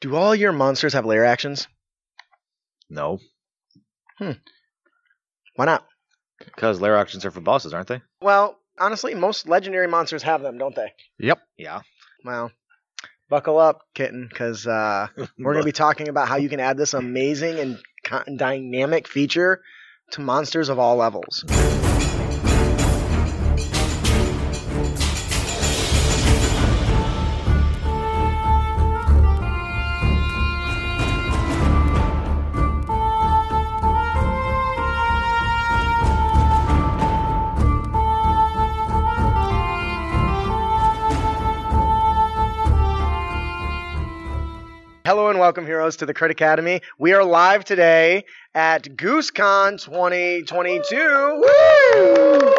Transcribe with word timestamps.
Do 0.00 0.16
all 0.16 0.34
your 0.34 0.52
monsters 0.52 0.94
have 0.94 1.04
layer 1.06 1.24
actions? 1.24 1.68
No, 2.88 3.18
Hmm. 4.18 4.32
Why 5.56 5.64
not? 5.66 5.86
because 6.44 6.80
layer 6.80 6.96
actions 6.96 7.24
are 7.26 7.30
for 7.30 7.40
bosses, 7.40 7.74
aren't 7.74 7.88
they? 7.88 8.00
Well, 8.22 8.58
honestly, 8.78 9.14
most 9.14 9.46
legendary 9.46 9.86
monsters 9.86 10.22
have 10.22 10.40
them, 10.42 10.56
don't 10.58 10.74
they? 10.74 10.92
Yep. 11.18 11.38
Yeah. 11.58 11.80
Well, 12.24 12.50
buckle 13.28 13.58
up, 13.58 13.82
kitten, 13.94 14.26
because 14.28 14.66
uh, 14.66 15.08
we're 15.38 15.52
going 15.52 15.62
to 15.62 15.64
be 15.64 15.72
talking 15.72 16.08
about 16.08 16.28
how 16.28 16.36
you 16.36 16.48
can 16.48 16.60
add 16.60 16.78
this 16.78 16.94
amazing 16.94 17.58
and 17.60 18.38
dynamic 18.38 19.06
feature 19.06 19.62
to 20.12 20.20
monsters 20.22 20.70
of 20.70 20.78
all 20.78 20.96
levels. 20.96 21.44
Welcome, 45.40 45.64
heroes, 45.64 45.96
to 45.96 46.04
the 46.04 46.12
Crit 46.12 46.30
Academy. 46.30 46.82
We 46.98 47.14
are 47.14 47.24
live 47.24 47.64
today 47.64 48.24
at 48.54 48.82
GooseCon 48.84 49.82
2022. 49.82 50.96
Woo! 51.40 52.52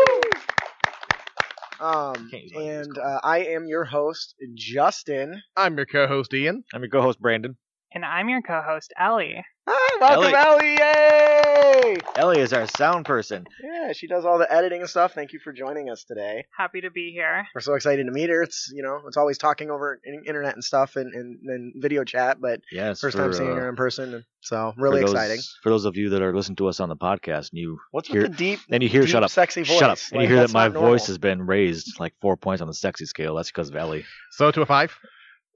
Um, 1.79 2.27
Can't 2.31 2.43
use 2.43 2.51
my 2.55 2.61
and 2.63 2.97
uh, 2.97 3.19
I 3.23 3.43
am 3.49 3.67
your 3.67 3.85
host, 3.85 4.33
Justin. 4.55 5.43
I'm 5.55 5.77
your 5.77 5.85
co-host 5.85 6.33
Ian. 6.33 6.63
I'm 6.73 6.81
your 6.81 6.89
co-host 6.89 7.21
Brandon. 7.21 7.55
And 7.93 8.05
I'm 8.05 8.29
your 8.29 8.41
co 8.41 8.61
host, 8.65 8.93
Ellie. 8.97 9.43
Hi, 9.67 9.97
welcome, 9.99 10.33
Ellie! 10.33 10.77
Yay! 10.79 11.97
Ellie 12.15 12.39
is 12.39 12.53
our 12.53 12.65
sound 12.65 13.05
person. 13.05 13.45
Yeah, 13.61 13.91
she 13.91 14.07
does 14.07 14.23
all 14.23 14.37
the 14.37 14.51
editing 14.51 14.79
and 14.79 14.89
stuff. 14.89 15.13
Thank 15.13 15.33
you 15.33 15.39
for 15.39 15.51
joining 15.51 15.89
us 15.89 16.05
today. 16.05 16.45
Happy 16.57 16.79
to 16.81 16.89
be 16.89 17.11
here. 17.11 17.45
We're 17.53 17.59
so 17.61 17.73
excited 17.73 18.05
to 18.05 18.11
meet 18.11 18.29
her. 18.29 18.41
It's 18.43 18.71
you 18.73 18.81
know, 18.81 19.01
it's 19.07 19.17
always 19.17 19.37
talking 19.37 19.69
over 19.69 19.99
in- 20.05 20.23
internet 20.25 20.53
and 20.53 20.63
stuff 20.63 20.95
and, 20.95 21.13
and, 21.13 21.39
and 21.43 21.73
video 21.81 22.05
chat, 22.05 22.39
but 22.39 22.61
Yes. 22.71 23.01
first 23.01 23.17
for, 23.17 23.23
time 23.23 23.33
seeing 23.33 23.51
uh, 23.51 23.55
her 23.55 23.67
in 23.69 23.75
person, 23.75 24.13
and 24.13 24.23
so 24.39 24.71
for 24.75 24.81
really 24.81 25.01
those- 25.01 25.11
exciting. 25.11 25.39
For 25.61 25.69
those 25.69 25.83
of 25.83 25.97
you 25.97 26.09
that 26.11 26.21
are 26.21 26.33
listening 26.33 26.55
to 26.57 26.67
us 26.67 26.79
on 26.79 26.87
the 26.87 26.95
podcast, 26.95 27.51
and 27.51 27.59
you 27.59 27.77
What's 27.91 28.07
hear, 28.07 28.21
with 28.21 28.31
the 28.31 28.37
deep? 28.37 28.59
and 28.69 28.81
you 28.81 28.87
hear, 28.87 29.01
deep, 29.01 29.09
shut 29.11 29.23
up, 29.23 29.31
sexy 29.31 29.63
voice? 29.63 29.77
shut 29.79 29.89
up, 29.89 29.97
and 30.11 30.19
Like, 30.21 30.29
you 30.29 30.35
hear 30.35 30.47
that 30.47 30.53
my 30.53 30.69
normal. 30.69 30.91
voice 30.91 31.07
has 31.07 31.17
been 31.17 31.45
raised 31.45 31.99
like 31.99 32.13
four 32.21 32.37
points 32.37 32.61
on 32.61 32.67
the 32.69 32.73
sexy 32.73 33.05
scale. 33.05 33.35
That's 33.35 33.49
because 33.51 33.67
of 33.69 33.75
Ellie. 33.75 34.05
So 34.31 34.49
to 34.49 34.61
a 34.61 34.65
five. 34.65 34.97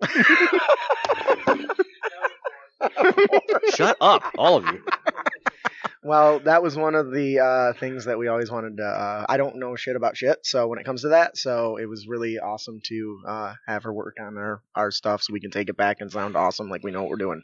Shut 3.76 3.98
up, 4.02 4.24
all 4.38 4.58
of 4.58 4.66
you. 4.66 4.84
Well, 6.06 6.40
that 6.42 6.62
was 6.62 6.76
one 6.78 6.94
of 6.94 7.12
the 7.12 7.40
uh, 7.40 7.74
things 7.80 8.06
that 8.06 8.20
we 8.20 8.28
always 8.28 8.52
wanted 8.52 8.78
to. 8.78 8.86
Uh, 8.86 9.26
I 9.28 9.38
don't 9.38 9.56
know 9.56 9.76
shit 9.76 9.96
about 9.96 10.16
shit, 10.16 10.38
so 10.46 10.68
when 10.68 10.78
it 10.78 10.86
comes 10.86 11.02
to 11.02 11.08
that, 11.08 11.36
so 11.36 11.78
it 11.78 11.90
was 11.90 12.08
really 12.08 12.38
awesome 12.38 12.80
to 12.84 13.22
uh, 13.28 13.54
have 13.66 13.82
her 13.86 13.92
work 13.92 14.18
on 14.22 14.38
our, 14.38 14.62
our 14.76 14.92
stuff 14.92 15.24
so 15.24 15.34
we 15.34 15.40
can 15.40 15.50
take 15.50 15.68
it 15.68 15.78
back 15.78 16.02
and 16.02 16.12
sound 16.12 16.36
awesome 16.36 16.70
like 16.70 16.84
we 16.84 16.92
know 16.92 17.02
what 17.02 17.10
we're 17.10 17.18
doing. 17.18 17.42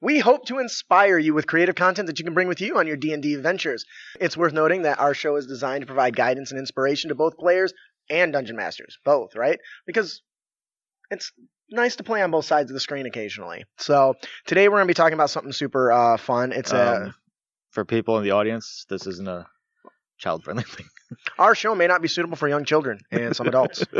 We 0.00 0.20
hope 0.20 0.46
to 0.46 0.58
inspire 0.58 1.18
you 1.18 1.34
with 1.34 1.48
creative 1.48 1.74
content 1.74 2.06
that 2.06 2.20
you 2.20 2.24
can 2.24 2.32
bring 2.32 2.46
with 2.46 2.60
you 2.60 2.78
on 2.78 2.86
your 2.86 2.96
D&D 2.96 3.34
adventures. 3.34 3.84
It's 4.20 4.36
worth 4.36 4.52
noting 4.52 4.82
that 4.82 5.00
our 5.00 5.12
show 5.12 5.34
is 5.34 5.48
designed 5.48 5.82
to 5.82 5.86
provide 5.86 6.14
guidance 6.14 6.52
and 6.52 6.60
inspiration 6.60 7.08
to 7.08 7.16
both 7.16 7.38
players 7.38 7.74
and 8.08 8.32
dungeon 8.32 8.54
masters, 8.54 8.98
both, 9.04 9.34
right? 9.34 9.58
Because 9.84 10.22
it's 11.10 11.32
nice 11.70 11.96
to 11.96 12.02
play 12.04 12.22
on 12.22 12.30
both 12.30 12.44
sides 12.44 12.70
of 12.70 12.74
the 12.74 12.80
screen 12.80 13.06
occasionally. 13.06 13.64
So 13.78 14.14
today 14.46 14.68
we're 14.68 14.76
going 14.78 14.86
to 14.86 14.90
be 14.90 14.94
talking 14.94 15.14
about 15.14 15.30
something 15.30 15.52
super 15.52 15.90
uh, 15.92 16.16
fun. 16.16 16.52
It's 16.52 16.72
a 16.72 17.04
Um, 17.06 17.14
for 17.70 17.84
people 17.84 18.18
in 18.18 18.24
the 18.24 18.32
audience, 18.32 18.84
this 18.88 19.06
isn't 19.06 19.28
a 19.28 19.46
child-friendly 20.18 20.64
thing. 20.64 20.86
Our 21.38 21.54
show 21.54 21.74
may 21.74 21.86
not 21.86 22.02
be 22.02 22.08
suitable 22.08 22.36
for 22.36 22.48
young 22.48 22.64
children 22.64 23.00
and 23.10 23.34
some 23.34 23.46
adults. 23.46 23.84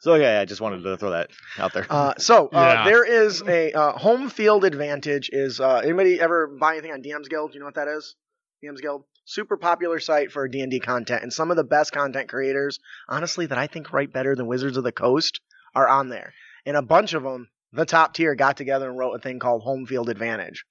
So 0.00 0.16
yeah, 0.16 0.38
I 0.38 0.44
just 0.44 0.60
wanted 0.60 0.82
to 0.82 0.98
throw 0.98 1.12
that 1.12 1.30
out 1.56 1.72
there. 1.72 1.86
Uh, 1.88 2.12
so 2.18 2.48
uh, 2.48 2.60
Yeah. 2.60 2.84
there 2.84 3.04
is 3.04 3.40
a 3.40 3.72
uh, 3.72 3.92
home 3.92 4.28
field 4.28 4.66
advantage. 4.66 5.30
Is 5.32 5.60
uh, 5.60 5.76
anybody 5.82 6.20
ever 6.20 6.46
buy 6.46 6.72
anything 6.74 6.92
on 6.92 7.02
DM's 7.02 7.28
Guild? 7.28 7.54
You 7.54 7.60
know 7.60 7.64
what 7.66 7.76
that 7.76 7.88
is? 7.88 8.14
DM's 8.62 8.82
Guild, 8.82 9.04
super 9.24 9.56
popular 9.56 9.98
site 10.00 10.30
for 10.30 10.46
D 10.46 10.60
and 10.60 10.70
D 10.70 10.78
content, 10.78 11.22
and 11.22 11.32
some 11.32 11.50
of 11.50 11.56
the 11.56 11.64
best 11.64 11.92
content 11.92 12.28
creators, 12.28 12.80
honestly, 13.08 13.46
that 13.46 13.56
I 13.56 13.66
think 13.66 13.94
write 13.94 14.12
better 14.12 14.36
than 14.36 14.46
Wizards 14.46 14.76
of 14.76 14.84
the 14.84 14.92
Coast, 14.92 15.40
are 15.74 15.88
on 15.88 16.10
there. 16.10 16.34
And 16.66 16.76
a 16.76 16.82
bunch 16.82 17.12
of 17.14 17.22
them, 17.22 17.48
the 17.72 17.84
top 17.84 18.14
tier, 18.14 18.34
got 18.34 18.56
together 18.56 18.88
and 18.88 18.98
wrote 18.98 19.14
a 19.14 19.18
thing 19.18 19.38
called 19.38 19.62
Home 19.62 19.86
Field 19.86 20.08
Advantage. 20.08 20.64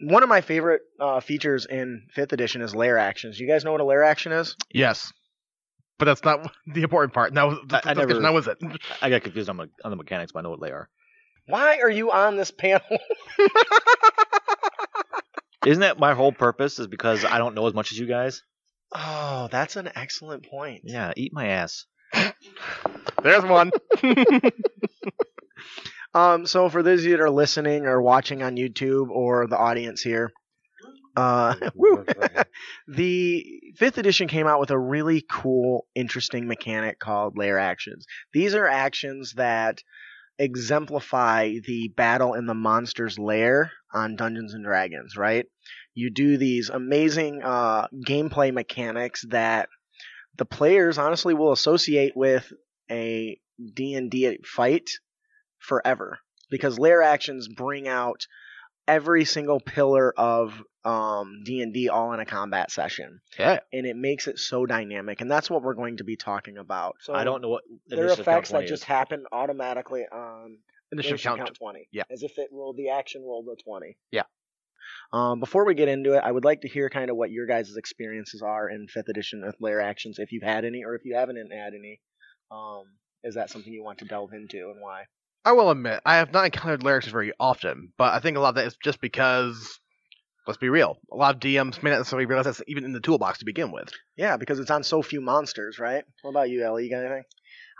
One 0.00 0.22
of 0.22 0.28
my 0.28 0.40
favorite 0.40 0.82
uh, 1.00 1.20
features 1.20 1.66
in 1.66 2.06
Fifth 2.14 2.32
Edition 2.32 2.62
is 2.62 2.74
layer 2.74 2.98
actions. 2.98 3.38
You 3.38 3.46
guys 3.46 3.64
know 3.64 3.72
what 3.72 3.80
a 3.80 3.84
layer 3.84 4.02
action 4.02 4.32
is? 4.32 4.56
Yes. 4.72 5.12
But 5.98 6.06
that's 6.06 6.24
not 6.24 6.50
the 6.66 6.82
important 6.82 7.12
part. 7.14 7.32
Now, 7.32 7.58
I- 7.70 7.80
I 7.84 7.94
never- 7.94 8.20
Now 8.20 8.32
was 8.32 8.48
it? 8.48 8.58
I 9.00 9.10
got 9.10 9.22
confused 9.22 9.48
on, 9.48 9.56
the 9.56 9.68
on 9.84 9.90
the 9.90 9.96
mechanics, 9.96 10.32
but 10.32 10.40
I 10.40 10.42
know 10.42 10.50
what 10.50 10.60
they 10.60 10.70
are. 10.72 10.88
Why 11.46 11.78
are 11.80 11.90
you 11.90 12.10
on 12.10 12.36
this 12.36 12.50
panel? 12.50 12.80
Isn't 15.66 15.80
that 15.80 15.98
my 15.98 16.12
whole 16.14 16.32
purpose? 16.32 16.78
Is 16.78 16.86
because 16.86 17.24
I 17.24 17.38
don't 17.38 17.54
know 17.54 17.66
as 17.66 17.74
much 17.74 17.90
as 17.92 17.98
you 17.98 18.06
guys. 18.06 18.42
Oh, 18.94 19.48
that's 19.50 19.76
an 19.76 19.90
excellent 19.94 20.46
point. 20.46 20.82
Yeah, 20.84 21.12
eat 21.16 21.32
my 21.32 21.48
ass. 21.48 21.86
There's 23.22 23.44
one. 23.44 23.70
Um, 26.14 26.46
so 26.46 26.68
for 26.68 26.84
those 26.84 27.00
of 27.00 27.06
you 27.06 27.16
that 27.16 27.22
are 27.22 27.30
listening 27.30 27.86
or 27.86 28.00
watching 28.00 28.42
on 28.44 28.54
YouTube 28.56 29.10
or 29.10 29.48
the 29.48 29.58
audience 29.58 30.00
here, 30.00 30.32
uh, 31.16 31.56
the 32.88 33.60
fifth 33.76 33.98
edition 33.98 34.28
came 34.28 34.46
out 34.46 34.60
with 34.60 34.70
a 34.70 34.78
really 34.78 35.24
cool, 35.28 35.86
interesting 35.94 36.46
mechanic 36.46 37.00
called 37.00 37.36
layer 37.36 37.58
actions. 37.58 38.06
These 38.32 38.54
are 38.54 38.66
actions 38.68 39.32
that 39.32 39.82
exemplify 40.38 41.54
the 41.66 41.88
battle 41.96 42.34
in 42.34 42.46
the 42.46 42.54
monster's 42.54 43.18
lair 43.18 43.72
on 43.92 44.14
Dungeons 44.14 44.54
and 44.54 44.64
Dragons, 44.64 45.16
right? 45.16 45.46
You 45.94 46.10
do 46.10 46.36
these 46.36 46.70
amazing 46.70 47.42
uh, 47.42 47.88
gameplay 48.06 48.52
mechanics 48.52 49.24
that 49.30 49.68
the 50.36 50.44
players 50.44 50.98
honestly 50.98 51.34
will 51.34 51.52
associate 51.52 52.12
with 52.16 52.52
a 52.90 53.38
D&D 53.74 54.38
fight 54.44 54.90
forever 55.58 56.18
because 56.50 56.78
layer 56.78 57.02
actions 57.02 57.48
bring 57.48 57.88
out 57.88 58.26
every 58.86 59.24
single 59.24 59.60
pillar 59.60 60.12
of 60.16 60.62
um, 60.84 61.40
D&D 61.44 61.88
all 61.88 62.12
in 62.12 62.20
a 62.20 62.26
combat 62.26 62.70
session 62.70 63.20
Yeah. 63.38 63.60
and 63.72 63.86
it 63.86 63.96
makes 63.96 64.26
it 64.28 64.38
so 64.38 64.66
dynamic 64.66 65.22
and 65.22 65.30
that's 65.30 65.48
what 65.48 65.62
we're 65.62 65.74
going 65.74 65.96
to 65.98 66.04
be 66.04 66.16
talking 66.16 66.58
about. 66.58 66.96
So 67.00 67.14
I 67.14 67.24
don't 67.24 67.40
know 67.40 67.48
what 67.48 67.62
there 67.86 68.04
are 68.06 68.12
effects 68.12 68.50
that 68.50 68.66
just 68.66 68.82
is. 68.82 68.84
happen 68.84 69.24
automatically 69.32 70.02
on 70.12 70.58
Initiative 70.92 71.14
initiative 71.14 71.22
count. 71.22 71.38
count 71.40 71.54
20. 71.56 71.88
Yeah. 71.92 72.02
As 72.10 72.22
if 72.22 72.36
it 72.38 72.50
rolled 72.52 72.76
the 72.76 72.90
action 72.90 73.22
rolled 73.22 73.46
a 73.48 73.56
20. 73.62 73.96
Yeah. 74.10 74.24
Um, 75.12 75.40
before 75.40 75.64
we 75.64 75.74
get 75.74 75.88
into 75.88 76.14
it, 76.14 76.22
I 76.24 76.32
would 76.32 76.44
like 76.44 76.62
to 76.62 76.68
hear 76.68 76.90
kind 76.90 77.10
of 77.10 77.16
what 77.16 77.30
your 77.30 77.46
guys' 77.46 77.76
experiences 77.76 78.42
are 78.42 78.68
in 78.68 78.88
fifth 78.88 79.08
edition 79.08 79.42
with 79.44 79.56
layer 79.60 79.80
actions, 79.80 80.18
if 80.18 80.32
you've 80.32 80.42
had 80.42 80.64
any, 80.64 80.84
or 80.84 80.94
if 80.94 81.04
you 81.04 81.14
haven't 81.14 81.36
had 81.36 81.74
any. 81.74 82.00
Um, 82.50 82.84
is 83.22 83.34
that 83.36 83.50
something 83.50 83.72
you 83.72 83.82
want 83.82 83.98
to 83.98 84.04
delve 84.04 84.32
into, 84.32 84.70
and 84.70 84.80
why? 84.80 85.04
I 85.44 85.52
will 85.52 85.70
admit, 85.70 86.00
I 86.06 86.16
have 86.16 86.32
not 86.32 86.46
encountered 86.46 86.82
lair 86.82 86.96
actions 86.96 87.12
very 87.12 87.32
often, 87.38 87.92
but 87.98 88.14
I 88.14 88.20
think 88.20 88.36
a 88.36 88.40
lot 88.40 88.50
of 88.50 88.54
that 88.56 88.66
is 88.66 88.76
just 88.82 89.00
because, 89.00 89.78
let's 90.46 90.58
be 90.58 90.68
real, 90.68 90.98
a 91.12 91.16
lot 91.16 91.34
of 91.34 91.40
DMs 91.40 91.82
may 91.82 91.90
not 91.90 91.98
necessarily 91.98 92.26
realize 92.26 92.46
that's 92.46 92.62
even 92.66 92.84
in 92.84 92.92
the 92.92 93.00
toolbox 93.00 93.38
to 93.38 93.44
begin 93.44 93.70
with. 93.70 93.90
Yeah, 94.16 94.36
because 94.36 94.58
it's 94.58 94.70
on 94.70 94.82
so 94.82 95.02
few 95.02 95.20
monsters, 95.20 95.78
right? 95.78 96.04
What 96.22 96.30
about 96.30 96.50
you, 96.50 96.64
Ellie? 96.64 96.84
You 96.84 96.90
got 96.90 97.04
anything? 97.04 97.24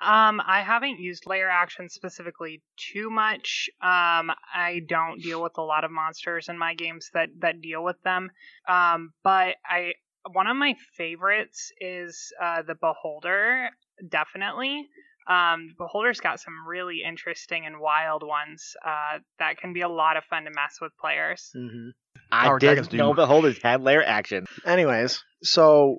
Um, 0.05 0.41
I 0.47 0.63
haven't 0.63 1.01
used 1.01 1.25
layer 1.27 1.49
action 1.49 1.89
specifically 1.89 2.63
too 2.77 3.11
much. 3.11 3.71
Um, 3.81 4.31
I 4.55 4.83
don't 4.87 5.21
deal 5.23 5.43
with 5.43 5.57
a 5.57 5.63
lot 5.63 5.85
of 5.85 5.91
monsters 5.91 6.49
in 6.49 6.59
my 6.59 6.75
games 6.75 7.11
that 7.15 7.29
that 7.41 7.61
deal 7.61 7.83
with 7.83 8.01
them. 8.03 8.31
Um, 8.69 9.13
but 9.23 9.57
I 9.65 9.93
one 10.31 10.47
of 10.47 10.57
my 10.57 10.75
favorites 10.97 11.73
is 11.81 12.33
uh, 12.43 12.63
the 12.63 12.75
Beholder, 12.75 13.71
definitely. 14.09 14.89
Um, 15.29 15.75
Beholder's 15.79 16.21
got 16.21 16.41
some 16.41 16.67
really 16.67 17.01
interesting 17.07 17.65
and 17.65 17.81
wild 17.81 18.23
ones 18.23 18.77
uh, 18.85 19.19
that 19.39 19.57
can 19.57 19.73
be 19.73 19.81
a 19.81 19.89
lot 19.89 20.17
of 20.17 20.25
fun 20.25 20.45
to 20.45 20.51
mess 20.51 20.79
with 20.81 20.93
players. 21.01 21.51
Mm-hmm. 21.57 21.89
I 22.31 22.45
Power 22.47 22.59
dragons 22.59 22.89
didn't 22.89 22.99
know 22.99 23.15
beholders 23.15 23.59
had 23.63 23.83
layer 23.83 24.03
action. 24.03 24.47
Anyways, 24.67 25.23
so 25.43 25.99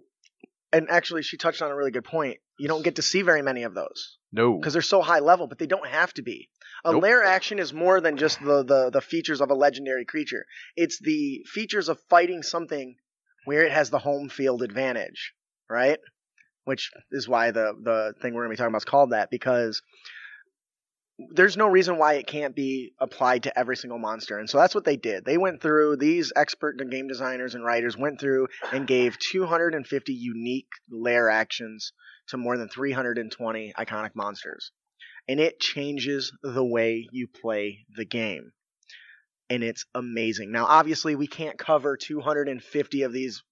and 0.72 0.88
actually, 0.90 1.22
she 1.24 1.38
touched 1.38 1.62
on 1.62 1.72
a 1.72 1.76
really 1.76 1.92
good 1.92 2.04
point. 2.04 2.38
You 2.58 2.68
don't 2.68 2.84
get 2.84 2.96
to 2.96 3.02
see 3.02 3.22
very 3.22 3.42
many 3.42 3.64
of 3.64 3.74
those 3.74 4.18
No. 4.32 4.58
because 4.58 4.74
they're 4.74 4.82
so 4.82 5.02
high 5.02 5.20
level, 5.20 5.48
but 5.48 5.58
they 5.60 5.68
don't 5.68 5.88
have 5.88 6.14
to 6.14 6.22
be. 6.22 6.50
A 6.84 6.92
Nope. 6.92 7.04
lair 7.04 7.24
action 7.24 7.60
is 7.60 7.74
more 7.74 8.00
than 8.02 8.18
just 8.18 8.40
the, 8.44 8.64
the 8.64 8.90
the 8.92 9.02
features 9.02 9.42
of 9.42 9.50
a 9.50 9.56
legendary 9.56 10.06
creature. 10.06 10.46
It's 10.76 11.00
the 11.00 11.44
features 11.48 11.90
of 11.90 12.00
fighting 12.10 12.44
something 12.44 12.96
where 13.46 13.64
it 13.64 13.72
has 13.72 13.90
the 13.90 14.00
home 14.00 14.30
field 14.30 14.62
advantage, 14.62 15.34
right? 15.70 16.00
Which 16.66 16.92
is 17.12 17.28
why 17.28 17.52
the 17.52 17.74
the 17.82 18.14
thing 18.22 18.34
we're 18.34 18.44
gonna 18.44 18.54
be 18.54 18.58
talking 18.58 18.70
about 18.70 18.78
is 18.82 18.86
called 18.86 19.12
that 19.12 19.30
because 19.30 19.82
there's 21.18 21.56
no 21.56 21.68
reason 21.68 21.98
why 21.98 22.14
it 22.14 22.28
can't 22.28 22.56
be 22.56 22.94
applied 23.00 23.44
to 23.44 23.58
every 23.58 23.78
single 23.78 24.00
monster. 24.00 24.38
And 24.38 24.50
so 24.50 24.58
that's 24.58 24.76
what 24.76 24.84
they 24.84 24.98
did. 24.98 25.24
They 25.24 25.38
went 25.38 25.62
through 25.62 25.98
these 25.98 26.34
expert 26.36 26.78
game 26.90 27.08
designers 27.08 27.56
and 27.56 27.64
writers 27.64 27.98
went 27.98 28.20
through 28.20 28.48
and 28.72 28.86
gave 28.86 29.18
250 29.18 30.14
unique 30.14 30.68
lair 30.90 31.30
actions 31.30 31.94
to 32.28 32.38
more 32.38 32.58
than 32.58 32.68
320 32.68 33.74
iconic 33.78 34.12
monsters. 34.14 34.72
And 35.28 35.40
it 35.40 35.60
changes 35.60 36.34
the 36.44 36.66
way 36.66 37.08
you 37.12 37.28
play 37.28 37.86
the 37.96 38.06
game. 38.06 38.52
And 39.50 39.64
it's 39.64 39.86
amazing. 39.94 40.52
Now, 40.52 40.66
obviously, 40.66 41.16
we 41.16 41.28
can't 41.28 41.58
cover 41.58 41.98
250 41.98 43.04
of 43.04 43.14
these 43.14 43.44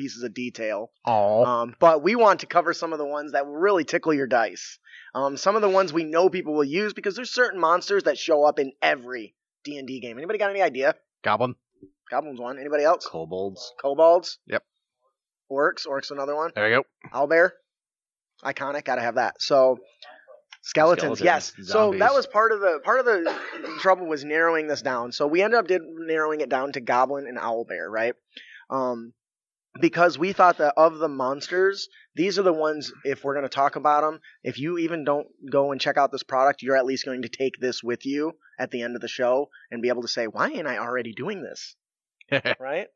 pieces 0.00 0.22
of 0.22 0.32
detail. 0.32 0.90
Aw. 1.06 1.44
Um, 1.44 1.74
but 1.78 2.02
we 2.02 2.14
want 2.16 2.40
to 2.40 2.46
cover 2.46 2.72
some 2.72 2.92
of 2.92 2.98
the 2.98 3.04
ones 3.04 3.32
that 3.32 3.46
will 3.46 3.56
really 3.56 3.84
tickle 3.84 4.14
your 4.14 4.26
dice. 4.26 4.78
Um, 5.14 5.36
some 5.36 5.56
of 5.56 5.62
the 5.62 5.68
ones 5.68 5.92
we 5.92 6.04
know 6.04 6.30
people 6.30 6.54
will 6.54 6.64
use 6.64 6.94
because 6.94 7.16
there's 7.16 7.30
certain 7.30 7.60
monsters 7.60 8.04
that 8.04 8.16
show 8.16 8.44
up 8.44 8.58
in 8.58 8.72
every 8.80 9.34
D 9.64 9.76
and 9.76 9.86
D 9.86 10.00
game. 10.00 10.16
Anybody 10.16 10.38
got 10.38 10.50
any 10.50 10.62
idea? 10.62 10.94
Goblin. 11.22 11.54
Goblins 12.10 12.40
one. 12.40 12.58
Anybody 12.58 12.84
else? 12.84 13.06
Kobolds. 13.06 13.72
Kobolds. 13.80 14.38
Yep. 14.46 14.64
Orcs. 15.52 15.86
Orcs 15.86 16.10
another 16.10 16.34
one. 16.34 16.50
There 16.54 16.68
you 16.68 16.82
go. 16.82 17.10
Owlbear. 17.12 17.50
Iconic. 18.42 18.84
Gotta 18.84 19.02
have 19.02 19.16
that. 19.16 19.40
So 19.40 19.78
skeletons. 20.62 21.18
Skeletons, 21.18 21.54
yes. 21.58 21.68
So 21.68 21.92
that 21.98 22.14
was 22.14 22.26
part 22.26 22.52
of 22.52 22.60
the 22.60 22.80
part 22.82 23.00
of 23.00 23.06
the 23.06 23.38
trouble 23.80 24.06
was 24.06 24.24
narrowing 24.24 24.66
this 24.66 24.80
down. 24.80 25.12
So 25.12 25.26
we 25.26 25.42
ended 25.42 25.58
up 25.58 25.66
did 25.66 25.82
narrowing 25.84 26.40
it 26.40 26.48
down 26.48 26.72
to 26.72 26.80
goblin 26.80 27.26
and 27.26 27.38
owl 27.38 27.64
bear 27.64 27.90
right? 27.90 28.14
Um, 28.70 29.12
because 29.80 30.18
we 30.18 30.32
thought 30.32 30.58
that 30.58 30.74
of 30.76 30.98
the 30.98 31.08
monsters, 31.08 31.88
these 32.14 32.38
are 32.38 32.42
the 32.42 32.52
ones. 32.52 32.92
If 33.04 33.22
we're 33.24 33.34
going 33.34 33.44
to 33.44 33.48
talk 33.48 33.76
about 33.76 34.02
them, 34.02 34.20
if 34.42 34.58
you 34.58 34.78
even 34.78 35.04
don't 35.04 35.28
go 35.50 35.72
and 35.72 35.80
check 35.80 35.96
out 35.96 36.10
this 36.10 36.22
product, 36.22 36.62
you're 36.62 36.76
at 36.76 36.86
least 36.86 37.04
going 37.04 37.22
to 37.22 37.28
take 37.28 37.60
this 37.60 37.82
with 37.82 38.04
you 38.06 38.32
at 38.58 38.70
the 38.70 38.82
end 38.82 38.96
of 38.96 39.02
the 39.02 39.08
show 39.08 39.50
and 39.70 39.82
be 39.82 39.88
able 39.88 40.02
to 40.02 40.08
say, 40.08 40.26
"Why 40.26 40.48
ain't 40.48 40.66
I 40.66 40.78
already 40.78 41.12
doing 41.12 41.42
this?" 41.42 41.76
right? 42.58 42.88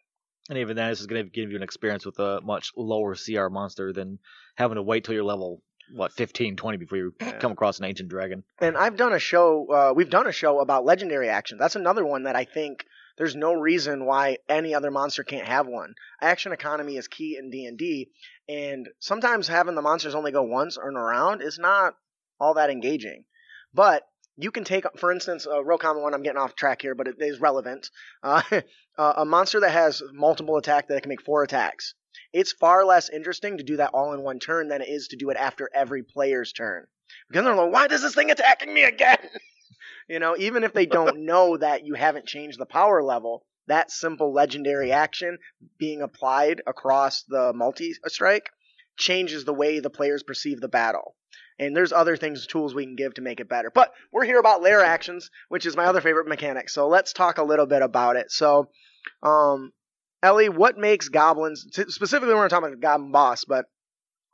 And 0.49 0.59
even 0.59 0.76
then, 0.76 0.91
this 0.91 1.00
is 1.00 1.06
going 1.06 1.25
to 1.25 1.31
give 1.31 1.50
you 1.50 1.56
an 1.56 1.62
experience 1.62 2.05
with 2.05 2.19
a 2.19 2.41
much 2.43 2.73
lower 2.76 3.15
CR 3.15 3.49
monster 3.49 3.93
than 3.93 4.19
having 4.56 4.76
to 4.76 4.82
wait 4.82 5.05
till 5.05 5.15
you're 5.15 5.25
level, 5.25 5.62
what, 5.94 6.12
15, 6.12 6.56
20 6.56 6.76
before 6.76 6.99
you 6.99 7.15
Yeah. 7.19 7.38
come 7.38 7.53
across 7.53 7.79
an 7.79 7.87
ancient 7.87 8.11
dragon. 8.11 8.44
And 8.61 8.76
I've 8.76 8.97
done 8.97 9.15
a 9.15 9.19
show. 9.19 9.67
Uh, 9.71 9.93
we've 9.94 10.11
done 10.11 10.26
a 10.26 10.32
show 10.32 10.61
about 10.61 10.85
legendary 10.85 11.31
action. 11.31 11.56
That's 11.56 11.76
another 11.76 12.05
one 12.05 12.25
that 12.25 12.37
I 12.37 12.44
think 12.44 12.85
there's 13.16 13.37
no 13.37 13.52
reason 13.52 14.05
why 14.05 14.38
any 14.49 14.75
other 14.75 14.90
monster 14.90 15.22
can't 15.22 15.46
have 15.46 15.66
one. 15.66 15.94
Action 16.20 16.52
economy 16.52 16.96
is 16.96 17.08
key 17.08 17.38
in 17.38 17.50
D 17.50 18.11
and 18.49 18.88
sometimes 18.99 19.49
having 19.49 19.75
the 19.75 19.82
monsters 19.82 20.14
only 20.14 20.32
go 20.32 20.43
once 20.43 20.76
or 20.76 20.90
in 20.90 20.96
a 20.96 21.00
round 21.00 21.43
is 21.43 21.58
not 21.58 21.94
all 22.40 22.55
that 22.55 22.70
engaging. 22.70 23.25
But 23.72 24.02
you 24.37 24.50
can 24.50 24.64
take, 24.64 24.84
for 24.99 25.12
instance, 25.12 25.46
a 25.46 25.64
real 25.64 25.78
common 25.78 26.02
one. 26.02 26.14
I'm 26.14 26.22
getting 26.22 26.40
off 26.40 26.55
track 26.55 26.82
here, 26.82 26.94
but 26.94 27.08
it 27.08 27.16
is 27.19 27.40
relevant. 27.40 27.90
Uh, 28.22 28.43
uh, 28.99 29.14
a 29.19 29.25
monster 29.25 29.61
that 29.61 29.70
has 29.70 30.02
multiple 30.12 30.56
attack 30.56 30.88
that 30.88 31.02
can 31.02 31.08
make 31.08 31.22
four 31.22 31.43
attacks. 31.43 31.94
It's 32.32 32.52
far 32.52 32.84
less 32.84 33.08
interesting 33.08 33.58
to 33.58 33.64
do 33.64 33.76
that 33.76 33.90
all 33.94 34.12
in 34.12 34.22
one 34.22 34.38
turn 34.38 34.69
than 34.69 34.82
it 34.82 34.88
is 34.88 35.08
to 35.08 35.16
do 35.16 35.31
it 35.31 35.37
after 35.37 35.70
every 35.72 36.02
player's 36.02 36.52
turn. 36.52 36.87
Because 37.28 37.44
they're 37.44 37.55
like, 37.55 37.72
why 37.72 37.87
does 37.87 38.02
this 38.02 38.14
thing 38.14 38.31
attacking 38.31 38.72
me 38.72 38.84
again? 38.84 39.19
you 40.09 40.19
know, 40.19 40.37
even 40.39 40.65
if 40.65 40.73
they 40.73 40.87
don't 40.87 41.25
know 41.25 41.56
that 41.56 41.87
you 41.87 41.95
haven't 41.95 42.27
changed 42.27 42.59
the 42.59 42.67
power 42.67 43.03
level, 43.03 43.45
that 43.67 43.91
simple 43.91 44.33
legendary 44.33 44.93
action 44.93 45.39
being 45.79 46.03
applied 46.03 46.62
across 46.67 47.23
the 47.23 47.53
multi 47.55 47.95
strike 48.06 48.51
changes 48.97 49.45
the 49.45 49.55
way 49.55 49.81
the 49.81 49.91
players 49.91 50.23
perceive 50.23 50.61
the 50.61 50.69
battle. 50.69 51.15
And 51.59 51.77
there's 51.77 51.93
other 51.93 52.17
things, 52.17 52.47
tools 52.47 52.75
we 52.75 52.85
can 52.85 52.97
give 52.97 53.15
to 53.15 53.23
make 53.23 53.41
it 53.41 53.49
better. 53.49 53.71
But 53.73 53.93
we're 54.12 54.25
here 54.25 54.41
about 54.41 54.62
layer 54.62 54.81
actions, 54.81 55.31
which 55.49 55.67
is 55.67 55.77
my 55.77 55.85
other 55.85 56.01
favorite 56.01 56.27
mechanic. 56.27 56.69
So 56.69 56.89
let's 56.89 57.12
talk 57.12 57.39
a 57.39 57.45
little 57.45 57.67
bit 57.67 57.83
about 57.83 58.17
it. 58.17 58.31
So, 58.31 58.71
um, 59.23 59.73
Ellie, 60.23 60.49
what 60.49 60.79
makes 60.79 61.09
goblins, 61.09 61.67
specifically 61.89 62.35
we're 62.35 62.49
talking 62.49 62.69
about 62.69 62.81
Goblin 62.81 63.12
Boss, 63.12 63.45
but 63.45 63.67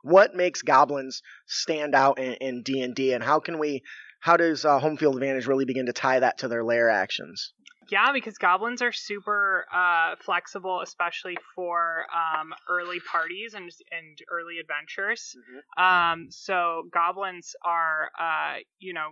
what 0.03 0.35
makes 0.35 0.63
goblins 0.63 1.21
stand 1.45 1.93
out 1.93 2.17
in, 2.17 2.33
in 2.35 2.63
D&D 2.63 3.13
and 3.13 3.23
how 3.23 3.39
can 3.39 3.59
we, 3.59 3.83
how 4.21 4.37
does 4.37 4.65
uh, 4.65 4.79
home 4.79 4.97
field 4.97 5.15
advantage 5.15 5.47
really 5.47 5.65
begin 5.65 5.87
to 5.87 5.93
tie 5.93 6.19
that 6.19 6.37
to 6.39 6.47
their 6.47 6.63
layer 6.63 6.89
actions? 6.89 7.53
Yeah, 7.89 8.13
because 8.13 8.37
goblins 8.37 8.81
are 8.81 8.91
super 8.91 9.65
uh, 9.73 10.15
flexible, 10.23 10.81
especially 10.81 11.35
for 11.55 12.05
um, 12.15 12.53
early 12.69 12.99
parties 13.11 13.53
and 13.53 13.69
and 13.91 14.17
early 14.31 14.59
adventures. 14.59 15.35
Um, 15.77 16.27
so 16.29 16.83
goblins 16.93 17.53
are, 17.65 18.09
uh, 18.17 18.59
you 18.79 18.93
know, 18.93 19.09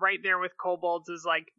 right 0.00 0.18
there 0.22 0.38
with 0.38 0.52
kobolds 0.60 1.08
is 1.10 1.24
like 1.24 1.52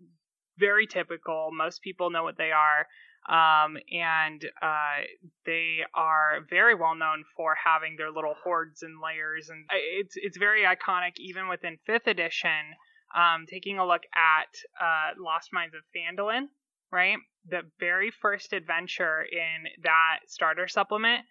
very 0.57 0.87
typical. 0.87 1.49
Most 1.53 1.81
people 1.81 2.09
know 2.09 2.23
what 2.23 2.37
they 2.37 2.51
are. 2.51 2.87
Um, 3.29 3.77
and 3.91 4.43
uh, 4.61 5.07
they 5.45 5.79
are 5.93 6.39
very 6.49 6.75
well 6.75 6.95
known 6.95 7.23
for 7.37 7.55
having 7.55 7.95
their 7.97 8.11
little 8.11 8.35
hordes 8.43 8.83
and 8.83 8.99
layers, 9.01 9.49
and 9.49 9.65
it's 9.71 10.15
it's 10.15 10.37
very 10.37 10.63
iconic 10.63 11.13
even 11.17 11.47
within 11.47 11.77
fifth 11.85 12.07
edition. 12.07 12.75
Um, 13.15 13.45
taking 13.47 13.77
a 13.77 13.85
look 13.85 14.01
at 14.15 14.49
uh, 14.81 15.21
Lost 15.21 15.49
Mines 15.53 15.73
of 15.75 15.81
Phandalin, 15.95 16.47
right? 16.91 17.17
The 17.47 17.61
very 17.79 18.11
first 18.11 18.51
adventure 18.51 19.21
in 19.21 19.83
that 19.83 20.19
starter 20.27 20.67
supplement 20.67 21.21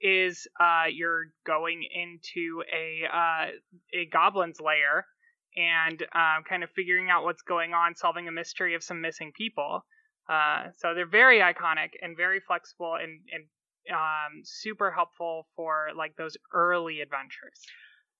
is 0.00 0.46
uh, 0.58 0.84
you're 0.90 1.26
going 1.46 1.82
into 1.94 2.62
a 2.72 3.04
uh, 3.12 3.46
a 3.92 4.06
goblin's 4.06 4.60
lair 4.60 5.06
and 5.56 6.02
um, 6.14 6.44
kind 6.48 6.64
of 6.64 6.70
figuring 6.70 7.10
out 7.10 7.24
what's 7.24 7.42
going 7.42 7.74
on, 7.74 7.94
solving 7.94 8.26
a 8.26 8.32
mystery 8.32 8.74
of 8.74 8.82
some 8.82 9.00
missing 9.00 9.32
people. 9.36 9.84
Uh, 10.28 10.70
so 10.78 10.94
they're 10.94 11.06
very 11.06 11.40
iconic 11.40 11.90
and 12.00 12.16
very 12.16 12.40
flexible 12.40 12.94
and, 12.94 13.20
and 13.32 13.44
um, 13.90 14.42
super 14.44 14.90
helpful 14.90 15.46
for 15.56 15.88
like 15.96 16.16
those 16.16 16.36
early 16.52 17.00
adventures. 17.00 17.58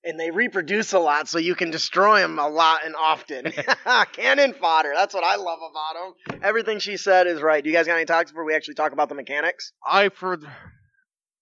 And 0.04 0.18
they 0.18 0.32
reproduce 0.32 0.94
a 0.94 0.98
lot, 0.98 1.28
so 1.28 1.38
you 1.38 1.54
can 1.54 1.70
destroy 1.70 2.20
them 2.20 2.36
a 2.40 2.48
lot 2.48 2.80
and 2.84 2.96
often. 2.96 3.52
Cannon 4.12 4.52
fodder. 4.52 4.92
That's 4.96 5.14
what 5.14 5.22
I 5.22 5.36
love 5.36 5.60
about 5.70 5.94
them. 6.26 6.40
Everything 6.42 6.80
she 6.80 6.96
said 6.96 7.28
is 7.28 7.40
right. 7.40 7.62
Do 7.62 7.70
you 7.70 7.76
guys 7.76 7.86
got 7.86 7.94
any 7.94 8.04
talks 8.04 8.32
before 8.32 8.44
we 8.44 8.54
actually 8.56 8.74
talk 8.74 8.90
about 8.90 9.08
the 9.08 9.14
mechanics? 9.14 9.72
I, 9.86 10.08
for 10.08 10.38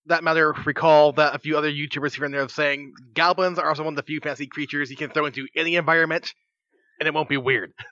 that 0.07 0.23
matter, 0.23 0.55
recall 0.67 1.13
that 1.13 1.35
a 1.35 1.39
few 1.39 1.57
other 1.57 1.71
YouTubers 1.71 2.15
here 2.15 2.27
and 2.27 2.35
there 2.35 2.47
saying 2.49 2.93
goblins 3.15 3.59
are 3.59 3.67
also 3.67 3.83
one 3.83 3.95
of 3.95 3.97
the 3.97 4.03
few 4.03 4.21
fancy 4.21 4.47
creatures 4.47 4.91
you 4.91 4.97
can 4.97 5.09
throw 5.09 5.25
into 5.25 5.47
any 5.57 5.77
environment, 5.77 6.35
and 6.99 7.07
it 7.07 7.15
won't 7.15 7.31
be 7.31 7.39
weird. 7.39 7.73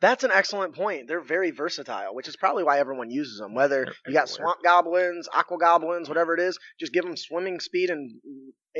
That's 0.00 0.22
an 0.22 0.30
excellent 0.32 0.74
point. 0.74 1.08
They're 1.08 1.20
very 1.20 1.50
versatile, 1.50 2.14
which 2.14 2.28
is 2.28 2.36
probably 2.36 2.62
why 2.62 2.78
everyone 2.78 3.10
uses 3.10 3.38
them. 3.38 3.54
Whether 3.54 3.80
you 4.06 4.14
got 4.14 4.22
everywhere. 4.22 4.26
swamp 4.26 4.62
goblins, 4.62 5.28
aqua 5.32 5.58
goblins, 5.58 6.08
whatever 6.08 6.34
it 6.34 6.40
is, 6.40 6.58
just 6.78 6.92
give 6.92 7.04
them 7.04 7.16
swimming 7.16 7.58
speed 7.58 7.90
and 7.90 8.12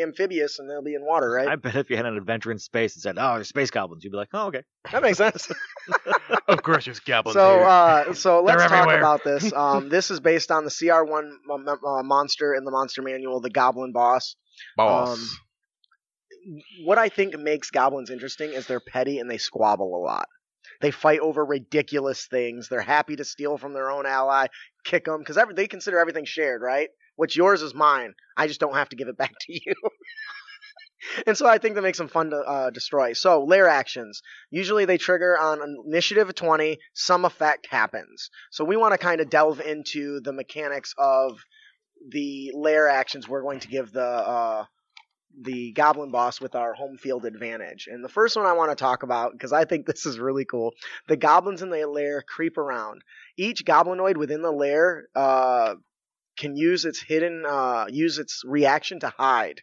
amphibious, 0.00 0.58
and 0.58 0.70
they'll 0.70 0.82
be 0.82 0.94
in 0.94 1.04
water, 1.04 1.28
right? 1.30 1.48
I 1.48 1.56
bet 1.56 1.74
if 1.74 1.90
you 1.90 1.96
had 1.96 2.06
an 2.06 2.16
adventure 2.16 2.52
in 2.52 2.58
space 2.58 2.94
and 2.94 3.02
said, 3.02 3.16
"Oh, 3.18 3.34
there's 3.34 3.48
space 3.48 3.70
goblins," 3.70 4.04
you'd 4.04 4.10
be 4.10 4.16
like, 4.16 4.28
"Oh, 4.32 4.46
okay." 4.48 4.62
That 4.92 5.02
makes 5.02 5.18
sense. 5.18 5.50
of 6.48 6.62
course, 6.62 6.84
there's 6.84 7.00
goblins 7.00 7.34
so, 7.34 7.58
here. 7.58 7.64
uh, 7.64 8.14
so 8.14 8.42
let's 8.42 8.62
talk 8.62 8.72
everywhere. 8.72 8.98
about 8.98 9.24
this. 9.24 9.52
Um, 9.58 9.88
this 9.88 10.12
is 10.12 10.20
based 10.20 10.52
on 10.52 10.64
the 10.64 10.70
CR1 10.70 11.30
mo- 11.44 11.58
mo- 11.58 11.78
uh, 11.84 12.02
monster 12.04 12.54
in 12.54 12.64
the 12.64 12.70
monster 12.70 13.02
manual, 13.02 13.40
the 13.40 13.50
Goblin 13.50 13.92
Boss. 13.92 14.36
Boss. 14.76 15.18
um, 15.18 15.28
what 16.84 16.96
I 16.96 17.08
think 17.08 17.36
makes 17.36 17.70
goblins 17.70 18.08
interesting 18.08 18.52
is 18.52 18.66
they're 18.66 18.78
petty 18.78 19.18
and 19.18 19.28
they 19.28 19.38
squabble 19.38 19.96
a 19.96 20.02
lot. 20.02 20.28
They 20.80 20.90
fight 20.90 21.20
over 21.20 21.44
ridiculous 21.44 22.26
things. 22.26 22.68
They're 22.68 22.80
happy 22.80 23.16
to 23.16 23.24
steal 23.24 23.58
from 23.58 23.72
their 23.72 23.90
own 23.90 24.06
ally, 24.06 24.46
kick 24.84 25.04
them 25.04 25.18
because 25.18 25.38
they 25.54 25.66
consider 25.66 25.98
everything 25.98 26.24
shared, 26.24 26.62
right? 26.62 26.88
What's 27.16 27.36
yours 27.36 27.62
is 27.62 27.74
mine. 27.74 28.14
I 28.36 28.46
just 28.46 28.60
don't 28.60 28.76
have 28.76 28.90
to 28.90 28.96
give 28.96 29.08
it 29.08 29.18
back 29.18 29.34
to 29.40 29.52
you. 29.52 29.74
and 31.26 31.36
so 31.36 31.46
I 31.46 31.58
think 31.58 31.74
that 31.74 31.82
makes 31.82 31.98
them 31.98 32.08
fun 32.08 32.30
to 32.30 32.36
uh, 32.36 32.70
destroy. 32.70 33.12
So 33.12 33.44
lair 33.44 33.68
actions 33.68 34.22
usually 34.50 34.84
they 34.84 34.98
trigger 34.98 35.36
on 35.36 35.60
initiative 35.86 36.28
of 36.28 36.34
twenty. 36.34 36.78
Some 36.94 37.24
effect 37.24 37.66
happens. 37.70 38.30
So 38.50 38.64
we 38.64 38.76
want 38.76 38.92
to 38.92 38.98
kind 38.98 39.20
of 39.20 39.30
delve 39.30 39.60
into 39.60 40.20
the 40.20 40.32
mechanics 40.32 40.94
of 40.96 41.38
the 42.08 42.52
lair 42.54 42.88
actions 42.88 43.28
we're 43.28 43.42
going 43.42 43.60
to 43.60 43.68
give 43.68 43.92
the 43.92 44.04
uh, 44.04 44.64
the 45.40 45.72
goblin 45.72 46.10
boss 46.10 46.40
with 46.40 46.54
our 46.54 46.74
home 46.74 46.96
field 46.96 47.24
advantage. 47.24 47.88
And 47.90 48.04
the 48.04 48.08
first 48.08 48.36
one 48.36 48.46
I 48.46 48.52
want 48.52 48.70
to 48.70 48.76
talk 48.76 49.02
about 49.02 49.32
because 49.32 49.52
I 49.52 49.64
think 49.64 49.86
this 49.86 50.06
is 50.06 50.18
really 50.18 50.44
cool. 50.44 50.72
The 51.06 51.16
goblins 51.16 51.62
in 51.62 51.70
the 51.70 51.86
lair 51.86 52.22
creep 52.22 52.58
around. 52.58 53.02
Each 53.36 53.64
goblinoid 53.64 54.16
within 54.16 54.42
the 54.42 54.52
lair 54.52 55.08
uh, 55.14 55.74
can 56.36 56.56
use 56.56 56.84
its 56.84 57.00
hidden 57.00 57.44
uh, 57.46 57.86
use 57.88 58.18
its 58.18 58.42
reaction 58.44 59.00
to 59.00 59.08
hide. 59.08 59.62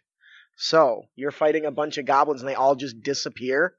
So 0.56 1.02
you're 1.14 1.30
fighting 1.30 1.66
a 1.66 1.70
bunch 1.70 1.98
of 1.98 2.06
goblins 2.06 2.40
and 2.40 2.48
they 2.48 2.54
all 2.54 2.74
just 2.74 3.02
disappear. 3.02 3.74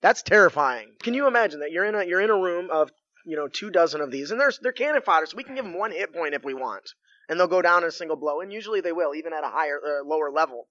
That's 0.00 0.22
terrifying. 0.22 0.92
Can 1.02 1.14
you 1.14 1.26
imagine 1.26 1.60
that 1.60 1.72
you're 1.72 1.84
in 1.84 1.94
a 1.94 2.04
you're 2.04 2.20
in 2.20 2.30
a 2.30 2.38
room 2.38 2.70
of 2.70 2.90
you 3.24 3.36
know 3.36 3.48
two 3.48 3.70
dozen 3.70 4.00
of 4.00 4.10
these 4.10 4.30
and 4.30 4.40
they're 4.40 4.52
they're 4.62 4.72
cannon 4.72 5.02
fodder, 5.02 5.26
so 5.26 5.36
we 5.36 5.44
can 5.44 5.54
give 5.54 5.64
them 5.64 5.78
one 5.78 5.92
hit 5.92 6.12
point 6.12 6.34
if 6.34 6.44
we 6.44 6.54
want, 6.54 6.90
and 7.28 7.38
they'll 7.38 7.46
go 7.46 7.62
down 7.62 7.82
in 7.82 7.88
a 7.88 7.92
single 7.92 8.16
blow, 8.16 8.40
and 8.40 8.52
usually 8.52 8.80
they 8.80 8.92
will, 8.92 9.14
even 9.14 9.32
at 9.32 9.44
a 9.44 9.48
higher 9.48 9.80
uh, 9.84 10.04
lower 10.04 10.30
level. 10.30 10.68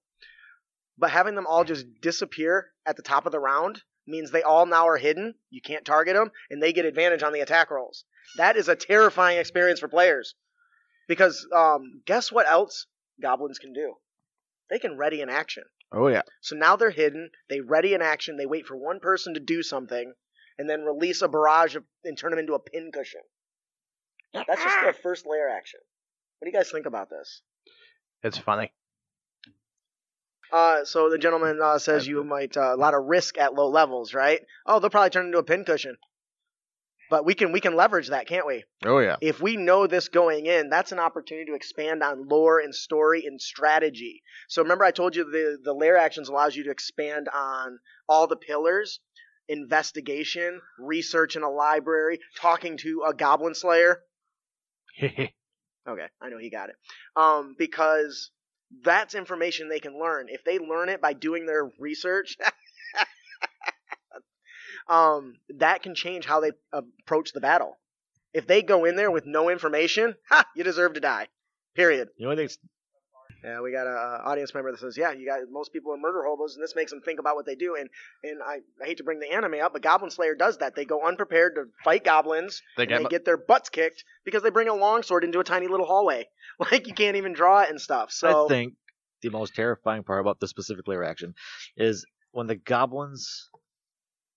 But 0.98 1.10
having 1.10 1.34
them 1.34 1.46
all 1.46 1.64
just 1.64 1.86
disappear 2.00 2.72
at 2.84 2.96
the 2.96 3.02
top 3.02 3.24
of 3.24 3.32
the 3.32 3.38
round 3.38 3.82
means 4.06 4.30
they 4.30 4.42
all 4.42 4.66
now 4.66 4.88
are 4.88 4.96
hidden. 4.96 5.34
You 5.50 5.60
can't 5.60 5.84
target 5.84 6.14
them, 6.14 6.32
and 6.50 6.62
they 6.62 6.72
get 6.72 6.84
advantage 6.84 7.22
on 7.22 7.32
the 7.32 7.40
attack 7.40 7.70
rolls. 7.70 8.04
That 8.36 8.56
is 8.56 8.68
a 8.68 8.76
terrifying 8.76 9.38
experience 9.38 9.80
for 9.80 9.88
players. 9.88 10.34
Because 11.06 11.46
um, 11.54 12.02
guess 12.04 12.32
what 12.32 12.50
else 12.50 12.86
goblins 13.20 13.58
can 13.58 13.72
do? 13.72 13.94
They 14.70 14.78
can 14.78 14.96
ready 14.96 15.22
an 15.22 15.30
action. 15.30 15.64
Oh 15.92 16.08
yeah. 16.08 16.22
So 16.40 16.56
now 16.56 16.76
they're 16.76 16.90
hidden. 16.90 17.30
They 17.48 17.60
ready 17.60 17.94
an 17.94 18.02
action. 18.02 18.36
They 18.36 18.44
wait 18.46 18.66
for 18.66 18.76
one 18.76 19.00
person 19.00 19.34
to 19.34 19.40
do 19.40 19.62
something, 19.62 20.12
and 20.58 20.68
then 20.68 20.82
release 20.82 21.22
a 21.22 21.28
barrage 21.28 21.76
of, 21.76 21.84
and 22.04 22.18
turn 22.18 22.30
them 22.30 22.40
into 22.40 22.54
a 22.54 22.58
pincushion. 22.58 23.22
That's 24.34 24.62
just 24.62 24.80
their 24.82 24.92
first 25.02 25.26
layer 25.26 25.48
action. 25.48 25.80
What 26.38 26.46
do 26.46 26.50
you 26.50 26.58
guys 26.58 26.70
think 26.70 26.86
about 26.86 27.08
this? 27.08 27.42
It's 28.22 28.36
funny. 28.36 28.72
Uh, 30.52 30.84
so 30.84 31.10
the 31.10 31.18
gentleman 31.18 31.60
uh, 31.62 31.78
says 31.78 32.06
you 32.06 32.24
might 32.24 32.56
uh, 32.56 32.74
a 32.74 32.76
lot 32.76 32.94
of 32.94 33.04
risk 33.04 33.38
at 33.38 33.54
low 33.54 33.68
levels, 33.68 34.14
right? 34.14 34.40
Oh, 34.66 34.80
they'll 34.80 34.90
probably 34.90 35.10
turn 35.10 35.26
into 35.26 35.38
a 35.38 35.42
pincushion. 35.42 35.96
But 37.10 37.24
we 37.24 37.34
can 37.34 37.52
we 37.52 37.60
can 37.60 37.74
leverage 37.74 38.08
that, 38.08 38.26
can't 38.26 38.46
we? 38.46 38.64
Oh 38.84 38.98
yeah. 38.98 39.16
If 39.22 39.40
we 39.40 39.56
know 39.56 39.86
this 39.86 40.08
going 40.08 40.46
in, 40.46 40.68
that's 40.68 40.92
an 40.92 40.98
opportunity 40.98 41.46
to 41.46 41.54
expand 41.54 42.02
on 42.02 42.28
lore 42.28 42.60
and 42.60 42.74
story 42.74 43.24
and 43.26 43.40
strategy. 43.40 44.22
So 44.48 44.62
remember, 44.62 44.84
I 44.84 44.90
told 44.90 45.16
you 45.16 45.24
the 45.24 45.58
the 45.62 45.72
lair 45.72 45.96
actions 45.96 46.28
allows 46.28 46.54
you 46.54 46.64
to 46.64 46.70
expand 46.70 47.28
on 47.34 47.78
all 48.08 48.26
the 48.26 48.36
pillars: 48.36 49.00
investigation, 49.48 50.60
research 50.78 51.34
in 51.34 51.42
a 51.42 51.50
library, 51.50 52.20
talking 52.38 52.76
to 52.78 53.04
a 53.06 53.14
goblin 53.14 53.54
slayer. 53.54 54.02
Okay, 55.88 56.06
I 56.20 56.28
know 56.28 56.36
he 56.38 56.50
got 56.50 56.68
it. 56.68 56.74
Um, 57.16 57.54
because 57.58 58.30
that's 58.84 59.14
information 59.14 59.68
they 59.68 59.80
can 59.80 59.98
learn. 59.98 60.28
If 60.28 60.44
they 60.44 60.58
learn 60.58 60.88
it 60.88 61.00
by 61.00 61.12
doing 61.12 61.46
their 61.46 61.70
research, 61.78 62.36
um, 64.88 65.36
that 65.56 65.82
can 65.82 65.94
change 65.94 66.26
how 66.26 66.40
they 66.40 66.52
approach 66.72 67.32
the 67.32 67.40
battle. 67.40 67.78
If 68.34 68.46
they 68.46 68.62
go 68.62 68.84
in 68.84 68.96
there 68.96 69.10
with 69.10 69.26
no 69.26 69.48
information, 69.48 70.14
ha, 70.28 70.44
you 70.56 70.64
deserve 70.64 70.94
to 70.94 71.00
die. 71.00 71.28
Period. 71.74 72.08
You 72.16 72.26
know, 72.26 72.32
I 72.32 72.48
Yeah, 73.44 73.60
we 73.60 73.70
got 73.70 73.86
a 73.86 73.90
uh, 73.90 74.22
audience 74.24 74.52
member 74.52 74.72
that 74.72 74.80
says, 74.80 74.96
"Yeah, 74.96 75.12
you 75.12 75.24
got 75.24 75.40
most 75.50 75.72
people 75.72 75.92
are 75.92 75.96
murder 75.96 76.24
hobos, 76.26 76.56
and 76.56 76.62
this 76.62 76.74
makes 76.74 76.90
them 76.90 77.00
think 77.00 77.20
about 77.20 77.36
what 77.36 77.46
they 77.46 77.54
do." 77.54 77.76
And 77.76 77.88
and 78.24 78.42
I, 78.42 78.58
I 78.82 78.86
hate 78.86 78.96
to 78.98 79.04
bring 79.04 79.20
the 79.20 79.32
anime 79.32 79.54
up, 79.62 79.72
but 79.72 79.82
Goblin 79.82 80.10
Slayer 80.10 80.34
does 80.34 80.58
that. 80.58 80.74
They 80.74 80.84
go 80.84 81.06
unprepared 81.06 81.54
to 81.54 81.66
fight 81.84 82.04
goblins, 82.04 82.62
They 82.76 82.82
and 82.82 82.90
get 82.90 83.02
they 83.02 83.08
get 83.08 83.24
their 83.24 83.36
butts 83.36 83.68
kicked 83.68 84.04
because 84.24 84.42
they 84.42 84.50
bring 84.50 84.68
a 84.68 84.74
longsword 84.74 85.22
into 85.22 85.38
a 85.38 85.44
tiny 85.44 85.68
little 85.68 85.86
hallway. 85.86 86.28
Like 86.72 86.88
you 86.88 86.94
can't 86.94 87.16
even 87.16 87.34
draw 87.34 87.60
it 87.60 87.70
and 87.70 87.80
stuff. 87.80 88.10
So 88.10 88.46
I 88.46 88.48
think 88.48 88.74
the 89.22 89.28
most 89.28 89.54
terrifying 89.54 90.02
part 90.02 90.20
about 90.20 90.40
this 90.40 90.50
specific 90.50 90.88
layer 90.88 91.04
action 91.04 91.34
is 91.76 92.04
when 92.32 92.48
the 92.48 92.56
goblins 92.56 93.48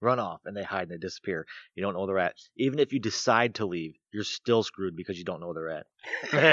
run 0.01 0.19
off 0.19 0.41
and 0.45 0.55
they 0.55 0.63
hide 0.63 0.83
and 0.83 0.91
they 0.91 0.97
disappear. 0.97 1.45
You 1.75 1.83
don't 1.83 1.93
know 1.93 1.99
where 1.99 2.07
they're 2.07 2.19
at. 2.19 2.35
Even 2.57 2.79
if 2.79 2.93
you 2.93 2.99
decide 2.99 3.55
to 3.55 3.65
leave, 3.65 3.95
you're 4.11 4.23
still 4.23 4.63
screwed 4.63 4.95
because 4.95 5.17
you 5.17 5.23
don't 5.23 5.39
know 5.39 5.51
where 5.53 5.83
they're 6.31 6.45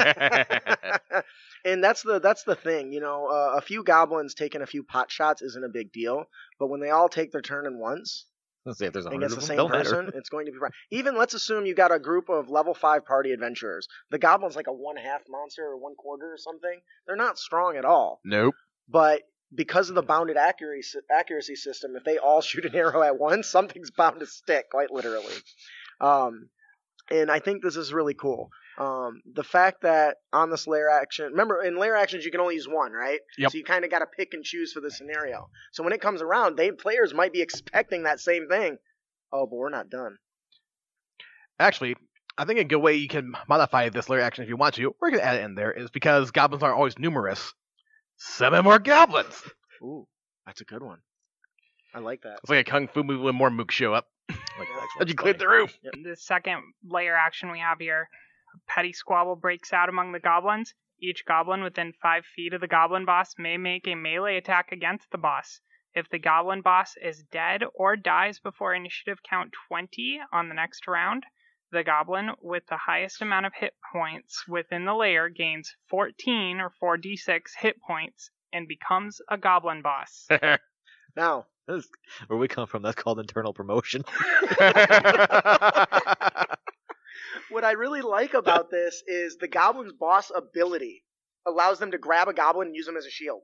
at. 1.00 1.25
and 1.64 1.83
that's 1.83 2.02
the 2.02 2.21
that's 2.21 2.45
the 2.45 2.55
thing, 2.57 2.93
you 2.93 3.00
know. 3.00 3.26
Uh, 3.26 3.57
a 3.57 3.61
few 3.61 3.83
goblins 3.83 4.35
taking 4.35 4.62
a 4.62 4.67
few 4.67 4.83
pot 4.83 5.11
shots 5.11 5.43
isn't 5.43 5.64
a 5.64 5.69
big 5.69 5.93
deal, 5.93 6.25
but 6.59 6.69
when 6.69 6.81
they 6.81 6.90
all 6.90 7.09
take 7.09 7.33
their 7.33 7.43
turn 7.43 7.67
in 7.67 7.78
once 7.78 8.26
Let's 8.69 8.78
say 8.81 8.87
if 8.87 8.93
there's 8.93 9.07
a 9.07 9.09
and 9.09 9.23
hundred 9.23 9.37
the 9.37 9.40
same 9.40 9.57
don't 9.57 9.71
person, 9.71 10.05
matter. 10.07 10.19
it's 10.19 10.28
going 10.28 10.45
to 10.45 10.52
be 10.52 10.59
fine. 10.59 10.73
Even 10.90 11.17
let's 11.17 11.33
assume 11.33 11.64
you 11.64 11.75
got 11.75 11.90
a 11.90 11.99
group 11.99 12.28
of 12.28 12.50
level 12.50 12.75
five 12.75 13.07
party 13.07 13.33
adventurers. 13.33 13.88
The 14.11 14.19
goblin's 14.19 14.57
like 14.57 14.67
a 14.67 14.73
one 14.73 14.97
half 14.97 15.23
monster 15.26 15.62
or 15.62 15.78
one 15.78 15.95
quarter 15.95 16.31
or 16.31 16.37
something. 16.37 16.81
They're 17.07 17.17
not 17.17 17.38
strong 17.38 17.78
at 17.78 17.87
all, 17.87 18.21
nope. 18.26 18.55
but 18.87 19.23
because 19.55 19.88
of 19.88 19.95
the 19.95 20.02
bounded 20.02 20.37
accuracy 20.37 20.99
accuracy 21.11 21.57
system, 21.57 21.97
if 21.97 22.05
they 22.05 22.19
all 22.19 22.40
shoot 22.43 22.64
an 22.64 22.75
arrow 22.75 23.02
at 23.02 23.19
once, 23.19 23.49
something's 23.49 23.90
bound 23.90 24.21
to 24.21 24.26
stick, 24.26 24.71
quite 24.71 24.90
literally. 24.90 25.35
Um, 26.00 26.49
and 27.11 27.31
I 27.31 27.38
think 27.38 27.62
this 27.62 27.76
is 27.76 27.93
really 27.93 28.14
cool. 28.14 28.50
Um, 28.78 29.23
the 29.35 29.43
fact 29.43 29.83
that 29.83 30.19
on 30.33 30.50
this 30.50 30.69
layer 30.69 30.88
action, 30.88 31.26
remember 31.26 31.62
in 31.62 31.76
layer 31.76 31.97
actions 31.97 32.25
you 32.25 32.31
can 32.31 32.40
only 32.40 32.55
use 32.55 32.69
one, 32.69 32.93
right? 32.93 33.19
Yep. 33.37 33.50
So 33.50 33.59
you 33.59 33.64
kind 33.64 33.85
of 33.85 33.90
got 33.90 34.00
to 34.00 34.07
pick 34.07 34.35
and 34.35 34.45
choose 34.45 34.73
for 34.73 34.81
the 34.81 34.90
scenario. 34.90 35.49
So 35.73 35.83
when 35.83 35.93
it 35.93 36.00
comes 36.00 36.23
around, 36.23 36.57
they 36.57 36.71
players 36.71 37.12
might 37.12 37.33
be 37.33 37.43
expecting 37.43 38.05
that 38.05 38.21
same 38.21 38.47
thing. 38.49 38.76
Oh, 39.33 39.47
but 39.47 39.57
we're 39.57 39.71
not 39.71 39.90
done. 39.90 40.19
Actually, 41.59 41.97
I 42.37 42.45
think 42.45 42.61
a 42.61 42.64
good 42.64 42.78
way 42.78 42.95
you 42.95 43.09
can 43.09 43.33
modify 43.49 43.88
this 43.88 44.09
layer 44.09 44.21
action 44.21 44.45
if 44.45 44.49
you 44.49 44.57
want 44.57 44.76
to, 44.76 44.95
or 45.02 45.09
you 45.09 45.19
can 45.19 45.26
add 45.26 45.37
it 45.37 45.45
in 45.45 45.57
there, 45.57 45.73
is 45.73 45.90
because 45.90 46.31
goblins 46.31 46.62
aren't 46.62 46.76
always 46.76 46.99
numerous. 46.99 47.52
Summon 48.18 48.64
more 48.64 48.78
goblins. 48.78 49.42
Ooh, 49.82 50.06
that's 50.46 50.60
a 50.60 50.64
good 50.64 50.82
one. 50.82 50.98
I 51.94 52.00
like 52.00 52.22
that. 52.22 52.38
It's 52.42 52.50
like 52.50 52.66
a 52.66 52.70
kung 52.70 52.88
fu 52.88 53.02
movie 53.02 53.22
when 53.22 53.34
more 53.34 53.50
mooks 53.50 53.70
show 53.72 53.94
up. 53.94 54.06
Like, 54.58 54.66
the 54.68 54.75
next 54.75 54.96
And 55.00 55.08
you 55.08 55.12
one's 55.12 55.20
cleared 55.22 55.37
funny. 55.37 55.38
the 55.38 55.92
room. 56.02 56.04
The 56.10 56.16
second 56.16 56.62
layer 56.84 57.14
action 57.14 57.52
we 57.52 57.60
have 57.60 57.78
here 57.78 58.08
a 58.56 58.58
petty 58.72 58.92
squabble 58.92 59.37
breaks 59.37 59.72
out 59.72 59.88
among 59.88 60.10
the 60.10 60.18
goblins. 60.18 60.75
Each 61.00 61.25
goblin 61.25 61.62
within 61.62 61.92
five 62.02 62.25
feet 62.34 62.52
of 62.52 62.60
the 62.60 62.66
goblin 62.66 63.04
boss 63.04 63.34
may 63.38 63.56
make 63.56 63.87
a 63.87 63.94
melee 63.94 64.37
attack 64.37 64.72
against 64.72 65.12
the 65.12 65.18
boss. 65.18 65.60
If 65.94 66.08
the 66.10 66.18
goblin 66.18 66.60
boss 66.62 66.94
is 67.00 67.22
dead 67.30 67.62
or 67.72 67.94
dies 67.94 68.40
before 68.40 68.75
initiative 68.75 69.18
count 69.22 69.52
20 69.68 70.20
on 70.32 70.48
the 70.48 70.54
next 70.56 70.88
round, 70.88 71.22
the 71.72 71.84
goblin 71.84 72.30
with 72.40 72.62
the 72.68 72.76
highest 72.76 73.20
amount 73.22 73.46
of 73.46 73.52
hit 73.58 73.75
points 73.92 74.44
within 74.48 74.84
the 74.84 74.94
layer 74.94 75.28
gains 75.28 75.75
14 75.90 76.60
or 76.60 76.72
4d6 76.82 77.40
hit 77.58 77.76
points 77.87 78.30
and 78.52 78.66
becomes 78.68 79.20
a 79.30 79.37
goblin 79.38 79.82
boss. 79.82 80.26
Now, 81.16 81.46
That's- 81.66 81.88
Where 82.28 82.38
we 82.38 82.46
come 82.48 82.66
from, 82.68 82.82
that's 82.82 82.94
called 83.02 83.18
internal 83.18 83.52
promotion. 83.52 84.04
what 87.50 87.64
I 87.64 87.72
really 87.72 88.02
like 88.02 88.34
about 88.34 88.70
this 88.70 89.02
is 89.06 89.37
the 89.37 89.48
goblin's 89.48 89.92
boss 89.92 90.30
ability 90.34 91.02
allows 91.46 91.78
them 91.78 91.90
to 91.92 91.98
grab 91.98 92.28
a 92.28 92.32
goblin 92.34 92.68
and 92.68 92.76
use 92.76 92.87
him 92.87 92.96
as 92.96 93.06
a 93.06 93.10
shield. 93.10 93.40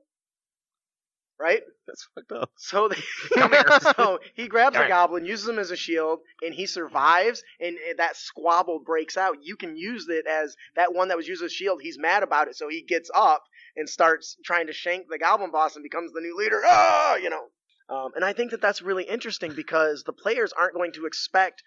Right? 1.39 1.61
That's 1.85 2.07
fucked 2.15 2.31
up. 2.31 2.51
So, 2.55 2.87
they, 2.87 2.95
so 3.97 4.19
he 4.35 4.47
grabs 4.47 4.77
a 4.77 4.87
goblin, 4.87 5.25
uses 5.25 5.49
him 5.49 5.59
as 5.59 5.71
a 5.71 5.75
shield, 5.75 6.19
and 6.41 6.53
he 6.53 6.65
survives. 6.65 7.43
And 7.59 7.77
that 7.97 8.15
squabble 8.15 8.79
breaks 8.85 9.17
out. 9.17 9.37
You 9.43 9.57
can 9.57 9.75
use 9.75 10.07
it 10.09 10.25
as 10.27 10.55
that 10.75 10.93
one 10.93 11.09
that 11.09 11.17
was 11.17 11.27
used 11.27 11.43
as 11.43 11.51
a 11.51 11.53
shield. 11.53 11.81
He's 11.81 11.99
mad 11.99 12.23
about 12.23 12.47
it, 12.47 12.55
so 12.55 12.69
he 12.69 12.83
gets 12.83 13.09
up 13.13 13.43
and 13.75 13.89
starts 13.89 14.37
trying 14.45 14.67
to 14.67 14.73
shank 14.73 15.07
the 15.09 15.17
goblin 15.17 15.51
boss 15.51 15.75
and 15.75 15.83
becomes 15.83 16.13
the 16.13 16.21
new 16.21 16.37
leader. 16.37 16.61
Ah, 16.65 17.15
you 17.15 17.29
know. 17.29 17.47
Um, 17.89 18.11
and 18.15 18.25
I 18.25 18.33
think 18.33 18.51
that 18.51 18.61
that's 18.61 18.81
really 18.81 19.03
interesting 19.03 19.53
because 19.53 20.03
the 20.03 20.13
players 20.13 20.53
aren't 20.53 20.73
going 20.73 20.93
to 20.93 21.05
expect 21.05 21.61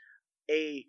a, 0.50 0.84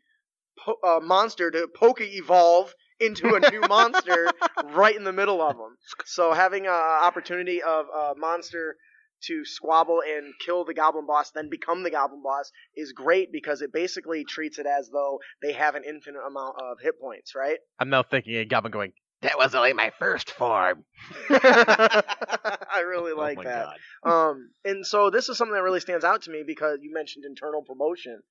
po- 0.57 0.79
a 0.83 1.01
monster 1.01 1.51
to 1.51 1.67
poke 1.67 2.01
evolve 2.01 2.73
into 2.99 3.35
a 3.35 3.51
new 3.51 3.61
monster 3.61 4.31
right 4.73 4.95
in 4.95 5.03
the 5.03 5.13
middle 5.13 5.41
of 5.41 5.57
them. 5.57 5.77
So 6.05 6.33
having 6.33 6.65
an 6.65 6.71
opportunity 6.71 7.61
of 7.61 7.85
a 7.87 8.13
monster 8.17 8.75
to 9.23 9.43
squabble 9.43 10.01
and 10.01 10.33
kill 10.45 10.63
the 10.65 10.73
goblin 10.73 11.05
boss, 11.05 11.31
then 11.31 11.49
become 11.49 11.83
the 11.83 11.91
goblin 11.91 12.21
boss, 12.23 12.51
is 12.75 12.93
great 12.93 13.31
because 13.31 13.61
it 13.61 13.73
basically 13.73 14.23
treats 14.23 14.59
it 14.59 14.65
as 14.65 14.89
though 14.91 15.19
they 15.41 15.53
have 15.53 15.75
an 15.75 15.83
infinite 15.87 16.21
amount 16.25 16.55
of 16.61 16.77
hit 16.81 16.99
points, 17.01 17.33
right? 17.35 17.57
I'm 17.79 17.89
now 17.89 18.03
thinking 18.03 18.35
a 18.37 18.45
goblin 18.45 18.71
going, 18.71 18.93
That 19.21 19.37
was 19.37 19.53
only 19.53 19.73
my 19.73 19.91
first 19.99 20.31
form. 20.31 20.85
I 21.29 22.83
really 22.87 23.11
like 23.13 23.37
oh 23.39 23.43
that. 23.43 23.67
Um, 24.09 24.51
and 24.63 24.85
so 24.85 25.09
this 25.09 25.27
is 25.27 25.37
something 25.37 25.53
that 25.53 25.61
really 25.61 25.81
stands 25.81 26.05
out 26.05 26.21
to 26.23 26.31
me 26.31 26.43
because 26.47 26.79
you 26.81 26.93
mentioned 26.93 27.25
internal 27.25 27.61
promotion. 27.61 28.21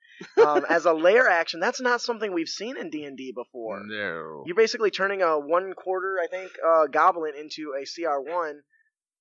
Um, 0.43 0.65
as 0.69 0.87
a 0.87 0.95
layer 0.95 1.29
action, 1.29 1.61
that's 1.61 1.81
not 1.81 2.01
something 2.01 2.33
we've 2.33 2.49
seen 2.49 2.79
in 2.79 2.89
D 2.89 3.05
and 3.05 3.19
D 3.19 3.33
before. 3.33 3.83
No. 3.85 4.45
You're 4.47 4.57
basically 4.57 4.91
turning 4.91 5.21
a 5.21 5.39
one 5.39 5.75
quarter, 5.75 6.19
I 6.23 6.27
think, 6.27 6.53
uh, 6.67 6.87
goblin 6.87 7.35
into 7.39 7.75
a 7.79 7.85
CR 7.85 8.21
one 8.21 8.63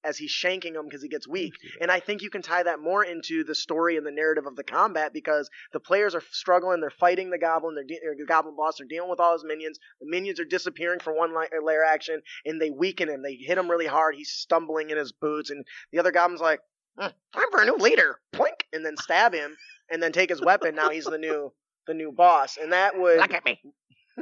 as 0.03 0.17
he's 0.17 0.31
shanking 0.31 0.75
him 0.75 0.85
because 0.85 1.01
he 1.01 1.09
gets 1.09 1.27
weak. 1.27 1.53
And 1.81 1.91
I 1.91 1.99
think 1.99 2.21
you 2.21 2.29
can 2.29 2.41
tie 2.41 2.63
that 2.63 2.79
more 2.79 3.03
into 3.03 3.43
the 3.43 3.55
story 3.55 3.97
and 3.97 4.05
the 4.05 4.11
narrative 4.11 4.45
of 4.45 4.55
the 4.55 4.63
combat 4.63 5.13
because 5.13 5.49
the 5.73 5.79
players 5.79 6.15
are 6.15 6.23
struggling, 6.31 6.81
they're 6.81 6.89
fighting 6.89 7.29
the 7.29 7.37
goblin, 7.37 7.75
they're 7.75 7.83
de- 7.83 7.99
the 8.17 8.25
goblin 8.25 8.55
boss, 8.55 8.77
they're 8.77 8.87
dealing 8.87 9.09
with 9.09 9.19
all 9.19 9.33
his 9.33 9.43
minions. 9.43 9.79
The 9.99 10.07
minions 10.09 10.39
are 10.39 10.45
disappearing 10.45 10.99
for 10.99 11.13
one 11.13 11.35
li- 11.35 11.47
layer 11.63 11.83
action, 11.83 12.21
and 12.45 12.61
they 12.61 12.69
weaken 12.69 13.09
him. 13.09 13.21
They 13.21 13.35
hit 13.35 13.57
him 13.57 13.69
really 13.69 13.87
hard. 13.87 14.15
He's 14.15 14.31
stumbling 14.31 14.89
in 14.89 14.97
his 14.97 15.11
boots, 15.11 15.49
and 15.49 15.65
the 15.91 15.99
other 15.99 16.11
goblin's 16.11 16.41
like, 16.41 16.61
"Hmm, 16.97 17.07
"Time 17.33 17.51
for 17.51 17.61
a 17.61 17.65
new 17.65 17.75
leader!" 17.77 18.19
Plink, 18.33 18.61
and 18.73 18.85
then 18.85 18.97
stab 18.97 19.33
him, 19.33 19.57
and 19.89 20.01
then 20.01 20.11
take 20.11 20.29
his 20.29 20.41
weapon. 20.41 20.75
Now 20.75 20.89
he's 20.89 21.05
the 21.05 21.17
new 21.17 21.53
the 21.87 21.93
new 21.93 22.11
boss, 22.11 22.57
and 22.57 22.73
that 22.73 22.99
would 22.99 23.17
Look 23.17 23.33
at 23.33 23.45
me. 23.45 23.59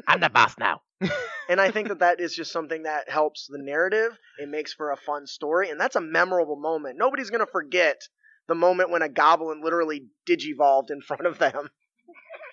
I'm 0.07 0.19
the 0.19 0.29
boss 0.29 0.55
now. 0.57 0.81
and 1.49 1.59
I 1.59 1.71
think 1.71 1.89
that 1.89 1.99
that 1.99 2.19
is 2.19 2.35
just 2.35 2.51
something 2.51 2.83
that 2.83 3.09
helps 3.09 3.47
the 3.47 3.57
narrative. 3.57 4.17
It 4.39 4.49
makes 4.49 4.73
for 4.73 4.91
a 4.91 4.97
fun 4.97 5.27
story, 5.27 5.69
and 5.69 5.79
that's 5.79 5.95
a 5.95 6.01
memorable 6.01 6.55
moment. 6.55 6.97
Nobody's 6.97 7.29
gonna 7.29 7.45
forget 7.45 8.01
the 8.47 8.55
moment 8.55 8.91
when 8.91 9.01
a 9.01 9.09
goblin 9.09 9.61
literally 9.63 10.07
digivolved 10.27 10.91
in 10.91 11.01
front 11.01 11.25
of 11.25 11.37
them. 11.37 11.69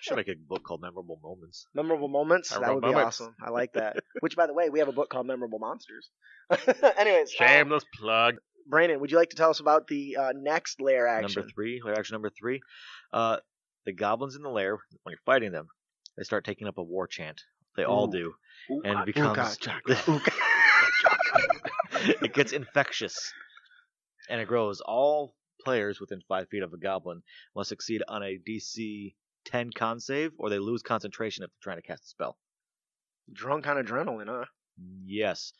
Should 0.00 0.16
make 0.16 0.28
a 0.28 0.34
book 0.34 0.64
called 0.64 0.80
Memorable 0.80 1.20
Moments. 1.22 1.66
Memorable 1.74 2.08
moments. 2.08 2.50
that 2.50 2.60
Memorable 2.60 2.88
would 2.88 2.94
be 2.96 3.00
awesome. 3.00 3.36
I 3.40 3.50
like 3.50 3.74
that. 3.74 3.98
Which, 4.20 4.34
by 4.34 4.48
the 4.48 4.52
way, 4.52 4.68
we 4.68 4.80
have 4.80 4.88
a 4.88 4.92
book 4.92 5.10
called 5.10 5.28
Memorable 5.28 5.60
Monsters. 5.60 6.10
Anyways, 6.98 7.32
um, 7.38 7.46
Shameless 7.46 7.84
plug. 7.94 8.36
Brandon, 8.66 8.98
would 9.00 9.12
you 9.12 9.16
like 9.16 9.30
to 9.30 9.36
tell 9.36 9.50
us 9.50 9.60
about 9.60 9.86
the 9.86 10.16
uh, 10.16 10.32
next 10.34 10.80
layer 10.80 11.06
action? 11.06 11.40
Number 11.40 11.52
three, 11.54 11.80
layer 11.84 11.94
action 11.96 12.14
number 12.14 12.30
three. 12.30 12.62
Uh, 13.12 13.36
the 13.86 13.92
goblins 13.92 14.34
in 14.34 14.42
the 14.42 14.50
lair, 14.50 14.78
when 15.04 15.12
you're 15.12 15.18
fighting 15.24 15.52
them, 15.52 15.68
they 16.16 16.24
start 16.24 16.44
taking 16.44 16.68
up 16.68 16.78
a 16.78 16.82
war 16.82 17.06
chant. 17.06 17.42
They 17.76 17.84
all 17.84 18.06
do. 18.06 18.34
Ooh, 18.70 18.82
And 18.84 19.00
it 19.00 19.06
becomes. 19.06 19.38
ooka, 19.38 19.58
chaka, 19.60 19.94
ooka. 19.94 20.32
it 22.22 22.34
gets 22.34 22.52
infectious. 22.52 23.32
And 24.28 24.40
it 24.40 24.46
grows. 24.48 24.80
All 24.80 25.34
players 25.64 26.00
within 26.00 26.20
five 26.28 26.48
feet 26.48 26.62
of 26.62 26.72
a 26.72 26.78
goblin 26.78 27.22
must 27.56 27.68
succeed 27.68 28.02
on 28.08 28.22
a 28.22 28.38
DC 28.48 29.14
10 29.46 29.70
con 29.74 30.00
save, 30.00 30.32
or 30.38 30.50
they 30.50 30.58
lose 30.58 30.82
concentration 30.82 31.44
if 31.44 31.50
they're 31.50 31.72
trying 31.72 31.80
to 31.80 31.86
cast 31.86 32.04
a 32.04 32.08
spell. 32.08 32.36
Drunk 33.32 33.66
on 33.66 33.76
adrenaline, 33.82 34.28
huh? 34.28 34.44
Yes. 35.04 35.52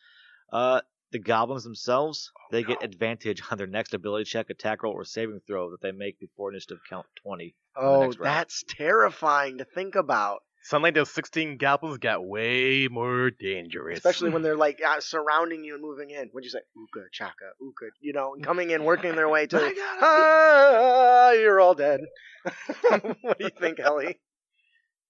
Uh, 0.53 0.81
the 1.13 1.19
goblins 1.19 1.65
themselves, 1.65 2.33
they 2.51 2.63
get 2.63 2.83
advantage 2.83 3.43
on 3.51 3.59
their 3.59 3.67
next 3.67 3.95
ability 3.95 4.25
check, 4.25 4.51
attack 4.51 4.83
roll, 4.83 4.93
or 4.93 5.05
saving 5.05 5.41
throw 5.47 5.71
that 5.71 5.81
they 5.81 5.93
make 5.93 6.19
before 6.19 6.51
initiative 6.51 6.79
count 6.89 7.07
20. 7.23 7.55
Oh, 7.77 8.13
that's 8.13 8.65
terrifying 8.69 9.59
to 9.59 9.65
think 9.65 9.95
about. 9.95 10.41
Suddenly, 10.65 10.93
those 10.93 11.11
16 11.11 11.57
goblins 11.57 11.99
got 11.99 12.25
way 12.25 12.87
more 12.89 13.31
dangerous. 13.31 13.99
especially 13.99 14.31
when 14.31 14.43
they're 14.43 14.57
like 14.69 14.81
uh, 14.87 15.01
surrounding 15.01 15.65
you 15.65 15.75
and 15.75 15.83
moving 15.83 16.11
in. 16.11 16.29
What'd 16.31 16.45
you 16.45 16.51
say? 16.51 16.61
Uka 16.77 17.07
chaka 17.11 17.51
uka, 17.61 17.87
you 18.01 18.13
know, 18.13 18.35
and 18.35 18.45
coming 18.45 18.71
in, 18.71 18.85
working 18.93 19.17
their 19.17 19.29
way 19.29 19.47
to. 19.47 19.57
My 19.57 19.75
God. 19.75 19.99
ah, 20.03 21.31
you're 21.33 21.61
all 21.61 21.75
dead. 21.75 22.01
what 23.23 23.39
do 23.39 23.45
you 23.45 23.51
think, 23.59 23.81
Ellie? 23.81 24.21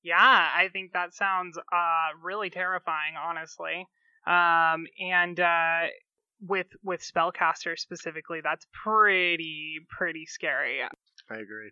Yeah, 0.02 0.16
I 0.18 0.68
think 0.72 0.94
that 0.94 1.14
sounds 1.14 1.58
uh, 1.58 2.08
really 2.22 2.50
terrifying, 2.50 3.14
honestly. 3.22 3.86
Um, 4.26 4.86
and 5.00 5.38
uh, 5.40 5.86
with 6.46 6.68
with 6.82 7.00
spellcasters 7.00 7.78
specifically, 7.78 8.40
that's 8.42 8.66
pretty 8.72 9.78
pretty 9.88 10.26
scary. 10.26 10.80
I 11.30 11.34
agree. 11.34 11.70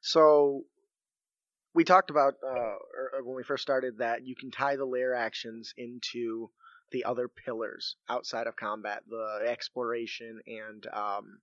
So 0.00 0.62
we 1.74 1.84
talked 1.84 2.10
about 2.10 2.34
uh, 2.42 2.76
or 3.12 3.22
when 3.22 3.36
we 3.36 3.42
first 3.42 3.62
started 3.62 3.98
that 3.98 4.26
you 4.26 4.34
can 4.34 4.50
tie 4.50 4.76
the 4.76 4.84
layer 4.84 5.14
actions 5.14 5.74
into 5.76 6.50
the 6.92 7.04
other 7.04 7.28
pillars 7.28 7.96
outside 8.08 8.46
of 8.46 8.56
combat, 8.56 9.02
the 9.08 9.46
exploration 9.48 10.40
and 10.46 10.86
um, 10.92 11.38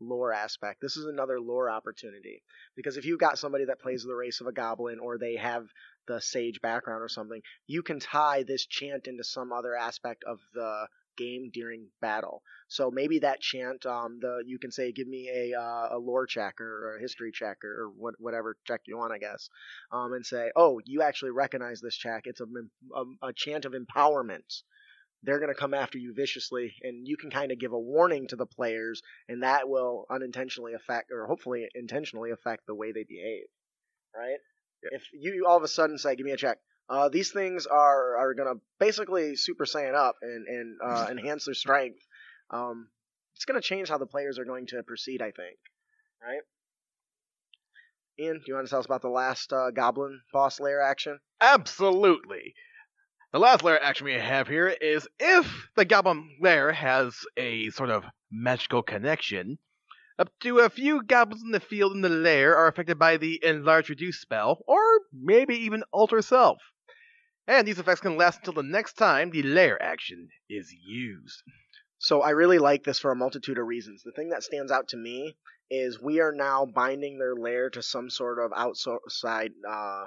lore 0.00 0.32
aspect. 0.32 0.80
This 0.80 0.96
is 0.96 1.06
another 1.06 1.40
lore 1.40 1.70
opportunity 1.70 2.42
because 2.76 2.96
if 2.96 3.04
you've 3.04 3.18
got 3.18 3.38
somebody 3.38 3.64
that 3.66 3.80
plays 3.80 4.04
the 4.04 4.14
race 4.14 4.40
of 4.40 4.46
a 4.46 4.52
goblin 4.52 4.98
or 5.00 5.18
they 5.18 5.36
have 5.36 5.66
the 6.08 6.20
sage 6.20 6.60
background 6.60 7.02
or 7.02 7.08
something, 7.08 7.40
you 7.66 7.82
can 7.82 8.00
tie 8.00 8.42
this 8.42 8.66
chant 8.66 9.06
into 9.06 9.22
some 9.22 9.52
other 9.52 9.76
aspect 9.76 10.24
of 10.26 10.40
the 10.54 10.88
game 11.18 11.50
during 11.52 11.88
battle. 12.00 12.42
So 12.68 12.90
maybe 12.90 13.18
that 13.18 13.40
chant, 13.40 13.84
um, 13.84 14.18
the 14.20 14.42
you 14.46 14.58
can 14.58 14.70
say, 14.70 14.92
give 14.92 15.08
me 15.08 15.28
a 15.28 15.58
uh, 15.58 15.88
a 15.92 15.98
lore 15.98 16.26
check 16.26 16.60
or, 16.60 16.96
a 16.96 17.00
history 17.00 17.32
check 17.32 17.58
or, 17.64 17.84
or 17.84 17.88
what, 17.88 18.14
whatever 18.18 18.56
check 18.64 18.82
you 18.86 18.96
want, 18.96 19.12
I 19.12 19.18
guess, 19.18 19.50
um, 19.92 20.12
and 20.12 20.24
say, 20.24 20.50
oh, 20.56 20.80
you 20.84 21.02
actually 21.02 21.32
recognize 21.32 21.80
this 21.80 21.96
check. 21.96 22.22
It's 22.24 22.40
a, 22.40 22.46
a, 22.94 23.28
a 23.28 23.32
chant 23.32 23.64
of 23.64 23.74
empowerment. 23.74 24.62
They're 25.24 25.40
going 25.40 25.52
to 25.52 25.60
come 25.60 25.74
after 25.74 25.98
you 25.98 26.14
viciously, 26.14 26.74
and 26.82 27.06
you 27.06 27.16
can 27.16 27.30
kind 27.30 27.50
of 27.50 27.58
give 27.58 27.72
a 27.72 27.78
warning 27.78 28.28
to 28.28 28.36
the 28.36 28.46
players, 28.46 29.02
and 29.28 29.42
that 29.42 29.68
will 29.68 30.06
unintentionally 30.08 30.74
affect, 30.74 31.10
or 31.10 31.26
hopefully 31.26 31.66
intentionally 31.74 32.30
affect 32.30 32.66
the 32.66 32.74
way 32.74 32.92
they 32.92 33.02
behave. 33.02 33.46
Right? 34.16 34.38
If 34.82 35.02
you 35.12 35.44
all 35.46 35.56
of 35.56 35.62
a 35.62 35.68
sudden 35.68 35.98
say, 35.98 36.16
"Give 36.16 36.26
me 36.26 36.32
a 36.32 36.36
check," 36.36 36.58
uh, 36.88 37.08
these 37.08 37.32
things 37.32 37.66
are 37.66 38.16
are 38.16 38.34
going 38.34 38.54
to 38.54 38.60
basically 38.78 39.36
Super 39.36 39.64
Saiyan 39.64 39.94
up 39.94 40.16
and 40.22 40.46
and 40.46 40.78
uh, 40.84 41.06
enhance 41.10 41.44
their 41.44 41.54
strength. 41.54 42.00
Um, 42.50 42.88
it's 43.34 43.44
going 43.44 43.60
to 43.60 43.66
change 43.66 43.88
how 43.88 43.98
the 43.98 44.06
players 44.06 44.38
are 44.38 44.44
going 44.44 44.66
to 44.68 44.82
proceed. 44.82 45.22
I 45.22 45.30
think. 45.32 45.58
Right? 46.22 46.42
Ian, 48.20 48.38
do 48.38 48.44
you 48.46 48.54
want 48.54 48.66
to 48.66 48.70
tell 48.70 48.80
us 48.80 48.86
about 48.86 49.02
the 49.02 49.08
last 49.08 49.52
uh, 49.52 49.70
Goblin 49.70 50.20
boss 50.32 50.58
layer 50.58 50.80
action? 50.80 51.20
Absolutely. 51.40 52.54
The 53.32 53.38
last 53.38 53.62
layer 53.62 53.78
action 53.78 54.06
we 54.06 54.14
have 54.14 54.48
here 54.48 54.68
is 54.68 55.06
if 55.20 55.68
the 55.76 55.84
goblin 55.84 56.38
layer 56.40 56.72
has 56.72 57.14
a 57.36 57.68
sort 57.70 57.90
of 57.90 58.04
magical 58.30 58.82
connection, 58.82 59.58
up 60.18 60.30
to 60.40 60.58
a 60.58 60.70
few 60.70 61.02
goblins 61.02 61.42
in 61.42 61.52
the 61.52 61.60
field 61.60 61.92
in 61.92 62.00
the 62.00 62.08
lair 62.08 62.56
are 62.56 62.66
affected 62.66 62.98
by 62.98 63.16
the 63.16 63.38
enlarge 63.44 63.88
reduce 63.88 64.20
spell, 64.20 64.62
or 64.66 64.80
maybe 65.12 65.54
even 65.54 65.84
alter 65.92 66.20
self. 66.22 66.58
And 67.46 67.66
these 67.66 67.78
effects 67.78 68.00
can 68.00 68.16
last 68.16 68.38
until 68.38 68.54
the 68.54 68.62
next 68.62 68.94
time 68.94 69.30
the 69.30 69.42
lair 69.42 69.80
action 69.82 70.28
is 70.50 70.72
used. 70.72 71.42
So 71.98 72.20
I 72.20 72.30
really 72.30 72.58
like 72.58 72.84
this 72.84 72.98
for 72.98 73.10
a 73.10 73.16
multitude 73.16 73.58
of 73.58 73.66
reasons. 73.66 74.02
The 74.02 74.12
thing 74.12 74.28
that 74.28 74.42
stands 74.42 74.70
out 74.70 74.88
to 74.88 74.96
me 74.96 75.36
is 75.70 76.00
we 76.00 76.20
are 76.20 76.32
now 76.32 76.66
binding 76.66 77.18
their 77.18 77.34
lair 77.34 77.70
to 77.70 77.82
some 77.82 78.10
sort 78.10 78.38
of 78.38 78.52
outside 78.54 79.52
uh, 79.68 80.04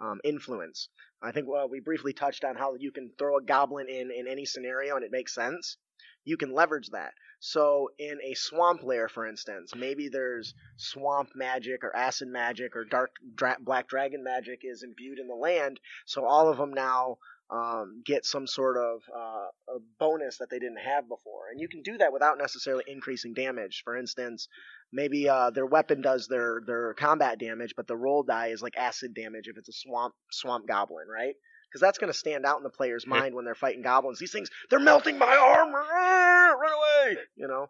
um, 0.00 0.20
influence. 0.24 0.88
I 1.22 1.32
think 1.32 1.48
well, 1.48 1.68
we 1.68 1.80
briefly 1.80 2.12
touched 2.12 2.44
on 2.44 2.56
how 2.56 2.74
you 2.74 2.92
can 2.92 3.12
throw 3.18 3.36
a 3.36 3.42
goblin 3.42 3.88
in 3.88 4.10
in 4.10 4.26
any 4.26 4.44
scenario 4.44 4.96
and 4.96 5.04
it 5.04 5.10
makes 5.12 5.34
sense. 5.34 5.76
You 6.24 6.36
can 6.36 6.52
leverage 6.52 6.90
that. 6.90 7.12
So 7.40 7.88
in 7.98 8.18
a 8.22 8.34
swamp 8.34 8.82
lair, 8.82 9.08
for 9.08 9.26
instance, 9.26 9.74
maybe 9.74 10.08
there's 10.08 10.54
swamp 10.76 11.30
magic 11.34 11.82
or 11.82 11.96
acid 11.96 12.28
magic 12.28 12.76
or 12.76 12.84
dark 12.84 13.12
dra- 13.34 13.56
black 13.60 13.88
dragon 13.88 14.22
magic 14.22 14.60
is 14.62 14.82
imbued 14.82 15.18
in 15.18 15.26
the 15.26 15.34
land. 15.34 15.80
So 16.06 16.26
all 16.26 16.48
of 16.48 16.58
them 16.58 16.74
now 16.74 17.16
um, 17.50 18.02
get 18.04 18.26
some 18.26 18.46
sort 18.46 18.76
of 18.76 19.00
uh, 19.14 19.74
a 19.74 19.78
bonus 19.98 20.38
that 20.38 20.50
they 20.50 20.58
didn't 20.58 20.78
have 20.84 21.08
before. 21.08 21.48
And 21.50 21.60
you 21.60 21.68
can 21.68 21.82
do 21.82 21.98
that 21.98 22.12
without 22.12 22.38
necessarily 22.38 22.84
increasing 22.86 23.32
damage. 23.32 23.82
For 23.84 23.96
instance, 23.96 24.46
maybe 24.92 25.28
uh, 25.28 25.50
their 25.50 25.66
weapon 25.66 26.02
does 26.02 26.28
their, 26.28 26.60
their 26.66 26.94
combat 26.94 27.40
damage, 27.40 27.72
but 27.74 27.86
the 27.86 27.96
roll 27.96 28.22
die 28.22 28.48
is 28.48 28.62
like 28.62 28.76
acid 28.76 29.14
damage 29.14 29.48
if 29.48 29.56
it's 29.56 29.68
a 29.68 29.72
swamp 29.72 30.14
swamp 30.30 30.68
goblin, 30.68 31.06
right? 31.08 31.34
Because 31.70 31.80
that's 31.80 31.98
going 31.98 32.12
to 32.12 32.18
stand 32.18 32.44
out 32.44 32.56
in 32.56 32.62
the 32.64 32.70
player's 32.70 33.06
mind 33.06 33.34
when 33.34 33.44
they're 33.44 33.54
fighting 33.54 33.82
goblins. 33.82 34.18
These 34.18 34.32
things, 34.32 34.50
they're 34.68 34.80
melting 34.80 35.18
my 35.18 35.36
armor! 35.36 35.84
Ah, 35.92 36.54
Run 36.60 36.72
away! 36.72 37.16
You 37.36 37.46
know? 37.48 37.68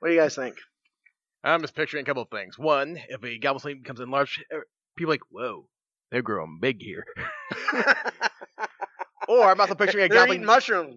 What 0.00 0.08
do 0.08 0.14
you 0.14 0.20
guys 0.20 0.34
think? 0.34 0.56
I'm 1.44 1.60
just 1.60 1.74
picturing 1.74 2.02
a 2.02 2.06
couple 2.06 2.22
of 2.22 2.30
things. 2.30 2.58
One, 2.58 2.98
if 3.08 3.22
a 3.22 3.38
goblin 3.38 3.60
sleep 3.60 3.82
becomes 3.82 4.00
enlarged, 4.00 4.42
er, 4.52 4.66
people 4.96 5.10
are 5.10 5.14
like, 5.14 5.22
whoa, 5.30 5.66
they're 6.10 6.22
growing 6.22 6.58
big 6.60 6.80
here. 6.80 7.04
Or 9.28 9.48
I'm 9.48 9.60
also 9.60 9.74
picturing 9.74 10.04
a 10.04 10.08
they're 10.08 10.18
goblin. 10.18 10.38
eating 10.38 10.46
mushrooms. 10.46 10.96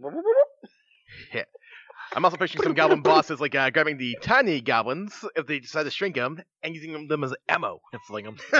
I'm 2.16 2.24
also 2.24 2.38
picturing 2.38 2.64
some 2.64 2.74
goblin 2.74 3.02
bosses 3.02 3.40
like 3.40 3.56
uh, 3.56 3.70
grabbing 3.70 3.98
the 3.98 4.18
tiny 4.22 4.62
goblins 4.62 5.14
if 5.36 5.48
they 5.48 5.60
decide 5.60 5.84
to 5.84 5.92
shrink 5.92 6.16
them 6.16 6.42
and 6.64 6.74
using 6.74 6.94
them, 6.94 7.08
them 7.08 7.24
as 7.24 7.34
ammo. 7.50 7.82
And 7.94 8.02
fling 8.08 8.26
them. 8.26 8.38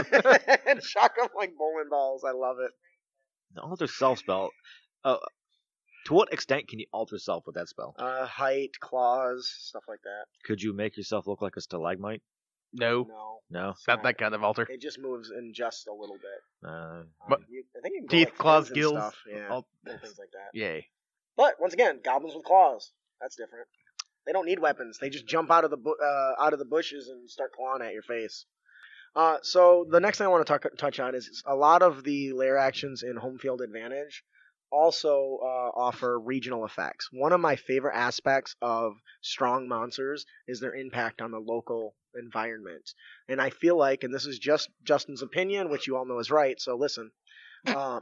and 0.68 0.84
shock 0.84 1.16
them 1.18 1.30
like 1.36 1.54
bowling 1.58 1.90
balls. 1.90 2.24
I 2.28 2.32
love 2.32 2.58
it. 2.60 2.72
The 3.56 3.62
alter 3.62 3.88
self 3.88 4.20
spell. 4.20 4.52
Uh, 5.04 5.18
to 6.06 6.14
what 6.14 6.32
extent 6.32 6.68
can 6.68 6.80
you 6.80 6.86
alter 6.92 7.18
self 7.18 7.46
with 7.48 7.56
that 7.56 7.68
spell? 7.70 7.96
Uh, 7.98 8.26
height, 8.26 8.72
claws, 8.80 9.50
stuff 9.60 9.84
like 9.88 10.02
that. 10.04 10.26
Could 10.46 10.62
you 10.62 10.74
make 10.74 10.98
yourself 10.98 11.26
look 11.28 11.42
like 11.42 11.56
a 11.58 11.62
stalagmite? 11.62 12.22
No, 12.74 13.06
No, 13.10 13.40
No. 13.50 13.74
not 13.88 14.04
that 14.04 14.18
kind 14.18 14.36
of 14.36 14.44
alter. 14.44 14.68
it 14.70 14.82
just 14.82 15.00
moves 15.00 15.32
in 15.32 15.54
just 15.54 15.88
a 15.88 15.94
little 15.94 16.18
bit. 16.18 16.68
Uh, 16.70 16.70
Um, 16.70 17.10
But 17.30 17.40
you, 17.50 17.64
I 17.78 17.80
think 17.80 17.96
you 17.96 18.02
can 18.02 18.08
go 18.08 18.18
teeth, 18.18 18.28
like 18.30 18.38
claws, 18.38 18.68
fins 18.68 18.70
and 18.70 18.76
gills, 18.76 18.94
stuff. 18.98 19.16
Yeah, 19.28 19.48
all- 19.50 19.68
little 19.86 20.00
things 20.02 20.20
like 20.20 20.32
that. 20.32 20.50
Yay. 20.54 20.88
But 21.38 21.60
once 21.60 21.74
again, 21.74 22.02
goblins 22.04 22.36
with 22.36 22.44
claws. 22.46 22.92
That's 23.22 23.36
different. 23.38 23.68
They 24.26 24.34
don't 24.34 24.46
need 24.46 24.60
weapons. 24.60 24.98
They 25.00 25.10
just 25.10 25.26
jump 25.28 25.52
out 25.52 25.64
of 25.64 25.70
the 25.72 25.78
bu- 25.78 25.96
uh, 26.02 26.36
out 26.40 26.52
of 26.54 26.60
the 26.60 26.66
bushes 26.66 27.08
and 27.08 27.30
start 27.30 27.54
clawing 27.54 27.82
at 27.82 27.94
your 27.94 28.02
face. 28.04 28.46
Uh, 29.16 29.38
so 29.44 29.86
the 29.90 30.00
next 30.00 30.18
thing 30.18 30.26
I 30.26 30.30
want 30.30 30.46
to 30.46 30.52
talk, 30.52 30.66
touch 30.78 31.00
on 31.00 31.16
is 31.16 31.42
a 31.46 31.56
lot 31.56 31.82
of 31.82 32.04
the 32.04 32.34
layer 32.34 32.58
actions 32.58 33.04
in 33.04 33.16
home 33.16 33.38
field 33.38 33.62
advantage 33.62 34.24
also 34.72 35.40
uh, 35.42 35.72
offer 35.76 36.20
regional 36.20 36.66
effects. 36.66 37.10
One 37.12 37.32
of 37.32 37.40
my 37.40 37.56
favorite 37.56 37.96
aspects 37.96 38.56
of 38.62 38.94
strong 39.22 39.68
monsters 39.68 40.26
is 40.48 40.60
their 40.60 40.76
impact 40.76 41.22
on 41.22 41.32
the 41.32 41.40
local 41.40 41.96
environment. 42.16 42.90
And 43.30 43.42
I 43.42 43.50
feel 43.50 43.78
like, 43.78 44.04
and 44.04 44.14
this 44.14 44.26
is 44.26 44.40
just 44.40 44.70
Justin's 44.84 45.22
opinion, 45.22 45.70
which 45.70 45.88
you 45.88 45.96
all 45.96 46.06
know 46.06 46.20
is 46.20 46.32
right, 46.32 46.60
so 46.60 46.76
listen. 46.76 47.12
Um, 47.68 48.02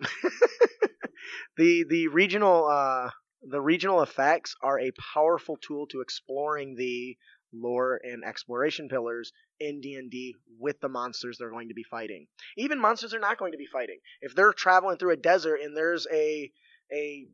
the 1.57 1.85
the 1.87 2.07
regional 2.07 2.67
uh, 2.67 3.09
the 3.41 3.61
regional 3.61 4.01
effects 4.01 4.55
are 4.61 4.79
a 4.79 4.91
powerful 5.13 5.57
tool 5.57 5.87
to 5.87 6.01
exploring 6.01 6.75
the 6.75 7.17
lore 7.53 7.99
and 8.03 8.23
exploration 8.23 8.89
pillars 8.89 9.31
in 9.59 9.81
D&D 9.81 10.35
with 10.59 10.79
the 10.81 10.89
monsters 10.89 11.37
they're 11.37 11.51
going 11.51 11.69
to 11.69 11.73
be 11.73 11.83
fighting. 11.83 12.27
Even 12.57 12.79
monsters 12.79 13.11
they're 13.11 13.19
not 13.19 13.37
going 13.37 13.51
to 13.51 13.57
be 13.57 13.67
fighting. 13.67 13.99
If 14.21 14.35
they're 14.35 14.53
traveling 14.53 14.97
through 14.97 15.13
a 15.13 15.17
desert 15.17 15.59
and 15.61 15.75
there's 15.75 16.07
a 16.11 16.51
a 16.91 17.27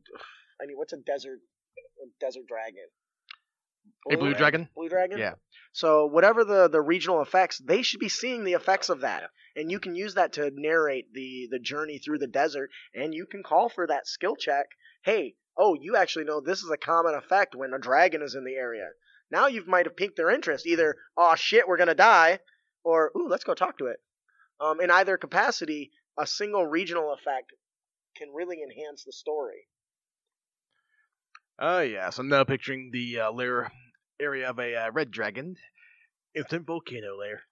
I 0.60 0.66
mean 0.66 0.76
what's 0.76 0.92
a 0.92 0.98
desert 0.98 1.40
a 2.02 2.24
desert 2.24 2.46
dragon? 2.46 2.86
A 4.10 4.16
blue 4.16 4.34
dragon? 4.34 4.68
Blue 4.74 4.88
dragon? 4.88 5.18
Yeah. 5.18 5.34
So 5.72 6.06
whatever 6.06 6.44
the 6.44 6.68
the 6.68 6.80
regional 6.80 7.22
effects, 7.22 7.58
they 7.58 7.82
should 7.82 8.00
be 8.00 8.08
seeing 8.08 8.44
the 8.44 8.54
effects 8.54 8.88
of 8.88 9.00
that. 9.00 9.30
And 9.56 9.70
you 9.70 9.80
can 9.80 9.94
use 9.94 10.14
that 10.14 10.34
to 10.34 10.50
narrate 10.54 11.12
the 11.12 11.48
the 11.50 11.58
journey 11.58 11.98
through 11.98 12.18
the 12.18 12.26
desert 12.26 12.70
and 12.94 13.14
you 13.14 13.26
can 13.26 13.42
call 13.42 13.68
for 13.68 13.86
that 13.86 14.06
skill 14.06 14.36
check. 14.36 14.66
Hey, 15.02 15.36
oh, 15.56 15.74
you 15.74 15.96
actually 15.96 16.24
know 16.24 16.40
this 16.40 16.62
is 16.62 16.70
a 16.70 16.76
common 16.76 17.14
effect 17.14 17.54
when 17.54 17.72
a 17.74 17.78
dragon 17.78 18.22
is 18.22 18.34
in 18.34 18.44
the 18.44 18.54
area. 18.54 18.88
Now 19.30 19.46
you 19.46 19.64
might 19.66 19.86
have 19.86 19.96
piqued 19.96 20.16
their 20.16 20.30
interest. 20.30 20.66
Either, 20.66 20.96
oh 21.16 21.34
shit, 21.34 21.68
we're 21.68 21.76
gonna 21.76 21.94
die, 21.94 22.40
or 22.84 23.12
ooh, 23.16 23.28
let's 23.28 23.44
go 23.44 23.54
talk 23.54 23.78
to 23.78 23.86
it. 23.86 23.98
Um, 24.60 24.80
in 24.80 24.90
either 24.90 25.16
capacity, 25.16 25.92
a 26.18 26.26
single 26.26 26.66
regional 26.66 27.12
effect 27.12 27.52
can 28.16 28.32
really 28.34 28.58
enhance 28.62 29.04
the 29.04 29.12
story. 29.12 29.68
Oh 31.58 31.80
yeah, 31.80 32.10
so 32.10 32.20
I'm 32.20 32.28
now 32.28 32.44
picturing 32.44 32.90
the 32.92 33.20
uh, 33.20 33.32
lair 33.32 33.70
area 34.20 34.50
of 34.50 34.58
a 34.58 34.74
uh, 34.74 34.90
red 34.92 35.10
dragon. 35.10 35.56
Instant 36.34 36.66
volcano 36.66 37.16
lair. 37.18 37.42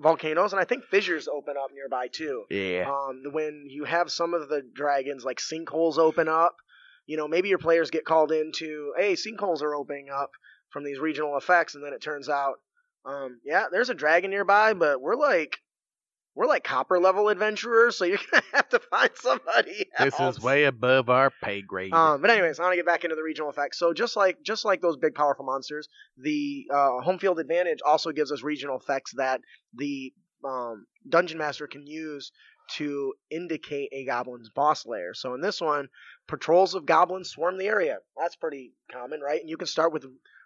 Volcanoes, 0.00 0.52
and 0.52 0.60
I 0.60 0.64
think 0.64 0.84
fissures 0.84 1.26
open 1.26 1.54
up 1.56 1.70
nearby 1.74 2.08
too. 2.08 2.44
Yeah. 2.50 2.88
Um, 2.88 3.32
when 3.32 3.64
you 3.68 3.84
have 3.84 4.10
some 4.10 4.34
of 4.34 4.48
the 4.48 4.62
dragons, 4.74 5.24
like 5.24 5.38
sinkholes 5.38 5.98
open 5.98 6.28
up, 6.28 6.54
you 7.06 7.16
know, 7.16 7.28
maybe 7.28 7.48
your 7.48 7.58
players 7.58 7.90
get 7.90 8.04
called 8.04 8.30
into, 8.30 8.92
hey, 8.96 9.14
sinkholes 9.14 9.62
are 9.62 9.74
opening 9.74 10.08
up 10.14 10.30
from 10.74 10.84
these 10.84 10.98
regional 10.98 11.38
effects, 11.38 11.76
and 11.76 11.84
then 11.84 11.92
it 11.92 12.02
turns 12.02 12.28
out, 12.28 12.56
um, 13.06 13.40
yeah, 13.44 13.66
there's 13.70 13.90
a 13.90 13.94
dragon 13.94 14.30
nearby, 14.30 14.74
but 14.74 15.00
we're 15.00 15.14
like, 15.14 15.58
we're 16.34 16.46
like 16.46 16.64
copper 16.64 16.98
level 16.98 17.28
adventurers, 17.28 17.96
so 17.96 18.04
you're 18.04 18.18
gonna 18.32 18.42
have 18.52 18.68
to 18.70 18.80
find 18.80 19.10
somebody 19.14 19.86
This 20.00 20.18
is 20.18 20.40
way 20.42 20.64
above 20.64 21.08
our 21.08 21.30
pay 21.42 21.62
grade. 21.62 21.94
Um, 21.94 22.20
but 22.20 22.30
anyways, 22.30 22.58
I 22.58 22.64
want 22.64 22.72
to 22.72 22.76
get 22.76 22.86
back 22.86 23.04
into 23.04 23.14
the 23.14 23.22
regional 23.22 23.50
effects. 23.50 23.78
So 23.78 23.92
just 23.92 24.16
like 24.16 24.42
just 24.42 24.64
like 24.64 24.80
those 24.82 24.96
big 24.96 25.14
powerful 25.14 25.44
monsters, 25.44 25.88
the 26.18 26.66
uh, 26.74 27.00
home 27.02 27.20
field 27.20 27.38
advantage 27.38 27.78
also 27.86 28.10
gives 28.10 28.32
us 28.32 28.42
regional 28.42 28.76
effects 28.76 29.12
that 29.16 29.42
the 29.74 30.12
um, 30.44 30.86
dungeon 31.08 31.38
master 31.38 31.68
can 31.68 31.86
use 31.86 32.32
to 32.72 33.14
indicate 33.30 33.90
a 33.92 34.04
goblin's 34.04 34.50
boss 34.50 34.86
lair. 34.86 35.14
So 35.14 35.34
in 35.34 35.40
this 35.40 35.60
one, 35.60 35.88
patrols 36.26 36.74
of 36.74 36.84
goblins 36.84 37.30
swarm 37.30 37.58
the 37.58 37.66
area. 37.66 37.98
That's 38.16 38.36
pretty 38.36 38.72
common, 38.90 39.20
right? 39.20 39.40
And 39.40 39.48
you 39.48 39.56
can 39.56 39.68
start 39.68 39.92
with 39.92 40.04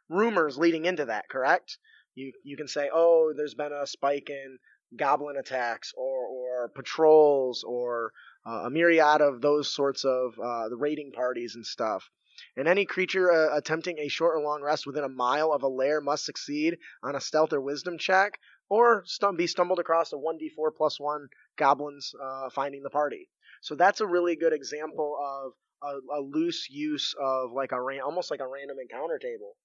rumors 0.08 0.58
leading 0.58 0.84
into 0.84 1.06
that. 1.06 1.28
Correct? 1.28 1.78
You 2.14 2.32
you 2.42 2.56
can 2.56 2.68
say, 2.68 2.90
oh, 2.92 3.32
there's 3.36 3.54
been 3.54 3.72
a 3.72 3.86
spike 3.86 4.30
in 4.30 4.58
goblin 4.96 5.36
attacks 5.36 5.92
or 5.96 6.26
or 6.26 6.68
patrols 6.74 7.64
or 7.64 8.12
uh, 8.46 8.64
a 8.66 8.70
myriad 8.70 9.20
of 9.20 9.40
those 9.40 9.72
sorts 9.72 10.04
of 10.04 10.38
uh, 10.42 10.68
the 10.68 10.76
raiding 10.76 11.12
parties 11.12 11.54
and 11.54 11.66
stuff. 11.66 12.08
And 12.56 12.68
any 12.68 12.84
creature 12.84 13.32
uh, 13.32 13.56
attempting 13.56 13.98
a 13.98 14.08
short 14.08 14.36
or 14.36 14.40
long 14.42 14.62
rest 14.62 14.86
within 14.86 15.04
a 15.04 15.08
mile 15.08 15.52
of 15.52 15.62
a 15.62 15.68
lair 15.68 16.00
must 16.00 16.24
succeed 16.24 16.78
on 17.02 17.16
a 17.16 17.20
stealth 17.20 17.52
or 17.52 17.60
wisdom 17.60 17.98
check, 17.98 18.38
or 18.68 19.02
stum- 19.02 19.36
be 19.36 19.46
stumbled 19.48 19.80
across 19.80 20.12
a 20.12 20.16
1d4 20.16 20.70
plus 20.76 21.00
1 21.00 21.28
goblins 21.56 22.14
uh, 22.22 22.48
finding 22.50 22.82
the 22.82 22.90
party. 22.90 23.28
So 23.60 23.74
that's 23.74 24.00
a 24.00 24.06
really 24.06 24.36
good 24.36 24.52
example 24.52 25.18
of 25.20 25.52
a, 25.82 26.16
a 26.16 26.20
loose 26.20 26.68
use 26.70 27.14
of 27.20 27.52
like 27.52 27.72
a 27.72 27.82
ran- 27.82 28.02
almost 28.02 28.30
like 28.30 28.40
a 28.40 28.46
random 28.46 28.76
encounter 28.80 29.18
table. 29.18 29.56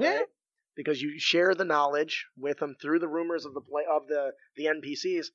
Yeah. 0.00 0.16
right? 0.16 0.26
Because 0.76 1.00
you 1.02 1.18
share 1.18 1.54
the 1.54 1.64
knowledge 1.64 2.26
with 2.38 2.58
them 2.58 2.74
through 2.80 3.00
the 3.00 3.08
rumors 3.08 3.44
of 3.44 3.54
the 3.54 3.60
play 3.60 3.82
of 3.90 4.06
the 4.08 4.32
the 4.56 4.66
NPCs. 4.66 5.26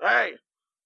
Hey, 0.00 0.32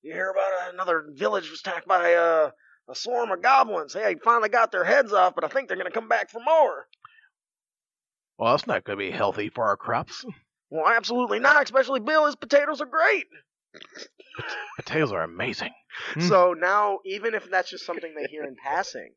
you 0.02 0.12
hear 0.12 0.30
about 0.30 0.74
another 0.74 1.04
village 1.14 1.50
was 1.50 1.60
attacked 1.60 1.86
by 1.88 2.14
uh, 2.14 2.50
a 2.88 2.94
swarm 2.94 3.30
of 3.30 3.42
goblins? 3.42 3.92
Hey, 3.94 4.16
finally 4.22 4.48
got 4.48 4.72
their 4.72 4.84
heads 4.84 5.12
off, 5.12 5.34
but 5.34 5.44
I 5.44 5.48
think 5.48 5.68
they're 5.68 5.76
gonna 5.76 5.90
come 5.90 6.08
back 6.08 6.30
for 6.30 6.40
more. 6.44 6.86
well, 8.38 8.52
that's 8.52 8.66
not 8.66 8.84
going 8.84 8.98
to 8.98 9.04
be 9.04 9.10
healthy 9.10 9.48
for 9.50 9.64
our 9.64 9.76
crops. 9.76 10.24
Well, 10.70 10.88
absolutely 10.88 11.38
not. 11.38 11.64
Especially 11.64 12.00
Bill. 12.00 12.24
His 12.26 12.34
potatoes 12.36 12.80
are 12.80 12.86
great. 12.86 13.26
Potatoes 14.76 15.12
are 15.12 15.22
amazing. 15.22 15.70
Hmm. 16.14 16.20
So 16.22 16.54
now, 16.54 17.00
even 17.04 17.34
if 17.34 17.50
that's 17.50 17.70
just 17.70 17.84
something 17.86 18.14
they 18.14 18.26
hear 18.30 18.44
in 18.44 18.56
passing, 18.62 19.12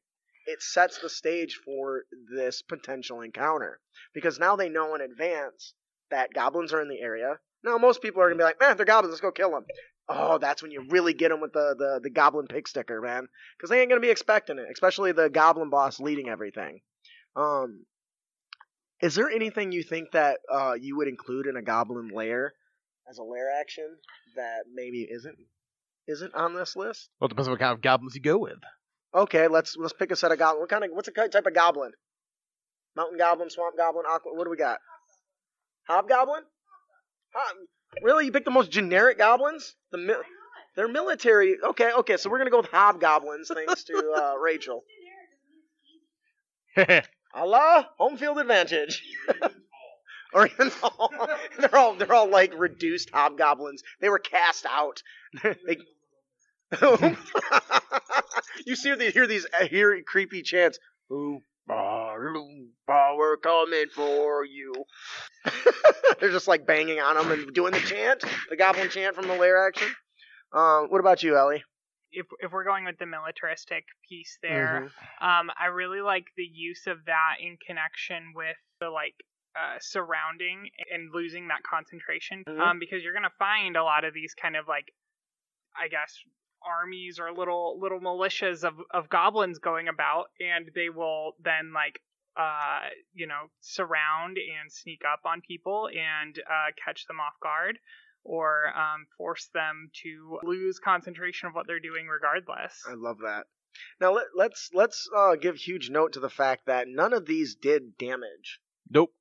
it 0.46 0.62
sets 0.62 1.00
the 1.00 1.10
stage 1.10 1.60
for 1.64 2.04
this 2.34 2.62
potential 2.62 3.22
encounter 3.22 3.80
because 4.14 4.40
now 4.40 4.56
they 4.56 4.70
know 4.70 4.96
in 4.96 5.02
advance 5.02 5.74
that 6.12 6.34
goblins 6.34 6.74
are 6.74 6.82
in 6.82 6.90
the 6.90 7.02
area. 7.02 7.40
Now, 7.64 7.78
most 7.78 8.02
people 8.02 8.22
are 8.22 8.28
gonna 8.28 8.38
be 8.38 8.44
like, 8.44 8.60
"Man, 8.60 8.78
they're 8.78 8.86
goblins. 8.86 9.12
Let's 9.12 9.22
go 9.22 9.32
kill 9.32 9.52
them." 9.52 9.66
Oh, 10.08 10.38
that's 10.38 10.62
when 10.62 10.72
you 10.72 10.86
really 10.90 11.14
get 11.14 11.30
them 11.30 11.42
with 11.42 11.54
the 11.54 11.76
the, 11.78 12.00
the 12.04 12.10
goblin 12.12 12.48
pig 12.48 12.68
sticker, 12.68 13.02
man, 13.02 13.28
because 13.58 13.70
they 13.70 13.82
ain't 13.82 13.90
gonna 13.90 14.02
be 14.02 14.12
expecting 14.12 14.60
it. 14.60 14.68
Especially 14.72 15.12
the 15.12 15.30
goblin 15.30 15.70
boss 15.70 16.00
leading 16.00 16.30
everything. 16.30 16.82
Um, 17.36 17.86
is 19.02 19.16
there 19.16 19.30
anything 19.30 19.72
you 19.72 19.84
think 19.84 20.12
that 20.12 20.40
uh, 20.52 20.74
you 20.80 20.96
would 20.98 21.08
include 21.08 21.48
in 21.48 21.58
a 21.58 21.62
goblin 21.62 22.10
lair 22.14 22.54
as 23.10 23.18
a 23.18 23.24
lair 23.24 23.52
action 23.60 23.98
that 24.36 24.66
maybe 24.72 25.08
isn't 25.10 25.38
isn't 26.08 26.36
on 26.36 26.54
this 26.54 26.76
list? 26.76 27.10
Well, 27.20 27.26
it 27.26 27.30
depends 27.30 27.48
on 27.48 27.54
what 27.54 27.60
kind 27.60 27.74
of 27.74 27.82
goblins 27.82 28.16
you 28.16 28.22
go 28.22 28.38
with. 28.38 28.60
Okay, 29.16 29.48
let's 29.48 29.78
let's 29.78 29.94
pick 29.94 30.12
a 30.12 30.16
set 30.16 30.34
of 30.34 30.40
goblin. 30.40 30.60
What 30.62 30.70
kind 30.70 30.84
of 30.84 30.92
what's 30.92 31.08
a 31.08 31.12
type 31.12 31.46
of 31.46 31.54
goblin? 31.54 31.92
Mountain 32.98 33.18
goblin, 33.18 33.50
swamp 33.50 33.78
goblin, 33.78 34.06
aqua. 34.10 34.34
What 34.34 34.44
do 34.44 34.50
we 34.50 34.58
got? 34.58 34.80
Hobgoblin? 35.88 36.44
Hob- 37.34 37.58
really, 38.02 38.26
you 38.26 38.32
picked 38.32 38.46
the 38.46 38.52
most 38.52 38.72
generic 38.72 39.18
goblins? 39.18 39.76
The 39.92 39.98
mi- 40.00 40.14
they're 40.76 40.90
military. 40.90 41.56
Okay, 41.64 41.92
okay, 41.94 42.18
so 42.18 42.30
we're 42.30 42.40
gonna 42.40 42.50
go 42.50 42.58
with 42.58 42.72
hobgoblins, 42.72 43.50
thanks 43.54 43.86
to 43.86 44.14
uh, 44.18 44.36
Rachel. 44.42 44.84
Allah, 47.34 47.90
home 47.98 48.18
field 48.18 48.38
advantage. 48.38 49.02
or 50.34 50.50
all, 50.84 51.12
they're 51.58 51.76
all 51.76 51.96
they're 51.96 52.14
all 52.14 52.30
like 52.30 52.54
reduced 52.58 53.12
hobgoblins. 53.12 53.82
They 54.02 54.10
were 54.10 54.20
cast 54.20 54.66
out. 54.66 55.02
they, 55.42 55.78
you 58.66 58.76
see, 58.76 58.94
they 58.96 59.12
hear 59.12 59.28
these 59.28 59.46
uh, 59.60 59.66
hear 59.66 60.02
creepy 60.04 60.42
chants. 60.42 60.80
Oompa 61.12 61.42
loompa, 61.70 63.18
we're 63.18 63.38
coming 63.38 63.86
for 63.94 64.46
you. 64.46 64.74
They're 66.20 66.32
just 66.32 66.48
like 66.48 66.66
banging 66.66 67.00
on 67.00 67.16
them 67.16 67.32
and 67.32 67.54
doing 67.54 67.74
the 67.74 67.80
chant, 67.80 68.24
the 68.50 68.56
goblin 68.56 68.90
chant 68.90 69.16
from 69.16 69.28
the 69.28 69.36
lair 69.36 69.68
action. 69.68 69.88
Um, 70.54 70.88
what 70.90 71.00
about 71.00 71.24
you, 71.24 71.38
Ellie? 71.38 71.64
If 72.12 72.28
if 72.40 72.52
we're 72.52 72.64
going 72.64 72.86
with 72.86 72.98
the 72.98 73.06
militaristic 73.06 73.84
piece 74.08 74.38
there, 74.42 74.90
um, 75.22 75.50
I 75.60 75.68
really 75.68 76.02
like 76.02 76.26
the 76.38 76.44
use 76.46 76.88
of 76.88 76.98
that 77.06 77.36
in 77.42 77.58
connection 77.66 78.32
with 78.34 78.56
the 78.80 78.90
like 78.90 79.16
uh, 79.56 79.78
surrounding 79.80 80.70
and 80.94 81.10
losing 81.14 81.48
that 81.50 81.64
concentration. 81.64 82.44
Mhm. 82.48 82.60
Um, 82.60 82.80
because 82.80 83.04
you're 83.04 83.14
gonna 83.14 83.34
find 83.38 83.76
a 83.76 83.84
lot 83.84 84.06
of 84.06 84.14
these 84.14 84.34
kind 84.34 84.56
of 84.56 84.68
like, 84.68 84.94
I 85.76 85.88
guess 85.90 86.18
armies 86.66 87.20
or 87.20 87.32
little 87.32 87.80
little 87.80 88.00
militias 88.00 88.64
of 88.64 88.74
of 88.92 89.10
goblins 89.10 89.60
going 89.60 89.88
about, 89.88 90.26
and 90.40 90.70
they 90.76 90.90
will 90.90 91.34
then 91.44 91.72
like 91.74 92.00
uh 92.38 92.82
you 93.14 93.28
know 93.28 93.50
surround 93.62 94.38
and 94.38 94.72
sneak 94.72 95.02
up 95.12 95.22
on 95.26 95.42
people 95.48 95.88
and 95.88 96.38
uh 96.40 96.72
catch 96.84 97.06
them 97.08 97.20
off 97.20 97.34
guard 97.42 97.78
or 98.28 98.68
um, 98.76 99.06
force 99.20 99.50
them 99.54 99.92
to 100.04 100.40
lose 100.44 100.80
concentration 100.80 101.48
of 101.48 101.54
what 101.54 101.68
they're 101.68 101.80
doing 101.80 102.08
regardless. 102.08 102.82
I 102.90 102.96
love 102.96 103.20
that. 103.24 103.46
Now 104.02 104.14
let, 104.14 104.26
let's 104.36 104.70
let's 104.74 105.08
uh, 105.16 105.36
give 105.36 105.56
huge 105.58 105.90
note 105.92 106.14
to 106.14 106.20
the 106.20 106.30
fact 106.30 106.66
that 106.66 106.88
none 106.88 107.14
of 107.14 107.26
these 107.28 107.56
did 107.56 107.98
damage, 108.00 108.60
Nope. 108.90 109.12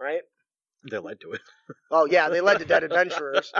right? 0.00 0.22
They 0.90 0.98
led 0.98 1.20
to 1.20 1.32
it. 1.32 1.40
Oh 1.90 2.06
yeah, 2.06 2.28
they 2.28 2.40
led 2.40 2.60
to 2.60 2.64
dead 2.64 2.84
adventurers, 2.90 3.52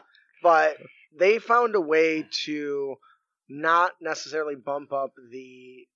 but 0.42 0.76
they 1.18 1.38
found 1.38 1.74
a 1.74 1.80
way 1.80 2.26
to 2.44 2.96
not 3.48 3.92
necessarily 4.00 4.54
bump 4.56 4.92
up 4.92 5.12
the 5.30 5.86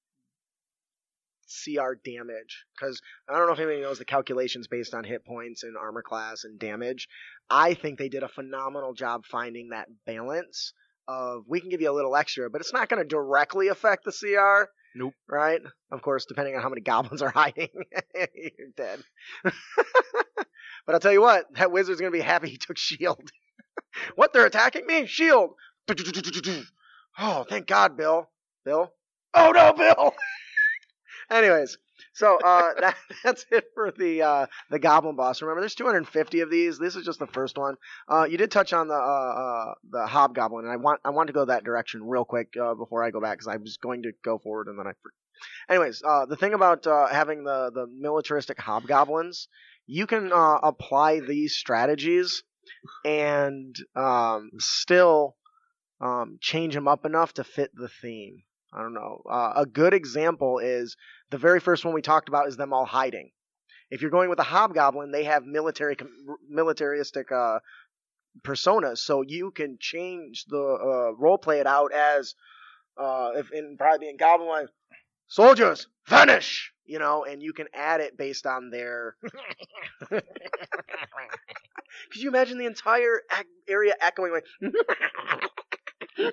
CR 1.50 1.94
damage 2.04 2.64
because 2.74 3.00
I 3.28 3.36
don't 3.36 3.48
know 3.48 3.52
if 3.52 3.58
anybody 3.58 3.82
knows 3.82 3.98
the 3.98 4.04
calculations 4.04 4.68
based 4.68 4.94
on 4.94 5.04
hit 5.04 5.24
points 5.24 5.62
and 5.64 5.76
armor 5.76 6.02
class 6.02 6.44
and 6.44 6.58
damage. 6.58 7.08
I 7.48 7.74
think 7.74 7.98
they 7.98 8.08
did 8.08 8.22
a 8.22 8.28
phenomenal 8.28 8.94
job 8.94 9.24
finding 9.26 9.70
that 9.70 9.88
balance 10.06 10.72
of 11.08 11.44
we 11.48 11.60
can 11.60 11.70
give 11.70 11.80
you 11.80 11.90
a 11.90 11.92
little 11.92 12.14
extra, 12.14 12.48
but 12.48 12.60
it's 12.60 12.72
not 12.72 12.88
going 12.88 13.02
to 13.02 13.08
directly 13.08 13.68
affect 13.68 14.04
the 14.04 14.12
CR. 14.12 14.70
Nope. 14.94 15.14
Right? 15.28 15.60
Of 15.90 16.02
course, 16.02 16.24
depending 16.26 16.54
on 16.54 16.62
how 16.62 16.68
many 16.68 16.80
goblins 16.82 17.22
are 17.22 17.30
hiding, 17.30 17.68
you're 18.14 18.68
dead. 18.76 19.00
but 19.44 19.54
I'll 20.94 21.00
tell 21.00 21.12
you 21.12 21.20
what, 21.20 21.46
that 21.54 21.72
wizard's 21.72 22.00
going 22.00 22.12
to 22.12 22.18
be 22.18 22.24
happy 22.24 22.48
he 22.48 22.58
took 22.58 22.78
shield. 22.78 23.30
What? 24.14 24.32
They're 24.32 24.46
attacking 24.46 24.86
me? 24.86 25.06
Shield. 25.06 25.54
Oh, 27.18 27.44
thank 27.46 27.66
God, 27.66 27.96
Bill. 27.96 28.30
Bill. 28.64 28.92
Oh 29.34 29.50
no, 29.50 29.72
Bill. 29.72 30.14
Anyways, 31.30 31.76
so 32.14 32.38
uh, 32.42 32.72
that, 32.80 32.96
that's 33.24 33.46
it 33.50 33.64
for 33.74 33.90
the 33.90 34.22
uh, 34.22 34.46
the 34.70 34.78
Goblin 34.78 35.16
Boss. 35.16 35.42
Remember, 35.42 35.60
there's 35.60 35.74
250 35.74 36.40
of 36.40 36.50
these. 36.50 36.78
This 36.78 36.96
is 36.96 37.04
just 37.04 37.18
the 37.18 37.26
first 37.26 37.58
one. 37.58 37.76
Uh, 38.08 38.26
you 38.28 38.36
did 38.36 38.50
touch 38.50 38.72
on 38.72 38.88
the 38.88 38.94
uh, 38.94 38.96
uh, 38.96 39.74
the 39.90 40.06
Hobgoblin, 40.06 40.64
and 40.64 40.72
I 40.72 40.76
want 40.76 41.00
I 41.04 41.10
want 41.10 41.28
to 41.28 41.32
go 41.32 41.44
that 41.44 41.64
direction 41.64 42.06
real 42.06 42.24
quick 42.24 42.54
uh, 42.60 42.74
before 42.74 43.04
I 43.04 43.10
go 43.10 43.20
back 43.20 43.38
because 43.38 43.48
I 43.48 43.56
was 43.56 43.76
going 43.76 44.02
to 44.02 44.12
go 44.24 44.38
forward 44.38 44.68
and 44.68 44.78
then 44.78 44.86
I. 44.86 44.92
Anyways, 45.70 46.02
uh, 46.06 46.26
the 46.26 46.36
thing 46.36 46.52
about 46.52 46.86
uh, 46.86 47.06
having 47.06 47.44
the 47.44 47.70
the 47.72 47.86
militaristic 47.86 48.58
Hobgoblins, 48.58 49.48
you 49.86 50.06
can 50.06 50.32
uh, 50.32 50.58
apply 50.62 51.20
these 51.20 51.54
strategies 51.54 52.42
and 53.04 53.76
um, 53.96 54.50
still 54.58 55.36
um, 56.00 56.38
change 56.40 56.74
them 56.74 56.88
up 56.88 57.04
enough 57.04 57.34
to 57.34 57.44
fit 57.44 57.70
the 57.74 57.88
theme. 57.88 58.42
I 58.72 58.82
don't 58.82 58.94
know. 58.94 59.22
Uh, 59.28 59.52
a 59.56 59.66
good 59.66 59.94
example 59.94 60.58
is 60.58 60.96
the 61.30 61.38
very 61.38 61.60
first 61.60 61.84
one 61.84 61.94
we 61.94 62.02
talked 62.02 62.28
about 62.28 62.46
is 62.48 62.56
them 62.56 62.72
all 62.72 62.86
hiding. 62.86 63.30
If 63.90 64.00
you're 64.00 64.10
going 64.10 64.30
with 64.30 64.38
a 64.38 64.44
hobgoblin, 64.44 65.10
they 65.10 65.24
have 65.24 65.44
military 65.44 65.96
militaristic 66.48 67.32
uh, 67.32 67.58
personas, 68.42 68.98
so 68.98 69.22
you 69.22 69.50
can 69.50 69.78
change 69.80 70.44
the 70.46 70.58
uh, 70.58 71.12
role 71.18 71.38
play 71.38 71.58
it 71.58 71.66
out 71.66 71.92
as 71.92 72.34
uh, 72.96 73.32
if 73.34 73.50
in 73.50 73.76
probably 73.76 74.08
in 74.08 74.16
goblin 74.16 74.48
line, 74.48 74.68
soldiers 75.26 75.88
vanish, 76.06 76.72
you 76.90 76.98
know, 76.98 77.24
and 77.24 77.40
you 77.40 77.52
can 77.52 77.68
add 77.72 78.00
it 78.00 78.18
based 78.18 78.46
on 78.46 78.70
their. 78.70 79.14
Could 80.10 80.22
you 82.16 82.28
imagine 82.28 82.58
the 82.58 82.66
entire 82.66 83.20
area 83.68 83.94
echoing 84.00 84.32
like, 84.32 84.44
you 84.60 86.32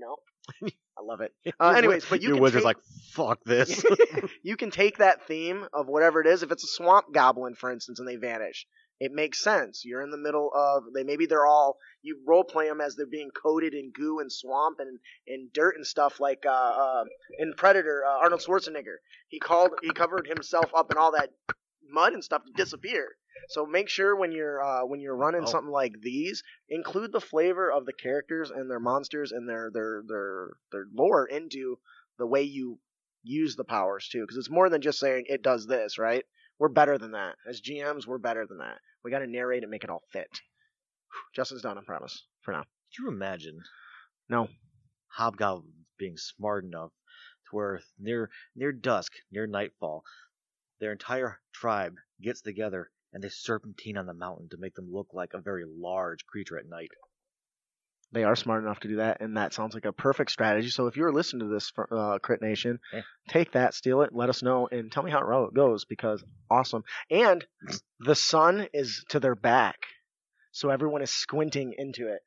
know? 0.00 0.16
I 0.62 1.02
love 1.02 1.20
it. 1.20 1.32
Uh, 1.60 1.74
anyways, 1.76 2.06
but 2.06 2.22
you 2.22 2.28
your 2.28 2.40
wizard's 2.40 2.64
take- 2.64 2.76
like, 2.76 2.78
fuck 3.12 3.40
this. 3.44 3.84
you 4.42 4.56
can 4.56 4.70
take 4.70 4.98
that 4.98 5.26
theme 5.26 5.66
of 5.74 5.86
whatever 5.86 6.22
it 6.22 6.26
is. 6.26 6.42
If 6.42 6.50
it's 6.50 6.64
a 6.64 6.68
swamp 6.68 7.12
goblin, 7.12 7.54
for 7.54 7.70
instance, 7.70 7.98
and 7.98 8.08
they 8.08 8.16
vanish, 8.16 8.66
it 9.02 9.10
makes 9.12 9.42
sense. 9.42 9.84
You're 9.84 10.02
in 10.02 10.12
the 10.12 10.16
middle 10.16 10.50
of 10.54 10.84
they 10.94 11.02
maybe 11.02 11.26
they're 11.26 11.46
all 11.46 11.78
you 12.02 12.20
role 12.26 12.44
play 12.44 12.68
them 12.68 12.80
as 12.80 12.94
they're 12.94 13.06
being 13.06 13.30
coated 13.30 13.74
in 13.74 13.90
goo 13.90 14.20
and 14.20 14.30
swamp 14.30 14.78
and 14.78 15.00
and 15.26 15.52
dirt 15.52 15.74
and 15.76 15.86
stuff 15.86 16.20
like 16.20 16.44
uh, 16.46 16.50
uh 16.50 17.04
in 17.38 17.52
Predator. 17.54 18.04
Uh, 18.06 18.18
Arnold 18.22 18.42
Schwarzenegger 18.42 18.98
he 19.28 19.40
called 19.40 19.72
he 19.82 19.90
covered 19.90 20.28
himself 20.28 20.70
up 20.76 20.92
in 20.92 20.98
all 20.98 21.12
that 21.12 21.30
mud 21.90 22.12
and 22.12 22.22
stuff 22.22 22.44
to 22.44 22.52
disappear. 22.52 23.16
So 23.48 23.66
make 23.66 23.88
sure 23.88 24.14
when 24.14 24.30
you're 24.30 24.62
uh, 24.62 24.84
when 24.86 25.00
you're 25.00 25.16
running 25.16 25.42
Oh. 25.42 25.46
something 25.46 25.72
like 25.72 26.00
these, 26.00 26.44
include 26.68 27.10
the 27.10 27.20
flavor 27.20 27.72
of 27.72 27.86
the 27.86 27.92
characters 27.92 28.50
and 28.52 28.70
their 28.70 28.80
monsters 28.80 29.32
and 29.32 29.48
their 29.48 29.68
their 29.72 30.02
their 30.06 30.50
their 30.70 30.86
lore 30.94 31.26
into 31.26 31.78
the 32.18 32.26
way 32.26 32.42
you 32.42 32.78
use 33.24 33.56
the 33.56 33.64
powers 33.64 34.08
too, 34.08 34.20
because 34.20 34.36
it's 34.36 34.50
more 34.50 34.68
than 34.68 34.80
just 34.80 35.00
saying 35.00 35.24
it 35.26 35.42
does 35.42 35.66
this, 35.66 35.98
right? 35.98 36.24
We're 36.58 36.68
better 36.68 36.98
than 36.98 37.12
that. 37.12 37.34
As 37.48 37.60
GMs, 37.60 38.06
we're 38.06 38.18
better 38.18 38.46
than 38.46 38.58
that. 38.58 38.78
We 39.04 39.10
got 39.10 39.18
to 39.18 39.26
narrate 39.26 39.62
and 39.62 39.70
make 39.70 39.84
it 39.84 39.90
all 39.90 40.04
fit. 40.12 40.40
Justin's 41.34 41.62
done, 41.62 41.76
I 41.78 41.82
promise. 41.82 42.24
For 42.42 42.52
now. 42.52 42.62
Could 42.62 43.04
you 43.04 43.08
imagine 43.08 43.62
No. 44.28 44.48
hobgoblins 45.08 45.86
being 45.98 46.16
smart 46.16 46.64
enough 46.64 46.92
to 47.48 47.56
where 47.56 47.80
near 47.98 48.30
near 48.54 48.72
dusk, 48.72 49.12
near 49.30 49.46
nightfall, 49.46 50.04
their 50.78 50.92
entire 50.92 51.40
tribe 51.52 51.96
gets 52.20 52.40
together 52.42 52.90
and 53.12 53.22
they 53.22 53.28
serpentine 53.28 53.96
on 53.96 54.06
the 54.06 54.14
mountain 54.14 54.48
to 54.50 54.56
make 54.56 54.74
them 54.74 54.90
look 54.92 55.08
like 55.12 55.34
a 55.34 55.40
very 55.40 55.64
large 55.66 56.24
creature 56.26 56.58
at 56.58 56.66
night. 56.66 56.90
They 58.12 58.24
are 58.24 58.36
smart 58.36 58.62
enough 58.62 58.80
to 58.80 58.88
do 58.88 58.96
that, 58.96 59.20
and 59.20 59.36
that 59.38 59.54
sounds 59.54 59.72
like 59.74 59.86
a 59.86 59.92
perfect 59.92 60.30
strategy. 60.30 60.68
So 60.68 60.86
if 60.86 60.96
you're 60.96 61.12
listening 61.12 61.48
to 61.48 61.54
this, 61.54 61.72
uh, 61.90 62.18
Crit 62.18 62.42
Nation, 62.42 62.78
Yeah. 62.92 63.00
take 63.28 63.52
that, 63.52 63.72
steal 63.74 64.02
it, 64.02 64.14
let 64.14 64.28
us 64.28 64.42
know, 64.42 64.68
and 64.70 64.92
tell 64.92 65.02
me 65.02 65.10
how 65.10 65.20
it 65.44 65.54
goes 65.54 65.86
because 65.86 66.22
awesome. 66.50 66.84
And 67.10 67.44
the 68.00 68.14
sun 68.14 68.68
is 68.74 69.04
to 69.08 69.20
their 69.20 69.34
back, 69.34 69.76
so 70.50 70.68
everyone 70.68 71.00
is 71.02 71.10
squinting 71.10 71.74
into 71.76 72.08
it 72.08 72.20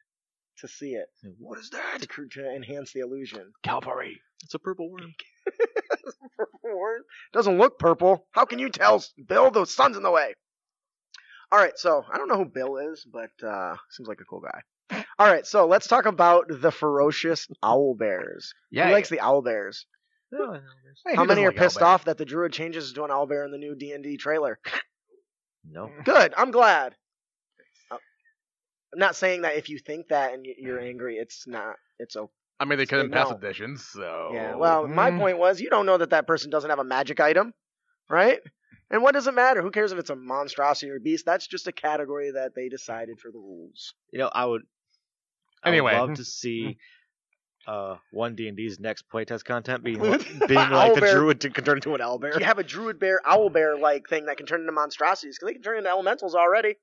to 0.59 0.67
see 0.67 0.93
it. 0.95 1.07
What 1.37 1.59
is 1.59 1.69
that? 1.71 2.01
to, 2.01 2.27
to 2.29 2.55
enhance 2.55 2.91
the 2.93 3.01
illusion. 3.01 3.51
Cavalry. 3.61 4.19
It's 4.43 4.55
a 4.55 4.59
purple 4.59 4.89
worm. 4.89 5.13
Doesn't 7.33 7.57
look 7.57 7.77
purple. 7.77 8.25
How 8.31 8.45
can 8.45 8.57
you 8.59 8.69
tell, 8.69 9.03
Bill? 9.27 9.51
The 9.51 9.65
sun's 9.65 9.97
in 9.97 10.03
the 10.03 10.11
way. 10.11 10.33
All 11.51 11.59
right, 11.59 11.77
so 11.77 12.03
I 12.11 12.17
don't 12.17 12.27
know 12.27 12.37
who 12.37 12.45
Bill 12.45 12.77
is, 12.77 13.05
but 13.05 13.29
uh, 13.45 13.75
seems 13.91 14.07
like 14.09 14.19
a 14.21 14.25
cool 14.25 14.39
guy. 14.41 14.61
All 14.91 15.27
right, 15.27 15.45
so 15.45 15.65
let's 15.65 15.87
talk 15.87 16.05
about 16.05 16.45
the 16.49 16.71
ferocious 16.71 17.47
owl 17.63 17.95
bears. 17.95 18.53
Yeah. 18.69 18.87
Who 18.87 18.91
likes 18.93 19.09
the 19.09 19.19
owl 19.19 19.41
bears? 19.41 19.85
Hey, 20.31 21.15
How 21.15 21.23
many 21.23 21.43
are 21.43 21.47
like 21.47 21.55
pissed 21.57 21.77
owlbear? 21.79 21.83
off 21.85 22.05
that 22.05 22.17
the 22.17 22.25
druid 22.25 22.51
changes 22.51 22.91
to 22.93 23.03
an 23.03 23.11
owl 23.11 23.25
bear 23.25 23.45
in 23.45 23.51
the 23.51 23.57
new 23.57 23.75
D 23.75 23.93
and 23.93 24.03
D 24.03 24.17
trailer? 24.17 24.59
No. 25.69 25.91
Good, 26.03 26.33
I'm 26.35 26.51
glad. 26.51 26.95
Uh, 27.89 27.97
I'm 28.93 28.99
not 28.99 29.15
saying 29.15 29.41
that 29.43 29.55
if 29.55 29.69
you 29.69 29.79
think 29.79 30.09
that 30.09 30.33
and 30.33 30.43
y- 30.45 30.55
you're 30.57 30.79
angry, 30.79 31.15
it's 31.17 31.47
not. 31.47 31.75
It's 31.99 32.15
okay. 32.15 32.31
I 32.59 32.65
mean, 32.65 32.77
they 32.77 32.85
couldn't 32.85 33.11
pass 33.11 33.29
No. 33.29 33.37
editions, 33.37 33.85
so. 33.85 34.31
Yeah. 34.33 34.55
Well, 34.55 34.87
my 34.87 35.11
Mm. 35.11 35.17
point 35.17 35.37
was, 35.37 35.59
you 35.59 35.69
don't 35.69 35.85
know 35.85 35.97
that 35.97 36.11
that 36.11 36.27
person 36.27 36.49
doesn't 36.49 36.69
have 36.69 36.79
a 36.79 36.83
magic 36.85 37.19
item, 37.19 37.53
right? 38.09 38.39
And 38.89 39.01
what 39.01 39.13
does 39.13 39.27
it 39.27 39.33
matter? 39.33 39.61
Who 39.61 39.71
cares 39.71 39.91
if 39.91 39.99
it's 39.99 40.09
a 40.09 40.15
monstrosity 40.15 40.89
or 40.91 40.99
beast? 40.99 41.25
That's 41.25 41.47
just 41.47 41.67
a 41.67 41.71
category 41.71 42.31
that 42.31 42.53
they 42.55 42.69
decided 42.69 43.19
for 43.19 43.31
the 43.31 43.39
rules. 43.39 43.93
You 44.11 44.19
know, 44.19 44.29
I 44.31 44.45
would. 44.45 44.61
I 45.65 45.69
Anyway. 45.69 45.93
would 45.93 45.99
love 45.99 46.13
to 46.17 46.23
see 46.25 46.78
uh 47.67 47.95
one 48.12 48.36
D 48.36 48.47
and 48.47 48.56
D's 48.56 48.80
next 48.80 49.10
playtest 49.10 49.43
content 49.43 49.84
being 49.84 49.99
being 49.99 50.19
like 50.19 50.93
the 50.93 51.01
owlbear. 51.01 51.12
druid 51.12 51.41
to 51.41 51.49
turn 51.49 51.78
into 51.78 51.95
an 51.95 52.01
owlbear. 52.01 52.39
You 52.39 52.45
have 52.45 52.60
a 52.60 52.63
druid 52.63 52.99
bear, 52.99 53.19
owl 53.25 53.49
bear 53.49 53.75
like 53.78 54.08
thing 54.08 54.25
that 54.28 54.38
can 54.38 54.45
turn 54.45 54.62
into 54.62 54.71
monstrosities 54.71 55.38
because 55.38 55.47
they 55.47 55.54
can 55.54 55.63
turn 55.63 55.78
into 55.80 55.89
elementals 55.89 56.36
already. 56.36 56.75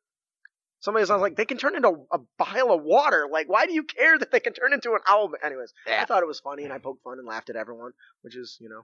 Somebody 0.81 1.07
sounds 1.07 1.23
like 1.23 1.37
they 1.37 1.45
can 1.45 1.59
turn 1.59 1.77
into 1.77 1.95
a 2.11 2.19
pile 2.39 2.73
of 2.73 2.83
water. 2.83 3.29
Like, 3.31 3.49
why 3.49 3.67
do 3.67 3.73
you 3.73 3.85
care 3.85 4.19
that 4.19 4.33
they 4.33 4.41
can 4.41 4.53
turn 4.53 4.73
into 4.73 4.91
an 4.95 4.99
owl? 5.07 5.29
bear? 5.29 5.39
Anyways, 5.47 5.73
I 5.89 6.05
thought 6.07 6.25
it 6.25 6.27
was 6.27 6.41
funny 6.41 6.65
and 6.65 6.73
I 6.73 6.79
poked 6.79 7.05
fun 7.05 7.19
and 7.21 7.27
laughed 7.29 7.51
at 7.51 7.55
everyone, 7.55 7.93
which 8.23 8.35
is, 8.37 8.57
you 8.61 8.69
know, 8.69 8.83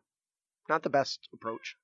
not 0.68 0.84
the 0.84 0.90
best 0.90 1.28
approach. 1.34 1.74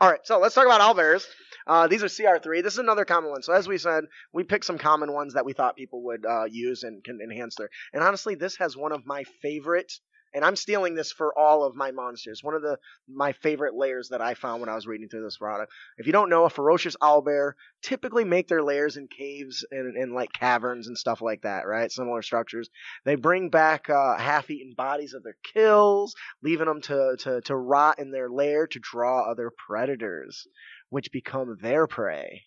All 0.00 0.08
right, 0.08 0.20
so 0.22 0.38
let's 0.38 0.54
talk 0.54 0.64
about 0.64 0.80
owlbears. 0.80 1.26
Uh, 1.66 1.88
these 1.88 2.04
are 2.04 2.06
CR3. 2.06 2.62
This 2.62 2.74
is 2.74 2.78
another 2.78 3.04
common 3.04 3.30
one. 3.30 3.42
So 3.42 3.52
as 3.52 3.66
we 3.66 3.78
said, 3.78 4.04
we 4.32 4.44
picked 4.44 4.64
some 4.64 4.78
common 4.78 5.12
ones 5.12 5.34
that 5.34 5.44
we 5.44 5.52
thought 5.52 5.74
people 5.74 6.04
would 6.04 6.24
uh, 6.24 6.44
use 6.44 6.84
and 6.84 7.02
can 7.02 7.18
enhance 7.20 7.56
their. 7.56 7.68
And 7.92 8.04
honestly, 8.04 8.36
this 8.36 8.56
has 8.58 8.76
one 8.76 8.92
of 8.92 9.04
my 9.06 9.24
favorite. 9.42 9.92
And 10.34 10.44
I'm 10.44 10.56
stealing 10.56 10.94
this 10.94 11.10
for 11.10 11.36
all 11.38 11.64
of 11.64 11.74
my 11.74 11.90
monsters. 11.90 12.42
One 12.42 12.54
of 12.54 12.62
the 12.62 12.78
my 13.08 13.32
favorite 13.32 13.74
layers 13.74 14.10
that 14.10 14.20
I 14.20 14.34
found 14.34 14.60
when 14.60 14.68
I 14.68 14.74
was 14.74 14.86
reading 14.86 15.08
through 15.08 15.24
this 15.24 15.38
product. 15.38 15.72
If 15.96 16.06
you 16.06 16.12
don't 16.12 16.30
know, 16.30 16.44
a 16.44 16.50
ferocious 16.50 16.96
owlbear 17.02 17.52
typically 17.82 18.24
make 18.24 18.48
their 18.48 18.62
layers 18.62 18.96
in 18.96 19.08
caves 19.08 19.64
and, 19.70 19.96
and 19.96 20.12
like 20.12 20.32
caverns 20.32 20.88
and 20.88 20.98
stuff 20.98 21.22
like 21.22 21.42
that, 21.42 21.66
right? 21.66 21.90
Similar 21.90 22.22
structures. 22.22 22.68
They 23.04 23.14
bring 23.14 23.50
back 23.50 23.88
uh, 23.88 24.16
half-eaten 24.18 24.74
bodies 24.76 25.14
of 25.14 25.22
their 25.22 25.36
kills, 25.54 26.14
leaving 26.42 26.66
them 26.66 26.80
to, 26.82 27.16
to, 27.20 27.40
to 27.42 27.56
rot 27.56 27.98
in 27.98 28.10
their 28.10 28.28
lair 28.28 28.66
to 28.66 28.78
draw 28.78 29.30
other 29.30 29.50
predators, 29.66 30.46
which 30.90 31.12
become 31.12 31.56
their 31.60 31.86
prey. 31.86 32.42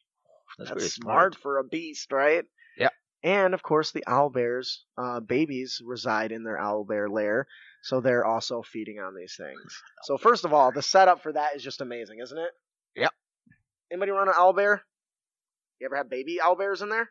That's, 0.58 0.72
really 0.72 0.88
smart, 0.88 1.36
for 1.36 1.60
a 1.60 1.63
beast, 1.63 2.12
right? 2.12 2.44
Yeah. 2.78 2.89
And 3.24 3.54
of 3.54 3.63
course, 3.63 3.91
the 3.91 4.04
owlbears, 4.08 4.80
uh, 4.98 5.22
babies 5.22 5.82
reside 5.86 6.32
in 6.32 6.44
their 6.44 6.60
owl 6.60 6.84
bear 6.84 7.10
lair, 7.10 7.48
so 7.82 8.00
they're 8.00 8.26
also 8.26 8.62
feeding 8.62 9.00
on 9.00 9.15
these 9.15 9.36
things. 9.38 9.82
So 10.04 10.17
first 10.17 10.46
of 10.46 10.54
all, 10.54 10.72
the 10.72 10.82
setup 10.82 11.22
for 11.22 11.34
that 11.34 11.56
is 11.56 11.63
just 11.63 11.82
amazing, 11.82 12.20
isn't 12.22 12.38
it? 12.38 12.52
Yep. 12.96 13.12
Anybody 13.91 14.12
run 14.12 14.28
an 14.28 14.34
owlbear? 14.36 14.80
You 15.80 15.88
ever 15.88 15.96
have 15.98 16.10
baby 16.10 16.39
owl 16.41 16.56
bears 16.56 16.82
in 16.82 16.89
there? 16.89 17.10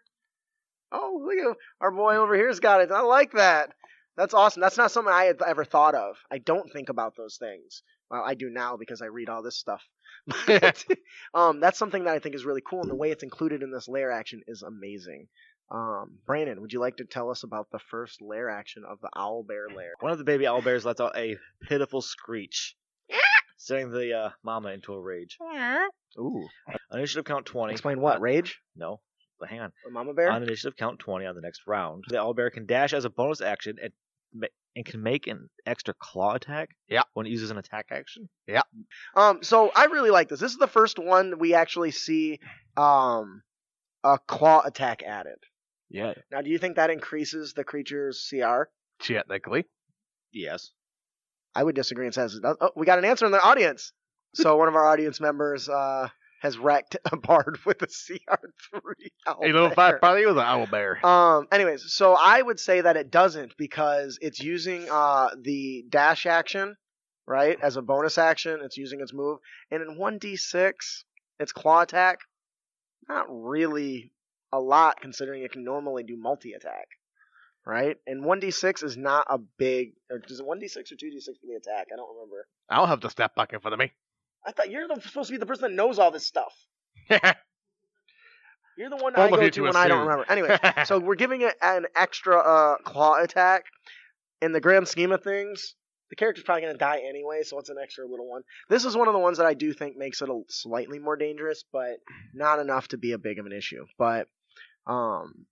Oh, 0.93 1.21
look 1.25 1.53
at 1.53 1.57
our 1.81 1.91
boy 1.91 2.17
over 2.17 2.35
here's 2.35 2.61
got 2.61 2.81
it. 2.81 2.91
I 2.91 3.03
like 3.03 3.33
that. 3.33 3.71
That's 4.17 4.35
awesome. 4.35 4.61
That's 4.61 4.77
not 4.77 4.91
something 4.91 5.13
I 5.13 5.25
had 5.25 5.41
ever 5.47 5.65
thought 5.65 5.95
of. 5.95 6.17
I 6.31 6.39
don't 6.39 6.71
think 6.73 6.89
about 6.89 7.17
those 7.17 7.37
things. 7.37 7.83
Well, 8.11 8.23
I 8.25 8.35
do 8.35 8.51
now 8.51 8.77
because 8.77 9.03
I 9.03 9.07
read 9.07 9.29
all 9.29 9.43
this 9.43 9.59
stuff. 9.59 9.83
But, 10.47 10.85
um, 11.33 11.61
that's 11.61 11.79
something 11.79 12.05
that 12.05 12.15
I 12.15 12.19
think 12.19 12.35
is 12.35 12.45
really 12.45 12.61
cool, 12.61 12.83
and 12.83 12.91
the 12.91 12.97
way 12.97 13.11
it's 13.11 13.23
included 13.23 13.63
in 13.63 13.71
this 13.73 13.89
layer 13.89 14.11
action 14.11 14.43
is 14.47 14.63
amazing. 14.63 15.29
Um, 15.71 16.19
Brandon, 16.27 16.61
would 16.61 16.73
you 16.73 16.81
like 16.81 16.97
to 16.97 17.05
tell 17.05 17.31
us 17.31 17.43
about 17.45 17.69
the 17.71 17.79
first 17.91 18.21
lair 18.21 18.51
action 18.51 18.83
of 18.89 19.01
the 19.01 19.09
owl 19.17 19.45
bear 19.47 19.69
lair? 19.75 19.93
One 20.01 20.11
of 20.13 20.19
the 20.19 20.25
baby 20.25 20.47
owl 20.47 20.63
bears 20.63 20.85
lets 20.85 21.01
out 21.01 21.17
a 21.17 21.37
pitiful 21.69 22.01
screech. 22.03 22.75
Setting 23.57 23.91
the 23.93 24.15
uh, 24.15 24.31
mama 24.43 24.71
into 24.71 24.95
a 24.95 25.01
rage. 25.01 25.37
Ooh. 26.19 26.49
On 26.91 26.99
initiative 26.99 27.25
count 27.27 27.45
20. 27.47 27.73
Explain 27.73 28.01
what? 28.01 28.17
uh, 28.17 28.21
Rage? 28.21 28.59
no, 28.75 29.01
but 29.39 29.51
hang 29.51 29.61
on. 29.61 29.71
A 29.87 29.91
mama 29.91 30.15
bear? 30.15 30.31
On 30.31 30.43
initiative 30.43 30.77
count 30.79 30.99
20 30.99 31.27
on 31.27 31.35
the 31.35 31.43
next 31.43 31.63
round, 31.67 32.05
the 32.09 32.19
owl 32.19 32.33
bear 32.35 32.49
can 32.51 32.65
dash 32.67 32.95
as 32.95 33.05
a 33.05 33.11
bonus 33.11 33.43
action 33.43 33.77
and, 33.83 33.93
ma- 34.33 34.47
and 34.75 34.87
can 34.87 35.03
make 35.03 35.27
an 35.27 35.51
extra 35.67 35.93
claw 36.01 36.35
attack 36.35 36.71
Yeah. 36.89 37.03
when 37.13 37.27
it 37.27 37.31
uses 37.31 37.51
an 37.51 37.59
attack 37.59 37.89
action. 37.91 38.31
Yeah. 38.49 38.63
Um, 39.15 39.43
so 39.43 39.71
I 39.77 39.85
really 39.85 40.11
like 40.11 40.29
this. 40.31 40.41
This 40.41 40.53
is 40.53 40.59
the 40.59 40.67
first 40.67 40.99
one 40.99 41.39
we 41.39 41.53
actually 41.55 41.91
see 41.91 42.41
um 42.79 43.43
a 44.03 44.19
claw 44.27 44.63
attack 44.65 45.03
added. 45.03 45.37
Yeah. 45.91 46.15
Now, 46.31 46.41
do 46.41 46.51
you 46.51 46.59
think 46.59 46.77
that 46.77 46.91
increases 46.91 47.53
the 47.53 47.65
creature's 47.65 48.27
CR? 48.31 48.65
Technically. 49.01 49.65
Yes. 50.33 50.71
I 51.55 51.65
would 51.65 51.75
disagree 51.75 52.07
and 52.07 52.15
says, 52.15 52.41
oh, 52.45 52.71
we 52.77 52.87
got 52.87 52.99
an 52.99 53.05
answer 53.05 53.27
in 53.27 53.33
the 53.33 53.43
audience. 53.43 53.93
So 54.35 54.57
one 54.59 54.69
of 54.69 54.77
our 54.77 54.87
audience 54.87 55.21
members 55.21 55.69
uh, 55.69 56.09
has 56.41 56.57
wrecked 56.57 56.97
a 57.11 57.17
bard 57.17 57.59
with 57.67 57.83
a 57.83 57.87
CR3. 57.87 58.81
A 59.27 59.41
little 59.41 59.71
fat 59.71 60.01
party 60.01 60.25
was 60.25 60.37
an 60.37 60.43
owl 60.43 60.67
bear. 60.67 61.05
Um. 61.05 61.49
Anyways, 61.51 61.93
so 61.93 62.17
I 62.19 62.41
would 62.41 62.61
say 62.61 62.81
that 62.81 62.97
it 62.97 63.11
doesn't 63.11 63.57
because 63.57 64.19
it's 64.21 64.41
using 64.41 64.89
uh 64.91 65.31
the 65.41 65.85
dash 65.89 66.25
action, 66.27 66.77
right, 67.27 67.59
as 67.61 67.77
a 67.77 67.83
bonus 67.83 68.17
action. 68.17 68.61
It's 68.63 68.77
using 68.77 69.01
its 69.01 69.13
move, 69.13 69.39
and 69.71 69.83
in 69.83 69.99
one 69.99 70.19
d 70.19 70.37
six, 70.37 71.05
its 71.39 71.53
claw 71.53 71.83
attack, 71.83 72.21
not 73.09 73.27
really 73.29 74.13
a 74.53 74.61
lot 74.61 75.01
considering 75.01 75.43
it 75.43 75.53
can 75.53 75.65
normally 75.65 76.03
do 76.03 76.17
multi 76.17 76.53
attack, 76.53 76.89
right? 77.67 77.97
And 78.07 78.25
one 78.25 78.41
d 78.41 78.51
six 78.51 78.83
is 78.83 78.97
not 78.97 79.27
a 79.31 79.39
big. 79.39 79.93
Or 80.11 80.21
is 80.27 80.41
it 80.41 80.47
one 80.47 80.59
d 80.59 80.69
six 80.69 80.93
or 80.93 80.97
two 80.97 81.11
d 81.11 81.21
six 81.21 81.39
for 81.39 81.47
the 81.47 81.55
attack? 81.55 81.89
I 81.93 81.97
don't 81.97 82.15
remember. 82.15 82.47
I 82.69 82.77
don't 82.77 82.89
have 82.89 83.01
the 83.01 83.11
step 83.11 83.35
back 83.35 83.53
in 83.53 83.61
front 83.61 83.75
of 83.75 83.79
me. 83.79 83.93
I 84.45 84.53
thought 84.53 84.71
you're 84.71 84.89
the, 84.89 85.01
supposed 85.01 85.29
to 85.29 85.33
be 85.33 85.39
the 85.39 85.47
person 85.47 85.63
that 85.71 85.77
knows 85.77 85.99
all 85.99 86.11
this 86.11 86.27
stuff. 86.27 86.55
You're 88.79 88.89
the 88.89 88.97
one 88.97 89.15
I 89.15 89.29
go 89.29 89.37
to 89.37 89.51
to 89.51 89.61
when 89.61 89.77
I 89.77 89.89
don't 89.89 90.07
remember. 90.07 90.25
Anyway, 90.31 90.59
so 90.87 90.99
we're 90.99 91.15
giving 91.15 91.43
it 91.43 91.55
an 91.61 91.85
extra 91.95 92.39
uh, 92.39 92.77
claw 92.79 93.23
attack. 93.23 93.65
In 94.41 94.53
the 94.53 94.61
grand 94.61 94.89
scheme 94.89 95.13
of 95.13 95.23
things, 95.23 95.75
the 96.09 96.17
character's 96.17 96.45
probably 96.45 96.63
going 96.63 96.75
to 96.75 96.79
die 96.79 97.03
anyway, 97.07 97.43
so 97.43 97.59
it's 97.59 97.69
an 97.69 97.77
extra 97.83 98.07
little 98.07 98.27
one. 98.27 98.43
This 98.71 98.87
is 98.87 98.97
one 98.97 99.07
of 99.07 99.13
the 99.13 99.21
ones 99.21 99.37
that 99.37 99.47
I 99.47 99.53
do 99.53 99.75
think 99.75 99.99
makes 99.99 100.23
it 100.23 100.31
a 100.31 100.41
slightly 100.49 100.99
more 100.99 101.17
dangerous, 101.17 101.63
but 101.73 101.99
not 102.33 102.59
enough 102.59 102.89
to 102.89 102.97
be 102.97 103.13
a 103.13 103.19
big 103.19 103.39
of 103.39 103.45
an 103.45 103.53
issue. 103.53 103.85
But 103.99 104.29
um, 104.87 105.47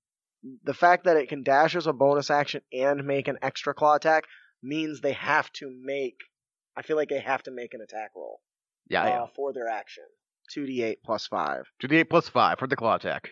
the 0.64 0.74
fact 0.74 1.04
that 1.04 1.16
it 1.16 1.28
can 1.28 1.42
dash 1.42 1.76
as 1.76 1.86
a 1.86 1.92
bonus 1.92 2.30
action 2.30 2.62
and 2.72 3.04
make 3.04 3.28
an 3.28 3.38
extra 3.42 3.74
claw 3.74 3.94
attack 3.94 4.24
means 4.62 5.00
they 5.00 5.12
have 5.12 5.50
to 5.54 5.70
make. 5.82 6.16
I 6.76 6.82
feel 6.82 6.96
like 6.96 7.08
they 7.08 7.20
have 7.20 7.42
to 7.44 7.50
make 7.50 7.74
an 7.74 7.80
attack 7.80 8.10
roll 8.14 8.40
yeah, 8.88 9.02
uh, 9.02 9.06
yeah. 9.06 9.26
for 9.34 9.52
their 9.52 9.68
action. 9.68 10.04
Two 10.52 10.66
d 10.66 10.82
eight 10.82 10.98
plus 11.04 11.26
five. 11.26 11.64
2d8 11.82 12.08
plus 12.08 12.28
5 12.28 12.58
for 12.58 12.66
the 12.66 12.76
claw 12.76 12.94
attack. 12.94 13.30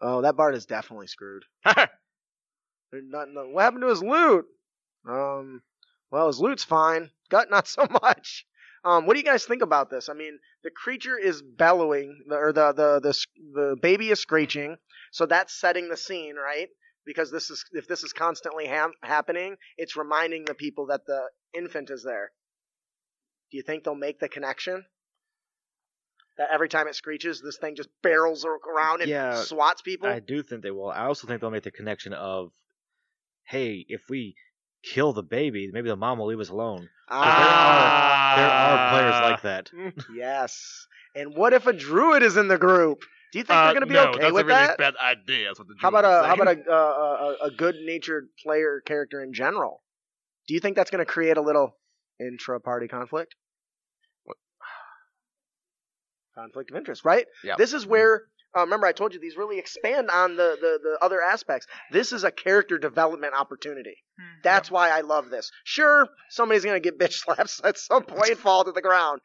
Oh, 0.00 0.22
that 0.22 0.36
bard 0.36 0.54
is 0.54 0.64
definitely 0.64 1.08
screwed. 1.08 1.44
Nothing. 1.66 3.52
What 3.52 3.62
happened 3.62 3.82
to 3.82 3.88
his 3.88 4.02
loot? 4.02 4.46
Um, 5.06 5.62
well, 6.10 6.28
his 6.28 6.40
loot's 6.40 6.64
fine. 6.64 7.10
Gut, 7.28 7.50
not 7.50 7.68
so 7.68 7.86
much. 8.02 8.46
Um, 8.84 9.06
what 9.06 9.14
do 9.14 9.20
you 9.20 9.26
guys 9.26 9.44
think 9.44 9.62
about 9.62 9.90
this? 9.90 10.08
I 10.08 10.14
mean, 10.14 10.38
the 10.62 10.70
creature 10.70 11.18
is 11.18 11.42
bellowing, 11.42 12.20
or 12.30 12.52
the 12.52 12.72
the 12.72 13.00
the 13.00 13.26
the 13.52 13.76
baby 13.82 14.10
is 14.10 14.20
screeching, 14.20 14.76
so 15.12 15.26
that's 15.26 15.58
setting 15.58 15.88
the 15.88 15.96
scene, 15.96 16.36
right? 16.36 16.68
Because 17.06 17.30
this 17.30 17.50
is 17.50 17.64
if 17.72 17.86
this 17.88 18.02
is 18.02 18.12
constantly 18.12 18.66
ham- 18.66 18.92
happening, 19.02 19.56
it's 19.76 19.96
reminding 19.96 20.44
the 20.44 20.54
people 20.54 20.86
that 20.86 21.06
the 21.06 21.22
infant 21.54 21.90
is 21.90 22.02
there. 22.04 22.32
Do 23.50 23.56
you 23.56 23.62
think 23.62 23.84
they'll 23.84 23.94
make 23.94 24.20
the 24.20 24.28
connection? 24.28 24.84
That 26.36 26.48
every 26.52 26.68
time 26.68 26.86
it 26.86 26.94
screeches, 26.94 27.40
this 27.42 27.56
thing 27.56 27.74
just 27.74 27.88
barrels 28.02 28.44
around 28.44 29.00
and 29.00 29.10
Yeah, 29.10 29.42
swats 29.42 29.82
people. 29.82 30.08
I 30.08 30.20
do 30.20 30.42
think 30.42 30.62
they 30.62 30.70
will. 30.70 30.90
I 30.90 31.06
also 31.06 31.26
think 31.26 31.40
they'll 31.40 31.50
make 31.50 31.64
the 31.64 31.70
connection 31.72 32.12
of, 32.12 32.52
hey, 33.44 33.84
if 33.88 34.02
we 34.08 34.36
kill 34.84 35.12
the 35.12 35.22
baby, 35.24 35.68
maybe 35.72 35.88
the 35.88 35.96
mom 35.96 36.18
will 36.18 36.26
leave 36.28 36.38
us 36.38 36.50
alone. 36.50 36.88
Ah, 37.08 38.34
There 38.36 38.46
are 38.50 38.90
players 38.92 39.14
Ah. 39.16 39.30
like 39.30 39.42
that. 39.42 40.04
yes. 40.14 40.86
And 41.16 41.34
what 41.34 41.52
if 41.54 41.66
a 41.66 41.72
druid 41.72 42.22
is 42.22 42.36
in 42.36 42.46
the 42.48 42.58
group? 42.58 43.02
Do 43.32 43.38
you 43.38 43.44
think 43.44 43.56
Uh, 43.58 43.64
they're 43.64 43.72
going 43.74 43.80
to 43.82 43.86
be 43.86 43.94
no, 43.94 44.08
okay 44.08 44.20
that's 44.20 44.32
with 44.32 44.42
a 44.42 44.46
really 44.46 44.58
that? 44.66 44.78
bad 44.78 44.94
idea. 44.96 45.48
That's 45.48 45.58
what 45.58 45.68
the 45.68 45.74
How 45.78 45.88
about 45.88 46.04
a 46.04 46.20
is 46.20 46.26
how 46.26 46.34
about 46.34 46.46
saying. 46.48 46.64
a, 46.68 46.72
uh, 46.72 47.34
a 47.42 47.46
a 47.46 47.50
good-natured 47.50 48.28
player 48.42 48.80
character 48.84 49.22
in 49.22 49.32
general? 49.34 49.82
Do 50.46 50.54
you 50.54 50.60
think 50.60 50.76
that's 50.76 50.90
going 50.90 51.04
to 51.04 51.10
create 51.10 51.36
a 51.36 51.42
little 51.42 51.76
intra-party 52.18 52.88
conflict? 52.88 53.34
Conflict 56.34 56.70
of 56.70 56.76
interest, 56.76 57.04
right? 57.04 57.26
Yep. 57.44 57.58
This 57.58 57.72
is 57.72 57.84
where 57.84 58.22
uh, 58.56 58.60
remember 58.60 58.86
I 58.86 58.92
told 58.92 59.12
you 59.12 59.20
these 59.20 59.36
really 59.36 59.58
expand 59.58 60.08
on 60.10 60.36
the, 60.36 60.56
the 60.60 60.78
the 60.82 60.98
other 61.04 61.20
aspects. 61.20 61.66
This 61.90 62.12
is 62.12 62.24
a 62.24 62.30
character 62.30 62.78
development 62.78 63.34
opportunity. 63.34 63.96
Hmm. 64.18 64.40
That's 64.42 64.70
why 64.70 64.90
I 64.90 65.00
love 65.02 65.30
this. 65.30 65.50
Sure, 65.64 66.06
somebody's 66.30 66.64
gonna 66.64 66.80
get 66.80 66.98
bitch 66.98 67.14
slaps 67.24 67.60
at 67.64 67.76
some 67.76 68.04
point 68.04 68.30
and 68.30 68.38
fall 68.38 68.64
to 68.64 68.72
the 68.72 68.80
ground, 68.82 69.20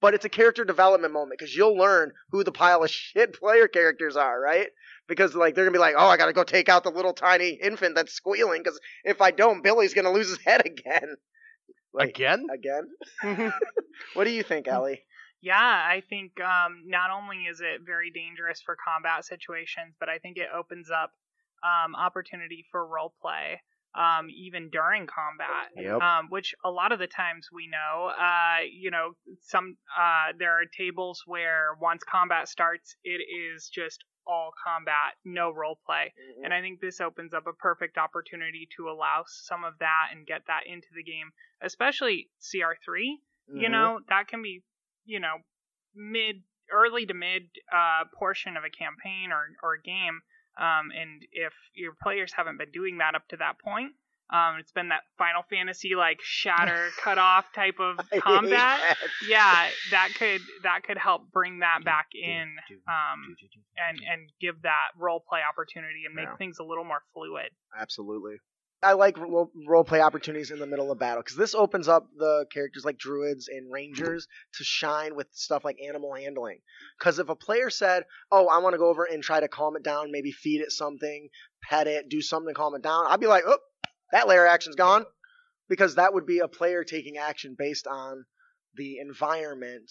but 0.00 0.14
it's 0.14 0.24
a 0.24 0.28
character 0.28 0.64
development 0.64 1.12
moment 1.12 1.38
because 1.38 1.54
you'll 1.54 1.76
learn 1.76 2.12
who 2.30 2.44
the 2.44 2.52
pile 2.52 2.82
of 2.84 2.90
shit 2.90 3.38
player 3.38 3.68
characters 3.68 4.16
are, 4.16 4.40
right? 4.40 4.68
Because 5.08 5.34
like 5.34 5.54
they're 5.54 5.64
gonna 5.64 5.72
be 5.72 5.78
like, 5.78 5.94
oh, 5.96 6.06
I 6.06 6.16
gotta 6.16 6.32
go 6.32 6.44
take 6.44 6.68
out 6.68 6.84
the 6.84 6.90
little 6.90 7.12
tiny 7.12 7.50
infant 7.50 7.94
that's 7.94 8.12
squealing 8.12 8.62
because 8.62 8.78
if 9.04 9.20
I 9.20 9.30
don't, 9.30 9.62
Billy's 9.62 9.94
gonna 9.94 10.12
lose 10.12 10.28
his 10.28 10.38
head 10.44 10.62
again. 10.66 11.16
Like, 11.92 12.10
Again? 12.10 12.46
again. 12.52 13.52
what 14.14 14.24
do 14.24 14.30
you 14.30 14.42
think, 14.42 14.68
Ellie? 14.68 15.04
Yeah, 15.40 15.56
I 15.56 16.02
think 16.08 16.38
um, 16.40 16.82
not 16.86 17.10
only 17.10 17.44
is 17.44 17.60
it 17.60 17.80
very 17.84 18.10
dangerous 18.10 18.60
for 18.60 18.76
combat 18.76 19.24
situations, 19.24 19.94
but 19.98 20.08
I 20.08 20.18
think 20.18 20.36
it 20.36 20.48
opens 20.54 20.90
up 20.90 21.12
um, 21.62 21.94
opportunity 21.94 22.64
for 22.70 22.86
role 22.86 23.14
play 23.22 23.60
um, 23.94 24.28
even 24.30 24.70
during 24.70 25.06
combat. 25.06 25.70
Yep. 25.76 26.00
Um, 26.00 26.26
which 26.30 26.54
a 26.64 26.70
lot 26.70 26.92
of 26.92 26.98
the 26.98 27.06
times 27.06 27.48
we 27.52 27.68
know, 27.68 28.08
uh, 28.08 28.62
you 28.70 28.90
know, 28.90 29.12
some 29.42 29.76
uh, 29.98 30.32
there 30.38 30.52
are 30.52 30.64
tables 30.76 31.22
where 31.26 31.76
once 31.80 32.02
combat 32.04 32.48
starts, 32.48 32.96
it 33.04 33.20
is 33.20 33.68
just 33.68 34.04
all 34.26 34.50
combat, 34.62 35.16
no 35.24 35.50
role 35.50 35.78
play. 35.86 36.12
And 36.44 36.52
I 36.52 36.60
think 36.60 36.80
this 36.80 37.00
opens 37.00 37.32
up 37.32 37.46
a 37.46 37.54
perfect 37.54 37.96
opportunity 37.96 38.68
to 38.76 38.90
allow 38.90 39.24
some 39.26 39.64
of 39.64 39.72
that 39.80 40.08
and 40.12 40.26
get 40.26 40.42
that 40.48 40.64
into 40.66 40.88
the 40.94 41.02
game, 41.02 41.30
especially 41.62 42.28
CR3 42.40 43.20
you 43.50 43.68
Mhm. 43.68 43.72
know 43.72 44.00
that 44.10 44.28
can 44.28 44.42
be 44.42 44.62
you 45.06 45.18
know 45.18 45.38
mid 45.94 46.42
early 46.70 47.06
to 47.06 47.14
mid 47.14 47.48
uh, 47.72 48.04
portion 48.18 48.58
of 48.58 48.64
a 48.64 48.68
campaign 48.68 49.32
or, 49.32 49.48
or 49.62 49.72
a 49.74 49.80
game 49.80 50.20
um, 50.58 50.90
and 50.98 51.22
if 51.32 51.52
your 51.74 51.92
players 52.02 52.32
haven't 52.34 52.58
been 52.58 52.70
doing 52.72 52.98
that 52.98 53.14
up 53.14 53.26
to 53.28 53.36
that 53.36 53.58
point 53.58 53.92
um, 54.30 54.56
it's 54.60 54.72
been 54.72 54.88
that 54.90 55.02
final 55.16 55.42
fantasy 55.48 55.94
like 55.94 56.18
shatter 56.22 56.88
cut 57.02 57.16
off 57.18 57.46
type 57.54 57.76
of 57.80 57.96
combat 58.20 58.50
that. 58.78 58.96
yeah 59.28 59.68
that 59.90 60.08
could 60.18 60.40
that 60.62 60.82
could 60.82 60.98
help 60.98 61.30
bring 61.32 61.60
that 61.60 61.82
back 61.84 62.08
in 62.14 62.48
um, 62.88 63.34
and 63.88 63.98
and 64.10 64.30
give 64.40 64.60
that 64.62 64.88
role 64.98 65.22
play 65.28 65.40
opportunity 65.48 66.04
and 66.04 66.14
make 66.14 66.26
Yeah. 66.26 66.36
things 66.36 66.58
a 66.58 66.64
little 66.64 66.84
more 66.84 67.02
fluid 67.14 67.50
Absolutely. 67.78 68.36
I 68.82 68.92
like 68.92 69.18
role, 69.18 69.50
role 69.66 69.82
play 69.82 70.00
opportunities 70.00 70.52
in 70.52 70.60
the 70.60 70.66
middle 70.66 70.92
of 70.92 71.00
battle 71.00 71.22
because 71.22 71.36
this 71.36 71.54
opens 71.54 71.88
up 71.88 72.06
the 72.16 72.46
characters 72.52 72.84
like 72.84 72.96
druids 72.96 73.48
and 73.48 73.72
rangers 73.72 74.28
to 74.54 74.64
shine 74.64 75.16
with 75.16 75.26
stuff 75.32 75.64
like 75.64 75.78
animal 75.84 76.14
handling. 76.14 76.60
Because 76.98 77.18
if 77.18 77.28
a 77.28 77.34
player 77.34 77.70
said, 77.70 78.04
"Oh, 78.30 78.46
I 78.46 78.58
want 78.58 78.74
to 78.74 78.78
go 78.78 78.88
over 78.88 79.04
and 79.04 79.22
try 79.22 79.40
to 79.40 79.48
calm 79.48 79.74
it 79.74 79.82
down, 79.82 80.12
maybe 80.12 80.30
feed 80.30 80.60
it 80.60 80.70
something, 80.70 81.28
pet 81.68 81.88
it, 81.88 82.08
do 82.08 82.22
something 82.22 82.54
to 82.54 82.58
calm 82.58 82.76
it 82.76 82.82
down," 82.82 83.06
I'd 83.08 83.20
be 83.20 83.26
like, 83.26 83.44
"Oh, 83.46 83.58
that 84.12 84.28
lair 84.28 84.46
action's 84.46 84.76
gone," 84.76 85.04
because 85.68 85.96
that 85.96 86.14
would 86.14 86.26
be 86.26 86.38
a 86.38 86.48
player 86.48 86.84
taking 86.84 87.18
action 87.18 87.56
based 87.58 87.88
on 87.88 88.26
the 88.74 88.98
environment 88.98 89.90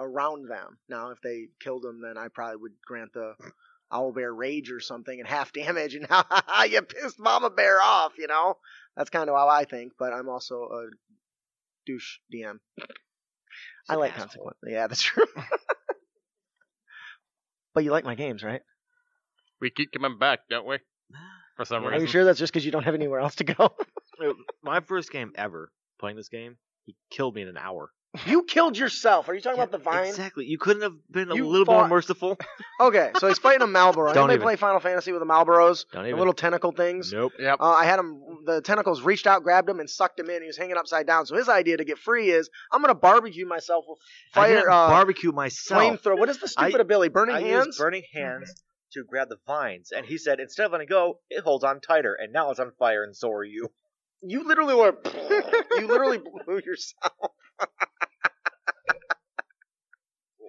around 0.00 0.48
them. 0.48 0.78
Now, 0.88 1.10
if 1.10 1.20
they 1.22 1.50
killed 1.60 1.84
them, 1.84 2.00
then 2.00 2.18
I 2.18 2.28
probably 2.28 2.56
would 2.56 2.74
grant 2.84 3.12
the 3.12 3.34
owl 3.92 4.12
bear 4.12 4.32
rage 4.32 4.70
or 4.70 4.80
something 4.80 5.18
and 5.18 5.28
half 5.28 5.52
damage 5.64 5.94
and 5.94 6.06
ha 6.10 6.24
ha 6.28 6.42
ha 6.46 6.64
you 6.64 6.80
pissed 6.82 7.18
mama 7.18 7.50
bear 7.50 7.80
off 7.80 8.12
you 8.18 8.26
know 8.26 8.56
that's 8.96 9.10
kind 9.10 9.28
of 9.28 9.36
how 9.36 9.48
i 9.48 9.64
think 9.64 9.92
but 9.98 10.12
i'm 10.12 10.28
also 10.28 10.62
a 10.64 10.86
douche 11.86 12.18
dm 12.32 12.58
i 13.88 13.94
like 13.94 14.12
asshole. 14.12 14.26
consequence 14.26 14.58
yeah 14.66 14.86
that's 14.86 15.02
true 15.10 15.24
but 17.74 17.84
you 17.84 17.90
like 17.90 18.04
my 18.04 18.14
games 18.14 18.42
right 18.42 18.62
We 19.60 19.70
keep 19.70 19.90
coming 19.92 20.18
back, 20.18 20.40
don't 20.50 20.66
we? 20.66 20.78
For 21.56 21.64
some 21.64 21.82
reason. 21.82 21.94
are 21.98 22.00
you 22.00 22.06
sure 22.06 22.24
that's 22.24 22.38
just 22.38 22.52
because 22.52 22.64
you 22.64 22.70
don't 22.70 22.84
have 22.84 22.94
anywhere 22.94 23.20
else 23.20 23.36
to 23.36 23.44
go 23.44 23.74
My 24.62 24.80
first 24.80 25.10
game 25.10 25.32
ever 25.34 25.70
playing 25.98 26.16
this 26.16 26.28
game, 26.28 26.56
he 26.86 26.94
killed 27.10 27.34
me 27.34 27.42
in 27.42 27.48
an 27.48 27.56
hour. 27.56 27.90
You 28.26 28.42
killed 28.44 28.76
yourself. 28.78 29.28
Are 29.28 29.34
you 29.34 29.40
talking 29.40 29.58
about 29.60 29.70
the 29.70 29.78
vine? 29.78 30.06
Exactly. 30.08 30.46
You 30.46 30.56
couldn't 30.58 30.82
have 30.82 30.94
been 31.10 31.30
a 31.30 31.34
You 31.34 31.46
little 31.46 31.66
more 31.66 31.82
fought- 31.82 31.90
merciful. 31.90 32.38
Okay, 32.80 33.10
so 33.18 33.26
he's 33.26 33.38
fighting 33.40 33.62
a 33.62 33.66
Malboro. 33.66 34.14
Don't 34.14 34.30
Anybody 34.30 34.34
even. 34.34 34.42
play 34.42 34.56
Final 34.56 34.78
Fantasy 34.78 35.10
with 35.10 35.20
the 35.20 35.26
Malboros? 35.26 35.84
Don't 35.92 36.04
The 36.04 36.08
even. 36.10 36.18
little 36.18 36.32
tentacle 36.32 36.70
things. 36.70 37.12
Nope. 37.12 37.32
Yep. 37.36 37.56
Uh, 37.60 37.70
I 37.72 37.84
had 37.84 37.98
him. 37.98 38.20
The 38.46 38.60
tentacles 38.62 39.02
reached 39.02 39.26
out, 39.26 39.42
grabbed 39.42 39.68
him, 39.68 39.80
and 39.80 39.90
sucked 39.90 40.20
him 40.20 40.30
in. 40.30 40.42
He 40.42 40.46
was 40.46 40.56
hanging 40.56 40.76
upside 40.76 41.04
down. 41.04 41.26
So 41.26 41.34
his 41.34 41.48
idea 41.48 41.76
to 41.76 41.84
get 41.84 41.98
free 41.98 42.30
is, 42.30 42.48
I'm 42.72 42.80
gonna 42.80 42.94
barbecue 42.94 43.46
myself 43.46 43.84
with 43.88 43.98
I 44.32 44.34
fire, 44.34 44.54
didn't 44.54 44.68
uh, 44.68 44.88
barbecue 44.88 45.32
myself. 45.32 45.82
flamethrower. 45.82 46.18
What 46.18 46.28
is 46.28 46.38
the 46.38 46.46
stupid 46.48 46.76
I- 46.76 46.80
ability? 46.82 47.08
Burning 47.10 47.34
I 47.34 47.40
hands. 47.40 47.66
used 47.66 47.78
burning 47.78 48.04
hands 48.14 48.54
to 48.92 49.02
grab 49.04 49.28
the 49.28 49.38
vines, 49.44 49.90
and 49.90 50.06
he 50.06 50.16
said 50.18 50.38
instead 50.38 50.66
of 50.66 50.70
letting 50.72 50.86
go, 50.88 51.18
it 51.28 51.42
holds 51.42 51.64
on 51.64 51.80
tighter, 51.80 52.14
and 52.14 52.32
now 52.32 52.50
it's 52.52 52.60
on 52.60 52.70
fire, 52.78 53.02
and 53.02 53.14
so 53.16 53.30
are 53.32 53.42
you. 53.44 53.70
You 54.22 54.46
literally 54.46 54.74
were. 54.74 54.96
you 55.78 55.86
literally 55.86 56.18
blew 56.18 56.60
yourself. 56.64 57.32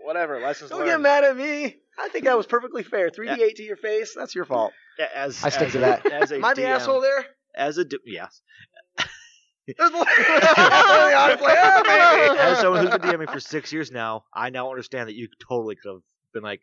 Whatever. 0.03 0.39
Lessons 0.39 0.71
Don't 0.71 0.85
get 0.85 0.99
mad 0.99 1.23
at 1.23 1.37
me. 1.37 1.77
I 1.97 2.09
think 2.09 2.25
that 2.25 2.35
was 2.37 2.45
perfectly 2.47 2.83
fair. 2.83 3.09
3d8 3.09 3.55
to 3.55 3.63
your 3.63 3.75
face. 3.77 4.13
That's 4.15 4.33
your 4.33 4.45
fault. 4.45 4.73
As 5.13 5.43
I 5.43 5.49
stick 5.49 5.67
as 5.67 5.71
to 5.73 5.79
that. 5.79 6.05
As 6.11 6.31
a 6.31 6.35
Am 6.35 6.45
I 6.45 6.53
the 6.53 6.61
DM, 6.63 6.69
asshole 6.69 7.01
there? 7.01 7.25
As 7.55 7.77
a 7.77 7.85
d- 7.85 7.97
yes. 8.05 8.41
There's 9.77 9.91
one- 9.93 10.05
I 10.07 11.31
was 11.31 11.41
like, 11.41 11.57
"Ah, 11.59 11.83
maybe." 11.85 12.39
As 12.39 12.59
someone 12.59 12.81
who's 12.87 12.97
been 12.97 13.01
DMing 13.01 13.31
for 13.31 13.39
six 13.39 13.71
years 13.71 13.91
now, 13.91 14.23
I 14.33 14.49
now 14.49 14.69
understand 14.69 15.09
that 15.09 15.15
you 15.15 15.27
totally 15.47 15.75
could 15.75 15.89
have 15.89 16.01
been 16.33 16.41
like, 16.43 16.61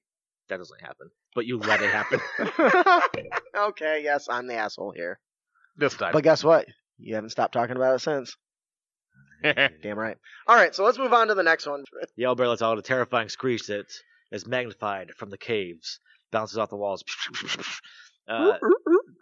that 0.48 0.56
doesn't 0.56 0.80
happen, 0.80 1.10
but 1.34 1.46
you 1.46 1.58
let 1.58 1.80
it 1.82 1.90
happen. 1.90 2.20
okay, 3.56 4.00
yes, 4.02 4.26
I'm 4.28 4.46
the 4.48 4.54
asshole 4.54 4.92
here. 4.92 5.20
This 5.76 5.94
time. 5.94 6.12
But 6.12 6.24
guess 6.24 6.42
what? 6.42 6.66
You 6.98 7.14
haven't 7.14 7.30
stopped 7.30 7.52
talking 7.52 7.76
about 7.76 7.94
it 7.96 8.00
since. 8.00 8.36
Damn 9.42 9.98
right. 9.98 10.16
All 10.46 10.56
right, 10.56 10.74
so 10.74 10.84
let's 10.84 10.98
move 10.98 11.12
on 11.12 11.28
to 11.28 11.34
the 11.34 11.42
next 11.42 11.66
one. 11.66 11.84
The 12.16 12.24
owlbear 12.24 12.48
lets 12.48 12.62
out 12.62 12.78
a 12.78 12.82
terrifying 12.82 13.28
screech 13.28 13.66
that 13.66 13.86
is 14.32 14.46
magnified 14.46 15.10
from 15.18 15.28
the 15.28 15.36
caves, 15.38 16.00
bounces 16.32 16.56
off 16.58 16.70
the 16.70 16.76
walls. 16.76 17.04
Uh, 18.28 18.58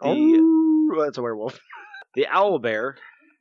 oh, 0.01 0.97
that's 1.03 1.19
a 1.19 1.21
werewolf. 1.21 1.59
the 2.15 2.25
owlbear 2.25 2.95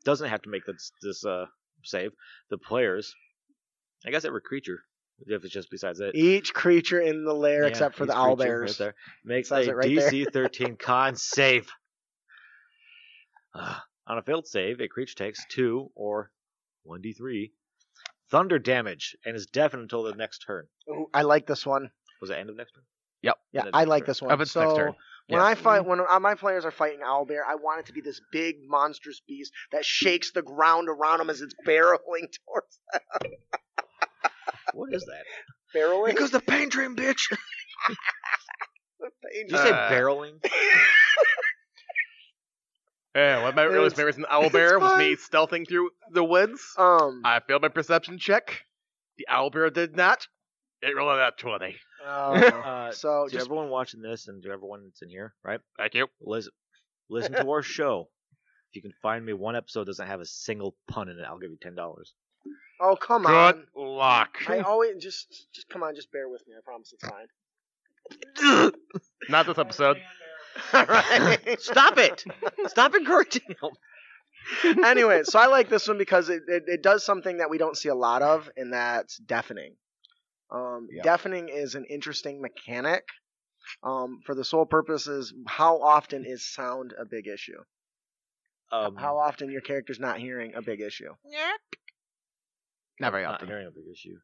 doesn't 0.04 0.28
have 0.28 0.42
to 0.42 0.50
make 0.50 0.66
this, 0.66 0.92
this 1.00 1.24
uh, 1.24 1.46
save. 1.82 2.10
The 2.50 2.58
players, 2.58 3.14
I 4.06 4.10
guess 4.10 4.26
every 4.26 4.42
creature, 4.42 4.80
if 5.26 5.42
it's 5.42 5.54
just 5.54 5.70
besides 5.70 6.00
it, 6.00 6.14
Each 6.14 6.52
creature 6.52 7.00
in 7.00 7.24
the 7.24 7.32
lair 7.32 7.62
Yeah, 7.62 7.68
except 7.68 7.96
for 7.96 8.04
the 8.04 8.14
owl 8.14 8.36
bears. 8.36 8.78
right 8.78 8.78
there, 8.78 8.94
makes 9.24 9.48
Says 9.48 9.68
a 9.68 9.74
right 9.74 9.96
there. 9.96 10.10
DC 10.10 10.30
13 10.34 10.76
con 10.76 11.16
save. 11.16 11.66
Uh, 13.54 13.78
on 14.06 14.18
a 14.18 14.22
failed 14.22 14.46
save, 14.46 14.80
a 14.80 14.88
creature 14.88 15.14
takes 15.14 15.44
2 15.50 15.90
or 15.94 16.30
1d3 16.86 17.50
thunder 18.30 18.58
damage 18.58 19.16
and 19.24 19.36
is 19.36 19.46
deafened 19.46 19.82
until 19.82 20.02
the 20.02 20.14
next 20.14 20.38
turn. 20.46 20.66
Ooh, 20.90 21.08
I 21.14 21.22
like 21.22 21.46
this 21.46 21.64
one. 21.66 21.90
Was 22.20 22.30
it 22.30 22.34
end 22.34 22.50
of 22.50 22.56
next 22.56 22.72
turn? 22.72 22.84
Yep. 23.22 23.36
Yeah, 23.52 23.60
I 23.60 23.64
next 23.84 23.88
like 23.88 24.02
turn. 24.02 24.06
this 24.06 24.22
one. 24.22 24.32
Up 24.32 24.40
its 24.40 24.50
so 24.52 24.60
next 24.60 24.74
turn. 24.76 24.94
when 25.28 25.40
Yeah. 25.40 25.46
I 25.46 25.54
fight, 25.54 25.86
when 25.86 26.00
uh, 26.00 26.20
my 26.20 26.34
players 26.34 26.64
are 26.64 26.70
fighting 26.70 27.00
owl 27.04 27.24
bear, 27.26 27.44
I 27.46 27.54
want 27.54 27.80
it 27.80 27.86
to 27.86 27.92
be 27.92 28.00
this 28.00 28.20
big 28.32 28.56
monstrous 28.66 29.20
beast 29.26 29.52
that 29.72 29.84
shakes 29.84 30.32
the 30.32 30.42
ground 30.42 30.88
around 30.88 31.18
them 31.18 31.30
as 31.30 31.40
it's 31.40 31.54
barreling 31.66 32.28
towards 32.46 32.78
them. 32.92 33.30
What 34.74 34.92
is 34.92 35.04
that? 35.04 35.24
barreling. 35.74 36.06
Because 36.08 36.30
the 36.30 36.40
pain 36.40 36.70
train, 36.70 36.96
bitch! 36.96 37.28
Did 37.88 39.48
Did 39.48 39.50
you 39.52 39.56
say 39.58 39.70
Uh, 39.70 39.90
barreling? 39.90 40.42
Yeah, 43.14 43.40
one 43.40 43.50
of 43.50 43.54
my 43.54 43.64
earliest 43.64 43.94
It's- 43.94 43.98
memories 43.98 44.16
in 44.18 44.26
Owl 44.28 44.50
Bear 44.50 44.78
was 44.78 44.98
me 44.98 45.14
stealthing 45.16 45.68
through 45.68 45.90
the 46.12 46.24
woods. 46.24 46.60
um. 46.76 47.22
I 47.24 47.40
failed 47.40 47.62
my 47.62 47.68
perception 47.68 48.18
check. 48.18 48.64
The 49.18 49.26
Owl 49.28 49.50
Bear 49.50 49.70
did 49.70 49.94
not. 49.96 50.26
It 50.82 50.96
rolled 50.96 51.18
out 51.18 51.38
20. 51.38 51.76
oh, 52.04 52.08
Uh, 52.34 52.92
so 52.92 53.26
to 53.26 53.32
just 53.32 53.46
everyone 53.46 53.70
watching 53.70 54.02
this 54.02 54.26
and 54.28 54.42
to 54.42 54.50
everyone 54.50 54.82
that's 54.84 55.00
in 55.02 55.08
here, 55.08 55.32
right? 55.44 55.60
Thank 55.78 55.94
you. 55.94 56.08
Listen, 56.20 56.52
listen 57.08 57.32
to 57.32 57.48
our 57.48 57.62
show. 57.62 58.08
If 58.70 58.76
you 58.76 58.82
can 58.82 58.92
find 59.00 59.24
me 59.24 59.32
one 59.32 59.54
episode 59.56 59.82
that 59.82 59.86
doesn't 59.92 60.06
have 60.08 60.20
a 60.20 60.26
single 60.26 60.74
pun 60.88 61.08
in 61.08 61.18
it, 61.18 61.24
I'll 61.26 61.38
give 61.38 61.50
you 61.50 61.58
ten 61.62 61.74
dollars. 61.76 62.12
oh 62.80 62.96
come 62.96 63.22
Good 63.22 63.30
on. 63.34 63.64
luck. 63.76 64.36
I 64.48 64.58
always 64.60 65.00
just 65.02 65.46
just 65.54 65.68
come 65.68 65.84
on, 65.84 65.94
just 65.94 66.10
bear 66.10 66.28
with 66.28 66.42
me. 66.48 66.54
I 66.58 66.60
promise 66.64 66.92
it's 66.92 67.08
fine. 67.08 67.28
Not 69.28 69.46
this 69.46 69.56
episode. 69.58 69.96
All 70.72 70.84
right. 70.86 71.60
Stop 71.60 71.98
it! 71.98 72.24
Stop 72.66 72.94
encouraging 72.94 73.42
him. 73.48 74.84
anyway, 74.84 75.22
so 75.24 75.38
I 75.38 75.46
like 75.46 75.68
this 75.70 75.88
one 75.88 75.98
because 75.98 76.28
it, 76.28 76.42
it, 76.48 76.64
it 76.66 76.82
does 76.82 77.04
something 77.04 77.38
that 77.38 77.48
we 77.50 77.58
don't 77.58 77.76
see 77.76 77.88
a 77.88 77.94
lot 77.94 78.22
of, 78.22 78.48
and 78.56 78.72
that's 78.72 79.16
deafening. 79.18 79.76
Um, 80.50 80.88
Yeah. 80.92 81.02
Deafening 81.02 81.48
is 81.48 81.74
an 81.74 81.84
interesting 81.88 82.40
mechanic. 82.42 83.04
Um, 83.82 84.20
for 84.26 84.34
the 84.34 84.44
sole 84.44 84.66
purpose 84.66 85.06
is 85.06 85.32
how 85.46 85.80
often 85.80 86.26
is 86.26 86.44
sound 86.46 86.92
a 87.00 87.06
big 87.06 87.26
issue? 87.26 87.58
Um, 88.70 88.96
How 88.96 89.18
often 89.18 89.50
your 89.50 89.60
character's 89.62 89.98
not 90.00 90.18
hearing 90.18 90.54
a 90.54 90.60
big 90.62 90.80
issue? 90.80 91.08
Not 93.00 93.12
very 93.12 93.24
often. 93.24 93.32
not 93.32 93.34
often. 93.34 93.48
hearing 93.48 93.66
a 93.66 93.70
big 93.70 93.84
issue. 93.90 94.16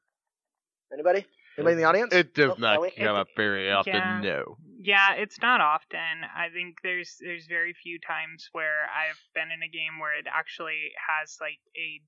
Anybody? 0.92 1.24
Anybody 1.56 1.72
in 1.72 1.78
the 1.78 1.84
audience? 1.84 2.12
It 2.14 2.34
does 2.34 2.50
Oh, 2.52 2.56
not 2.58 2.76
Ellie? 2.76 2.92
come 2.96 3.16
up 3.16 3.28
very 3.36 3.70
often, 3.70 3.94
Yeah. 3.94 4.20
no. 4.22 4.56
Yeah, 4.82 5.12
it's 5.12 5.38
not 5.42 5.60
often. 5.60 6.24
I 6.24 6.48
think 6.48 6.80
there's 6.82 7.16
there's 7.20 7.44
very 7.46 7.74
few 7.74 7.98
times 8.00 8.48
where 8.52 8.88
I've 8.88 9.20
been 9.34 9.52
in 9.52 9.62
a 9.62 9.68
game 9.68 10.00
where 10.00 10.18
it 10.18 10.24
actually 10.24 10.88
has 10.96 11.36
like 11.38 11.60
a 11.76 12.00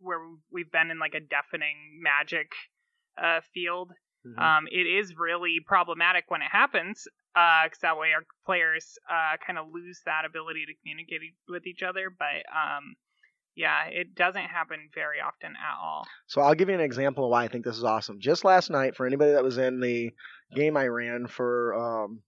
where 0.00 0.20
we've 0.50 0.72
been 0.72 0.90
in 0.90 0.98
like 0.98 1.12
a 1.12 1.20
deafening 1.20 2.00
magic 2.00 2.48
uh, 3.22 3.40
field. 3.52 3.92
Mm-hmm. 4.26 4.40
Um, 4.40 4.64
it 4.72 4.88
is 4.88 5.12
really 5.18 5.60
problematic 5.60 6.24
when 6.28 6.40
it 6.40 6.48
happens, 6.50 7.04
because 7.34 7.78
that 7.82 7.98
way 7.98 8.16
our 8.16 8.24
players 8.46 8.96
uh, 9.12 9.36
kind 9.46 9.58
of 9.58 9.66
lose 9.70 10.00
that 10.06 10.24
ability 10.24 10.64
to 10.64 10.74
communicate 10.80 11.20
with 11.50 11.66
each 11.66 11.82
other. 11.82 12.08
But 12.08 12.48
um, 12.48 12.96
yeah, 13.56 13.86
it 13.86 14.14
doesn't 14.14 14.44
happen 14.44 14.90
very 14.94 15.20
often 15.20 15.50
at 15.50 15.82
all. 15.82 16.06
So 16.26 16.42
I'll 16.42 16.54
give 16.54 16.68
you 16.68 16.74
an 16.74 16.80
example 16.80 17.24
of 17.24 17.30
why 17.30 17.44
I 17.44 17.48
think 17.48 17.64
this 17.64 17.78
is 17.78 17.84
awesome. 17.84 18.20
Just 18.20 18.44
last 18.44 18.70
night, 18.70 18.96
for 18.96 19.06
anybody 19.06 19.32
that 19.32 19.42
was 19.42 19.56
in 19.56 19.80
the 19.80 20.12
game 20.54 20.76
I 20.76 20.86
ran 20.88 21.26
for 21.26 21.74
um, 21.74 22.20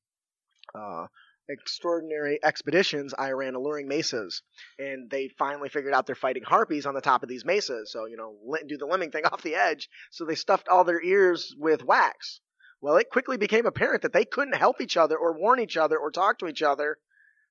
uh, 0.74 1.06
Extraordinary 1.50 2.38
Expeditions, 2.42 3.14
I 3.18 3.30
ran 3.32 3.54
Alluring 3.54 3.88
Mesas, 3.88 4.42
and 4.78 5.10
they 5.10 5.28
finally 5.38 5.68
figured 5.68 5.92
out 5.92 6.06
they're 6.06 6.14
fighting 6.14 6.44
harpies 6.44 6.86
on 6.86 6.94
the 6.94 7.00
top 7.02 7.22
of 7.22 7.28
these 7.28 7.44
mesas. 7.44 7.92
So 7.92 8.06
you 8.06 8.16
know, 8.16 8.36
do 8.66 8.78
the 8.78 8.86
lemming 8.86 9.10
thing 9.10 9.24
off 9.32 9.42
the 9.42 9.54
edge. 9.54 9.88
So 10.10 10.24
they 10.24 10.34
stuffed 10.34 10.68
all 10.68 10.84
their 10.84 11.02
ears 11.02 11.54
with 11.58 11.84
wax. 11.84 12.40
Well, 12.80 12.96
it 12.96 13.10
quickly 13.10 13.36
became 13.36 13.66
apparent 13.66 14.02
that 14.02 14.12
they 14.12 14.24
couldn't 14.24 14.56
help 14.56 14.80
each 14.80 14.96
other 14.96 15.16
or 15.16 15.38
warn 15.38 15.60
each 15.60 15.76
other 15.76 15.98
or 15.98 16.10
talk 16.10 16.38
to 16.38 16.46
each 16.46 16.62
other. 16.62 16.96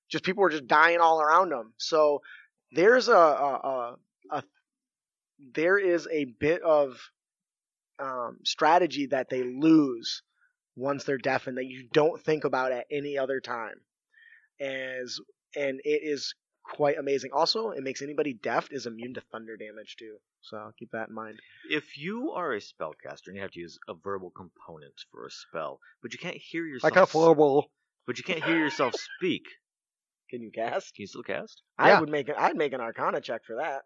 Just 0.10 0.24
people 0.24 0.42
were 0.42 0.50
just 0.50 0.68
dying 0.68 1.00
all 1.00 1.22
around 1.22 1.50
them. 1.50 1.74
So 1.78 2.22
there's 2.72 3.08
a, 3.08 3.14
a, 3.16 3.18
a, 4.32 4.38
a 4.38 4.44
there 5.54 5.78
is 5.78 6.08
a 6.12 6.26
bit 6.26 6.62
of 6.64 6.98
um, 8.00 8.38
strategy 8.44 9.08
that 9.08 9.30
they 9.30 9.44
lose 9.44 10.22
once 10.76 11.04
they're 11.04 11.18
deafened 11.18 11.58
that 11.58 11.66
you 11.66 11.88
don't 11.92 12.22
think 12.24 12.44
about 12.44 12.72
at 12.72 12.86
any 12.92 13.18
other 13.18 13.40
time. 13.40 13.76
As 14.60 15.20
and 15.56 15.80
it 15.84 16.02
is 16.04 16.34
quite 16.64 16.98
amazing. 16.98 17.32
Also, 17.34 17.70
it 17.70 17.82
makes 17.84 18.02
anybody 18.02 18.34
deaf 18.34 18.68
is 18.72 18.86
immune 18.86 19.14
to 19.14 19.22
thunder 19.32 19.56
damage 19.56 19.96
too. 19.98 20.18
So 20.42 20.72
keep 20.78 20.92
that 20.92 21.10
in 21.10 21.16
mind. 21.16 21.40
If 21.70 21.98
you 21.98 22.32
are 22.32 22.54
a 22.54 22.60
spellcaster 22.60 23.28
and 23.28 23.36
you 23.36 23.42
have 23.42 23.52
to 23.52 23.60
use 23.60 23.78
a 23.88 23.94
verbal 23.94 24.32
component 24.32 24.94
for 25.12 25.26
a 25.26 25.32
spell, 25.32 25.80
but 26.02 26.14
you 26.14 26.20
can't 26.20 26.36
hear 26.38 26.66
yourself, 26.66 26.96
Like 26.96 27.02
a 27.04 27.08
flowable. 27.10 27.66
but 28.06 28.18
you 28.18 28.24
can't 28.24 28.44
hear 28.44 28.58
yourself 28.58 28.94
speak, 29.18 29.44
Can 30.30 30.42
you 30.42 30.52
cast? 30.52 30.94
can 30.96 31.04
you 31.04 31.08
still 31.08 31.24
cast? 31.24 31.62
I 31.78 31.90
Yeah. 31.90 32.00
would 32.00 32.10
make 32.10 32.30
it. 32.30 32.36
I'd 32.38 32.56
make 32.58 32.74
an 32.74 32.82
Arcana 32.82 33.22
check 33.22 33.44
for 33.46 33.56
that. 33.58 33.84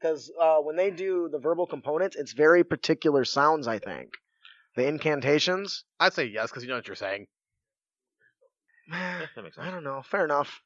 Because 0.00 0.30
uh, 0.40 0.58
when 0.58 0.76
they 0.76 0.90
do 0.90 1.28
the 1.30 1.38
verbal 1.38 1.66
components, 1.66 2.16
it's 2.16 2.32
very 2.32 2.64
particular 2.64 3.24
sounds. 3.24 3.66
I 3.66 3.78
think 3.78 4.10
the 4.74 4.86
incantations. 4.86 5.84
I'd 5.98 6.12
say 6.12 6.26
yes, 6.26 6.50
because 6.50 6.62
you 6.62 6.68
know 6.68 6.76
what 6.76 6.86
you're 6.86 6.96
saying. 6.96 7.26
Yeah, 8.90 9.20
that 9.34 9.42
makes 9.42 9.58
I 9.58 9.64
sense. 9.64 9.74
don't 9.74 9.84
know. 9.84 10.02
Fair 10.02 10.24
enough. 10.24 10.60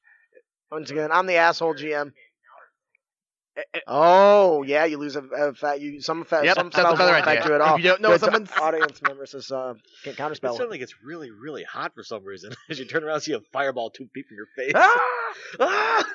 Once 0.71 0.91
again, 0.91 1.11
I'm 1.13 1.27
the 1.27 1.37
asshole 1.37 1.75
GM. 1.75 2.13
Oh 3.87 4.63
yeah, 4.63 4.85
you 4.85 4.99
lose 4.99 5.17
a, 5.17 5.23
a 5.23 5.55
fat. 5.55 5.81
You 5.81 6.01
some 6.01 6.25
fat. 6.25 6.45
Yep, 6.45 6.55
some 6.57 6.67
that's 6.71 6.79
a 6.79 6.81
spells 6.81 6.99
better 6.99 7.13
won't 7.13 7.23
affect 7.23 7.41
idea. 7.43 7.49
you 7.51 7.55
at 7.55 7.61
all. 7.61 7.77
If 7.77 7.83
you 7.85 7.91
don't 7.91 8.01
know 8.01 8.11
Good 8.11 8.21
someone's- 8.21 8.51
audience 8.61 9.01
member 9.03 9.27
says 9.27 9.51
uh, 9.51 9.75
can't 10.05 10.19
It 10.19 10.21
counterspell. 10.23 10.57
suddenly 10.57 10.79
gets 10.79 10.95
really, 11.03 11.31
really 11.31 11.65
hot 11.65 11.93
for 11.95 12.03
some 12.03 12.25
reason 12.25 12.53
as 12.71 12.79
you 12.79 12.85
turn 12.87 13.05
around 13.05 13.15
and 13.15 13.23
see 13.23 13.33
a 13.33 13.41
fireball 13.53 13.91
two 13.91 14.09
feet 14.15 14.27
from 14.29 14.37
your 14.37 14.47
face. 14.57 14.73
Ah! 14.75 15.35
Ah! 15.61 16.07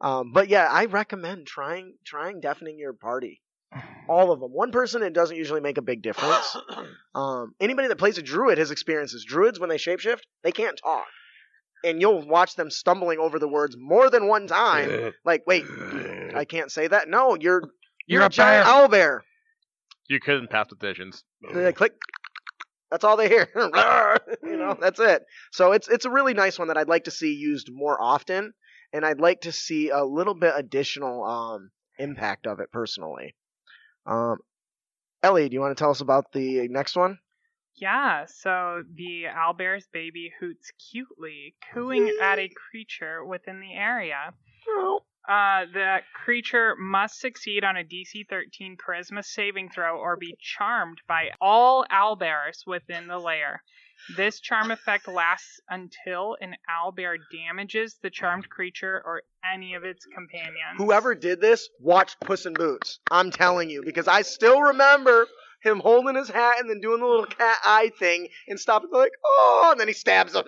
Um, 0.00 0.32
but 0.32 0.48
yeah, 0.48 0.66
I 0.70 0.84
recommend 0.86 1.46
trying 1.46 1.94
trying 2.04 2.40
deafening 2.40 2.78
your 2.78 2.92
party. 2.92 3.40
All 4.08 4.32
of 4.32 4.40
them. 4.40 4.50
One 4.50 4.70
person, 4.72 5.02
it 5.02 5.12
doesn't 5.12 5.36
usually 5.36 5.60
make 5.60 5.76
a 5.76 5.82
big 5.82 6.02
difference. 6.02 6.56
Um, 7.14 7.52
anybody 7.60 7.88
that 7.88 7.96
plays 7.98 8.16
a 8.18 8.22
druid 8.22 8.58
has 8.58 8.70
experiences. 8.70 9.24
Druids, 9.24 9.58
when 9.58 9.68
they 9.70 9.76
shapeshift, 9.76 10.20
they 10.44 10.52
can't 10.52 10.78
talk, 10.80 11.06
and 11.84 12.00
you'll 12.00 12.26
watch 12.26 12.54
them 12.56 12.70
stumbling 12.70 13.18
over 13.18 13.38
the 13.38 13.48
words 13.48 13.76
more 13.78 14.10
than 14.10 14.26
one 14.26 14.46
time. 14.46 15.12
like, 15.24 15.44
wait, 15.46 15.64
I 16.34 16.44
can't 16.44 16.70
say 16.70 16.86
that. 16.88 17.08
No, 17.08 17.36
you're 17.40 17.62
you're, 18.06 18.20
You're 18.20 18.22
a, 18.22 18.26
a 18.26 18.30
giant 18.30 18.66
bear. 18.66 18.74
owl 18.74 18.88
bear. 18.88 19.24
You 20.08 20.20
couldn't 20.20 20.50
pass 20.50 20.68
petitions. 20.68 21.22
They 21.52 21.72
click. 21.72 21.92
That's 22.90 23.04
all 23.04 23.18
they 23.18 23.28
hear. 23.28 23.48
you 24.42 24.56
know, 24.56 24.74
that's 24.80 24.98
it. 25.00 25.22
So 25.52 25.72
it's 25.72 25.88
it's 25.88 26.06
a 26.06 26.10
really 26.10 26.34
nice 26.34 26.58
one 26.58 26.68
that 26.68 26.78
I'd 26.78 26.88
like 26.88 27.04
to 27.04 27.10
see 27.10 27.34
used 27.34 27.68
more 27.70 28.00
often, 28.00 28.54
and 28.92 29.04
I'd 29.04 29.20
like 29.20 29.42
to 29.42 29.52
see 29.52 29.90
a 29.90 30.02
little 30.04 30.34
bit 30.34 30.54
additional 30.56 31.22
um, 31.24 31.70
impact 31.98 32.46
of 32.46 32.60
it 32.60 32.72
personally. 32.72 33.34
Um, 34.06 34.38
Ellie, 35.22 35.48
do 35.48 35.54
you 35.54 35.60
want 35.60 35.76
to 35.76 35.80
tell 35.82 35.90
us 35.90 36.00
about 36.00 36.32
the 36.32 36.66
next 36.68 36.96
one? 36.96 37.18
Yeah, 37.80 38.26
so 38.26 38.82
the 38.94 39.24
owlbear's 39.26 39.86
baby 39.92 40.32
hoots 40.40 40.72
cutely, 40.90 41.54
cooing 41.72 42.12
at 42.20 42.38
a 42.38 42.48
creature 42.48 43.24
within 43.24 43.60
the 43.60 43.74
area. 43.74 44.34
Uh, 45.28 45.66
the 45.74 45.98
creature 46.24 46.74
must 46.76 47.20
succeed 47.20 47.62
on 47.62 47.76
a 47.76 47.84
DC 47.84 48.26
13 48.30 48.76
Charisma 48.76 49.22
saving 49.22 49.68
throw 49.68 49.98
or 49.98 50.16
be 50.16 50.34
charmed 50.40 50.98
by 51.06 51.28
all 51.40 51.84
owlbears 51.92 52.66
within 52.66 53.06
the 53.06 53.18
lair. 53.18 53.62
This 54.16 54.40
charm 54.40 54.70
effect 54.70 55.06
lasts 55.06 55.60
until 55.68 56.36
an 56.40 56.56
owlbear 56.70 57.16
damages 57.30 57.98
the 58.00 58.08
charmed 58.08 58.48
creature 58.48 59.02
or 59.04 59.22
any 59.44 59.74
of 59.74 59.84
its 59.84 60.06
companions. 60.06 60.78
Whoever 60.78 61.14
did 61.14 61.40
this 61.42 61.68
watched 61.78 62.18
Puss 62.20 62.46
in 62.46 62.54
Boots. 62.54 62.98
I'm 63.10 63.30
telling 63.30 63.68
you 63.68 63.82
because 63.84 64.08
I 64.08 64.22
still 64.22 64.62
remember 64.62 65.26
him 65.62 65.80
holding 65.80 66.14
his 66.16 66.28
hat 66.28 66.60
and 66.60 66.68
then 66.70 66.80
doing 66.80 67.00
the 67.00 67.06
little 67.06 67.26
cat 67.26 67.56
eye 67.64 67.90
thing 67.98 68.28
and 68.48 68.58
stopping 68.60 68.90
like 68.92 69.12
oh, 69.24 69.68
and 69.72 69.80
then 69.80 69.88
he 69.88 69.94
stabs 69.94 70.34
him. 70.34 70.44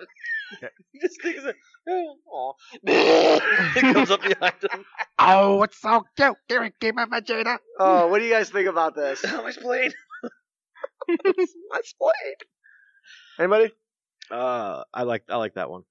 he 0.91 0.99
just 0.99 1.21
thinks 1.21 1.43
that, 1.43 1.55
oh, 1.89 2.53
it 2.83 3.93
comes 3.93 4.11
up 4.11 4.21
behind 4.21 4.53
him. 4.71 4.85
Oh, 5.23 5.61
it's 5.61 5.79
so 5.79 6.03
cute. 6.17 6.35
Give 6.49 6.61
me, 6.63 6.71
give 6.79 6.95
me 6.95 7.03
vagina. 7.07 7.59
Oh, 7.79 8.07
what 8.07 8.17
do 8.19 8.25
you 8.25 8.31
guys 8.31 8.49
think 8.49 8.67
about 8.67 8.95
this? 8.95 9.23
How 9.23 9.43
much 9.43 9.61
blade? 9.61 9.93
My 11.07 11.81
spleen. 11.83 12.35
Anybody? 13.39 13.71
Uh, 14.31 14.83
I 14.93 15.03
like 15.03 15.23
I 15.29 15.35
like 15.37 15.53
that 15.55 15.69
one. 15.69 15.83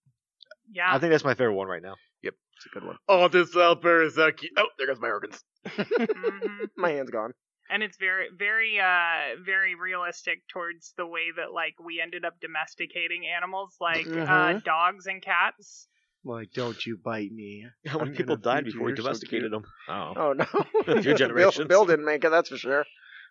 yeah, 0.72 0.92
I 0.92 0.98
think 0.98 1.10
that's 1.12 1.24
my 1.24 1.34
favorite 1.34 1.54
one 1.54 1.68
right 1.68 1.82
now. 1.82 1.94
Yep, 2.22 2.34
it's 2.56 2.66
a 2.66 2.68
good 2.70 2.84
one. 2.84 2.96
Oh, 3.08 3.28
this 3.28 3.54
owlbear 3.54 4.04
is 4.06 4.14
so 4.16 4.30
cute. 4.32 4.52
Oh, 4.56 4.66
there 4.78 4.86
goes 4.88 4.98
my 5.00 5.08
organs. 5.10 5.42
mhm. 5.68 6.68
My 6.76 6.90
hand's 6.90 7.10
gone. 7.10 7.32
And 7.70 7.82
it's 7.82 7.96
very 7.98 8.26
very 8.36 8.78
uh 8.80 9.36
very 9.44 9.74
realistic 9.74 10.46
towards 10.48 10.92
the 10.96 11.06
way 11.06 11.26
that 11.36 11.52
like 11.52 11.74
we 11.84 12.00
ended 12.00 12.24
up 12.24 12.40
domesticating 12.40 13.24
animals 13.26 13.76
like 13.80 14.06
uh 14.06 14.10
Mhm. 14.10 14.64
dogs 14.64 15.06
and 15.06 15.22
cats 15.22 15.86
Like, 16.24 16.52
don't 16.52 16.84
you 16.84 16.98
bite 16.98 17.32
me. 17.32 17.64
How 17.86 17.98
many 17.98 18.10
I'm 18.10 18.16
people 18.16 18.36
died 18.36 18.64
before 18.64 18.84
we 18.84 18.90
you're 18.90 18.96
so 18.98 19.02
domesticated 19.04 19.50
them? 19.52 19.64
Oh. 19.88 20.12
Oh 20.16 20.32
no. 20.34 20.44
A 20.86 21.02
few 21.02 21.14
Bill. 21.34 21.52
Bill 21.66 21.86
didn't 21.86 22.04
make 22.04 22.24
it, 22.24 22.30
that's 22.30 22.50
for 22.50 22.58
sure. 22.58 22.84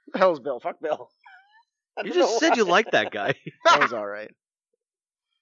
What 0.06 0.14
the 0.14 0.18
hell's 0.20 0.40
Bill? 0.40 0.60
Fuck 0.60 0.80
Bill. 0.82 1.10
You 2.04 2.14
just 2.14 2.32
know 2.32 2.38
said 2.40 2.56
you 2.58 2.66
why. 2.66 2.72
liked 2.72 2.94
that 2.94 3.12
guy. 3.12 3.34
that 3.66 3.82
was 3.82 3.92
all 3.94 4.08
right. 4.08 4.32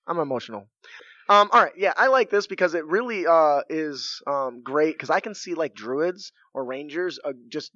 I'm 0.07 0.19
emotional. 0.19 0.67
Um, 1.29 1.49
all 1.51 1.61
right, 1.63 1.73
yeah, 1.77 1.93
I 1.95 2.07
like 2.07 2.29
this 2.29 2.47
because 2.47 2.73
it 2.73 2.85
really 2.85 3.27
uh 3.27 3.61
is 3.69 4.21
um 4.25 4.61
great 4.63 4.93
because 4.95 5.09
I 5.09 5.19
can 5.19 5.35
see 5.35 5.53
like 5.53 5.73
druids 5.75 6.31
or 6.53 6.63
rangers 6.65 7.19
uh, 7.23 7.33
just 7.49 7.71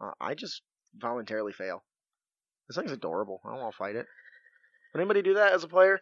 uh, 0.00 0.12
I 0.20 0.34
just 0.34 0.62
voluntarily 0.96 1.52
fail. 1.52 1.82
This 2.68 2.76
thing's 2.76 2.92
adorable. 2.92 3.40
I 3.44 3.50
don't 3.50 3.60
want 3.60 3.72
to 3.72 3.78
fight 3.78 3.96
it. 3.96 4.06
Would 4.92 5.00
anybody 5.00 5.22
do 5.22 5.34
that 5.34 5.52
as 5.52 5.64
a 5.64 5.68
player? 5.68 6.00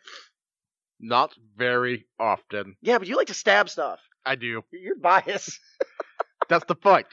Not 1.01 1.32
very 1.57 2.07
often. 2.18 2.76
Yeah, 2.80 2.99
but 2.99 3.09
you 3.09 3.16
like 3.16 3.28
to 3.28 3.34
stab 3.34 3.68
stuff. 3.68 4.01
I 4.24 4.34
do. 4.34 4.62
You're 4.72 4.97
biased. 4.97 5.59
That's 6.49 6.64
the 6.66 6.74
point. 6.74 7.07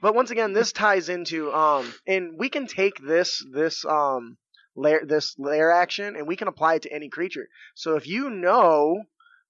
But 0.00 0.14
once 0.14 0.30
again, 0.30 0.52
this 0.52 0.72
ties 0.72 1.08
into 1.08 1.52
um, 1.52 1.92
and 2.06 2.38
we 2.38 2.48
can 2.48 2.66
take 2.66 2.98
this 3.04 3.44
this 3.52 3.84
um 3.84 4.36
lair 4.76 5.02
this 5.04 5.34
lair 5.38 5.72
action 5.72 6.14
and 6.16 6.26
we 6.26 6.36
can 6.36 6.48
apply 6.48 6.74
it 6.74 6.82
to 6.82 6.92
any 6.92 7.08
creature. 7.08 7.48
So 7.74 7.96
if 7.96 8.06
you 8.06 8.30
know 8.30 9.02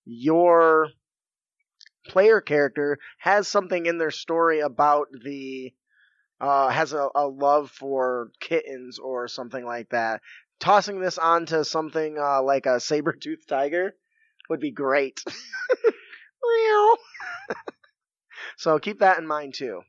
your 0.05 0.89
player 2.07 2.41
character 2.41 2.99
has 3.19 3.49
something 3.49 3.87
in 3.87 3.99
their 3.99 4.11
story 4.11 4.61
about 4.61 5.09
the 5.25 5.73
uh 6.41 6.69
has 6.69 6.93
a, 6.93 7.09
a 7.15 7.27
love 7.27 7.71
for 7.71 8.31
kittens 8.41 8.99
or 8.99 9.29
something 9.29 9.65
like 9.65 9.89
that, 9.91 10.21
tossing 10.61 11.01
this 11.01 11.19
onto 11.19 11.65
something 11.65 12.19
uh 12.19 12.43
like 12.43 12.67
a 12.67 12.81
saber 12.81 13.13
tooth 13.13 13.47
tiger 13.47 13.95
would 14.49 14.61
be 14.61 14.71
great. 14.71 15.21
So 18.57 18.79
keep 18.79 19.01
that 19.01 19.19
in 19.19 19.27
mind 19.27 19.55
too. 19.55 19.83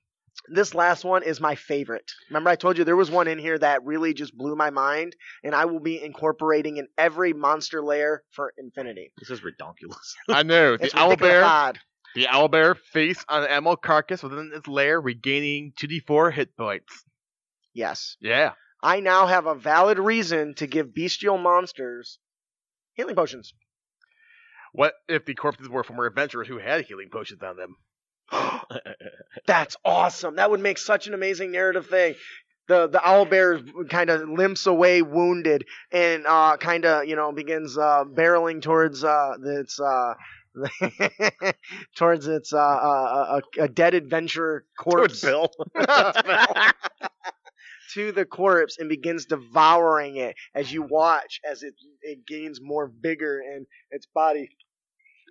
This 0.50 0.76
last 0.76 1.04
one 1.04 1.24
is 1.24 1.42
my 1.42 1.56
favorite. 1.56 2.10
Remember, 2.30 2.50
I 2.50 2.56
told 2.56 2.78
you 2.78 2.84
there 2.84 2.96
was 2.96 3.12
one 3.12 3.28
in 3.28 3.40
here 3.40 3.58
that 3.58 3.84
really 3.84 4.14
just 4.14 4.38
blew 4.38 4.56
my 4.56 4.70
mind, 4.70 5.16
and 5.44 5.54
I 5.56 5.66
will 5.66 5.80
be 5.80 6.02
incorporating 6.02 6.78
in 6.78 6.88
every 6.98 7.34
monster 7.34 7.84
lair 7.84 8.24
for 8.32 8.54
infinity. 8.58 9.12
This 9.18 9.30
is 9.30 9.42
redonkulous. 9.42 10.14
I 10.30 10.44
know. 10.44 10.78
The 10.78 10.86
It's 10.86 10.94
owlbear. 10.94 11.74
The 12.18 12.26
owlbear 12.26 12.76
face 12.76 13.24
on 13.30 13.44
an 13.44 13.50
animal 13.50 13.76
carcass 13.76 14.24
within 14.24 14.50
its 14.52 14.68
lair, 14.68 15.00
regaining 15.00 15.74
2d4 15.80 16.34
hit 16.34 16.58
points. 16.58 17.06
Yes. 17.76 18.18
Yeah. 18.20 18.54
I 18.82 19.02
now 19.02 19.28
have 19.28 19.46
a 19.46 19.54
valid 19.54 20.00
reason 20.00 20.56
to 20.56 20.66
give 20.66 20.96
bestial 20.96 21.38
monsters 21.38 22.18
healing 22.96 23.16
potions. 23.16 23.54
What 24.72 24.96
if 25.08 25.26
the 25.26 25.36
corpses 25.36 25.70
were 25.70 25.84
former 25.84 26.08
adventurers 26.08 26.48
who 26.48 26.58
had 26.58 26.86
healing 26.86 27.10
potions 27.12 27.44
on 27.44 27.56
them? 27.56 27.76
That's 29.46 29.76
awesome. 29.86 30.38
That 30.38 30.50
would 30.50 30.60
make 30.60 30.80
such 30.80 31.06
an 31.06 31.14
amazing 31.14 31.52
narrative 31.52 31.86
thing. 31.86 32.16
The 32.68 32.88
the 32.88 33.08
owl 33.08 33.26
bear 33.26 33.62
kind 33.92 34.10
of 34.10 34.28
limps 34.28 34.66
away 34.66 35.04
wounded 35.04 35.66
and 35.92 36.26
uh 36.26 36.58
kind 36.58 36.84
of 36.84 37.06
you 37.06 37.16
know 37.16 37.32
begins 37.32 37.78
uh 37.78 38.06
barreling 38.06 38.64
towards 38.64 39.04
uh 39.04 39.34
its 39.44 39.80
uh 39.80 40.16
towards 41.96 42.28
its 42.28 42.54
uh, 42.54 42.58
uh 42.58 43.42
a, 43.60 43.64
a 43.64 43.68
dead 43.68 43.94
adventurer 43.94 44.66
corpse 44.78 45.22
Bill. 45.22 45.50
to 47.94 48.12
the 48.12 48.26
corpse 48.26 48.78
and 48.80 48.90
begins 48.90 49.26
devouring 49.26 50.18
it 50.18 50.36
as 50.54 50.72
you 50.72 50.84
watch 50.84 51.40
as 51.50 51.64
it 51.64 51.74
it 52.02 52.26
gains 52.28 52.60
more 52.62 52.92
vigor 53.02 53.40
and 53.40 53.66
its 53.92 54.06
body 54.14 54.50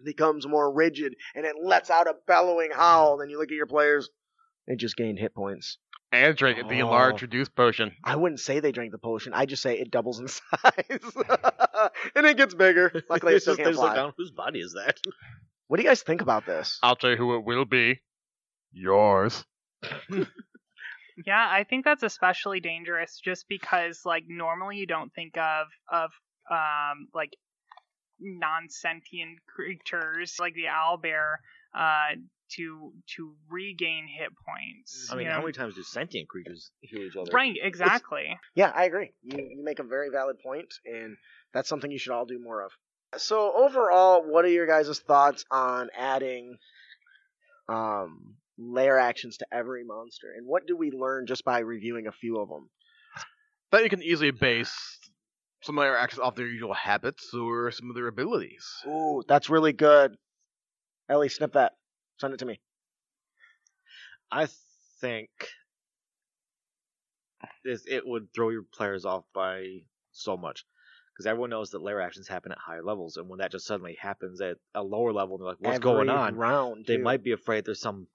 becomes 0.04 0.46
more 0.46 0.72
rigid 0.72 1.14
and 1.34 1.44
it 1.44 1.56
lets 1.62 1.90
out 1.90 2.06
a 2.06 2.14
bellowing 2.26 2.70
howl. 2.72 3.18
Then 3.18 3.30
you 3.30 3.38
look 3.38 3.50
at 3.50 3.56
your 3.56 3.66
players, 3.66 4.08
they 4.66 4.76
just 4.76 4.96
gained 4.96 5.18
hit 5.18 5.34
points. 5.34 5.78
And 6.12 6.36
drink 6.36 6.68
the 6.68 6.82
Oh. 6.82 6.88
large 6.90 7.22
reduced 7.22 7.54
potion. 7.54 7.94
I 8.04 8.16
wouldn't 8.16 8.40
say 8.40 8.60
they 8.60 8.72
drink 8.72 8.92
the 8.92 8.98
potion. 8.98 9.32
I 9.34 9.44
just 9.46 9.62
say 9.62 9.78
it 9.78 9.90
doubles 9.90 10.20
in 10.20 10.28
size 10.28 11.14
and 12.14 12.26
it 12.26 12.36
gets 12.36 12.54
bigger. 12.54 13.02
Luckily, 13.10 13.32
it 13.32 13.36
It's 13.36 13.44
still 13.44 13.56
just- 13.56 13.64
can't 13.64 13.76
fly. 13.76 13.94
down, 13.94 14.12
Whose 14.16 14.30
body 14.30 14.60
is 14.60 14.72
that? 14.74 14.98
What 15.68 15.78
do 15.78 15.82
you 15.82 15.88
guys 15.88 16.02
think 16.02 16.20
about 16.20 16.46
this? 16.46 16.78
I'll 16.80 16.94
tell 16.94 17.10
you 17.10 17.16
who 17.16 17.34
it 17.34 17.42
will 17.44 17.64
be. 17.64 18.00
Yours. 18.72 19.44
Yeah, 21.26 21.48
I 21.50 21.64
think 21.64 21.84
that's 21.84 22.02
especially 22.04 22.60
dangerous 22.60 23.18
just 23.18 23.48
because 23.48 24.02
like 24.04 24.24
normally 24.28 24.76
you 24.76 24.86
don't 24.86 25.12
think 25.12 25.36
of 25.36 25.66
of 25.90 26.10
um 26.50 27.08
like 27.14 27.36
non-sentient 28.20 29.38
creatures 29.46 30.36
like 30.38 30.54
the 30.54 30.68
owl 30.68 30.98
bear 30.98 31.40
uh 31.74 32.14
to 32.50 32.92
to 33.16 33.34
regain 33.50 34.06
hit 34.06 34.30
points. 34.46 35.08
I 35.10 35.16
mean, 35.16 35.26
you 35.26 35.30
how 35.30 35.38
know? 35.38 35.42
many 35.42 35.52
times 35.52 35.74
do 35.74 35.82
sentient 35.82 36.28
creatures 36.28 36.70
heal 36.80 37.00
each 37.00 37.16
other? 37.16 37.30
Right, 37.32 37.56
exactly. 37.60 38.38
Yeah, 38.54 38.72
I 38.74 38.84
agree. 38.84 39.12
You, 39.22 39.38
you 39.56 39.64
make 39.64 39.78
a 39.78 39.84
very 39.84 40.08
valid 40.10 40.38
point, 40.38 40.72
and 40.84 41.16
that's 41.52 41.68
something 41.68 41.90
you 41.90 41.98
should 41.98 42.12
all 42.12 42.26
do 42.26 42.38
more 42.38 42.62
of. 42.62 42.72
So 43.18 43.52
overall, 43.56 44.22
what 44.22 44.44
are 44.44 44.48
your 44.48 44.66
guys' 44.66 44.98
thoughts 45.00 45.44
on 45.50 45.88
adding 45.96 46.58
um, 47.68 48.36
lair 48.58 48.98
actions 48.98 49.38
to 49.38 49.46
every 49.52 49.84
monster, 49.84 50.28
and 50.36 50.46
what 50.46 50.66
do 50.66 50.76
we 50.76 50.90
learn 50.90 51.26
just 51.26 51.44
by 51.44 51.60
reviewing 51.60 52.06
a 52.06 52.12
few 52.12 52.38
of 52.38 52.48
them? 52.48 52.68
That 53.72 53.82
you 53.82 53.90
can 53.90 54.02
easily 54.02 54.30
base 54.30 54.98
some 55.62 55.78
of 55.78 55.82
their 55.82 55.96
actions 55.96 56.20
off 56.20 56.36
their 56.36 56.46
usual 56.46 56.74
habits 56.74 57.34
or 57.34 57.70
some 57.70 57.90
of 57.90 57.96
their 57.96 58.06
abilities. 58.06 58.64
Ooh, 58.86 59.22
that's 59.26 59.50
really 59.50 59.72
good. 59.72 60.16
Ellie, 61.08 61.28
snip 61.28 61.54
that. 61.54 61.72
Send 62.18 62.34
it 62.34 62.38
to 62.38 62.46
me. 62.46 62.60
I 64.30 64.48
think 65.00 65.30
this 67.64 67.84
it 67.86 68.06
would 68.06 68.32
throw 68.34 68.50
your 68.50 68.62
players 68.62 69.04
off 69.04 69.24
by 69.34 69.82
so 70.12 70.36
much 70.36 70.64
because 71.12 71.26
everyone 71.26 71.50
knows 71.50 71.70
that 71.70 71.82
lair 71.82 72.00
actions 72.00 72.28
happen 72.28 72.52
at 72.52 72.58
higher 72.58 72.82
levels, 72.82 73.16
and 73.16 73.28
when 73.28 73.38
that 73.38 73.52
just 73.52 73.66
suddenly 73.66 73.96
happens 74.00 74.40
at 74.40 74.56
a 74.74 74.82
lower 74.82 75.12
level, 75.12 75.38
they're 75.38 75.48
like, 75.48 75.60
"What's 75.60 75.78
going 75.78 76.08
on?" 76.08 76.36
Round. 76.36 76.86
They 76.86 76.96
too. 76.96 77.02
might 77.02 77.22
be 77.22 77.32
afraid 77.32 77.64
there's 77.64 77.80
some 77.80 78.08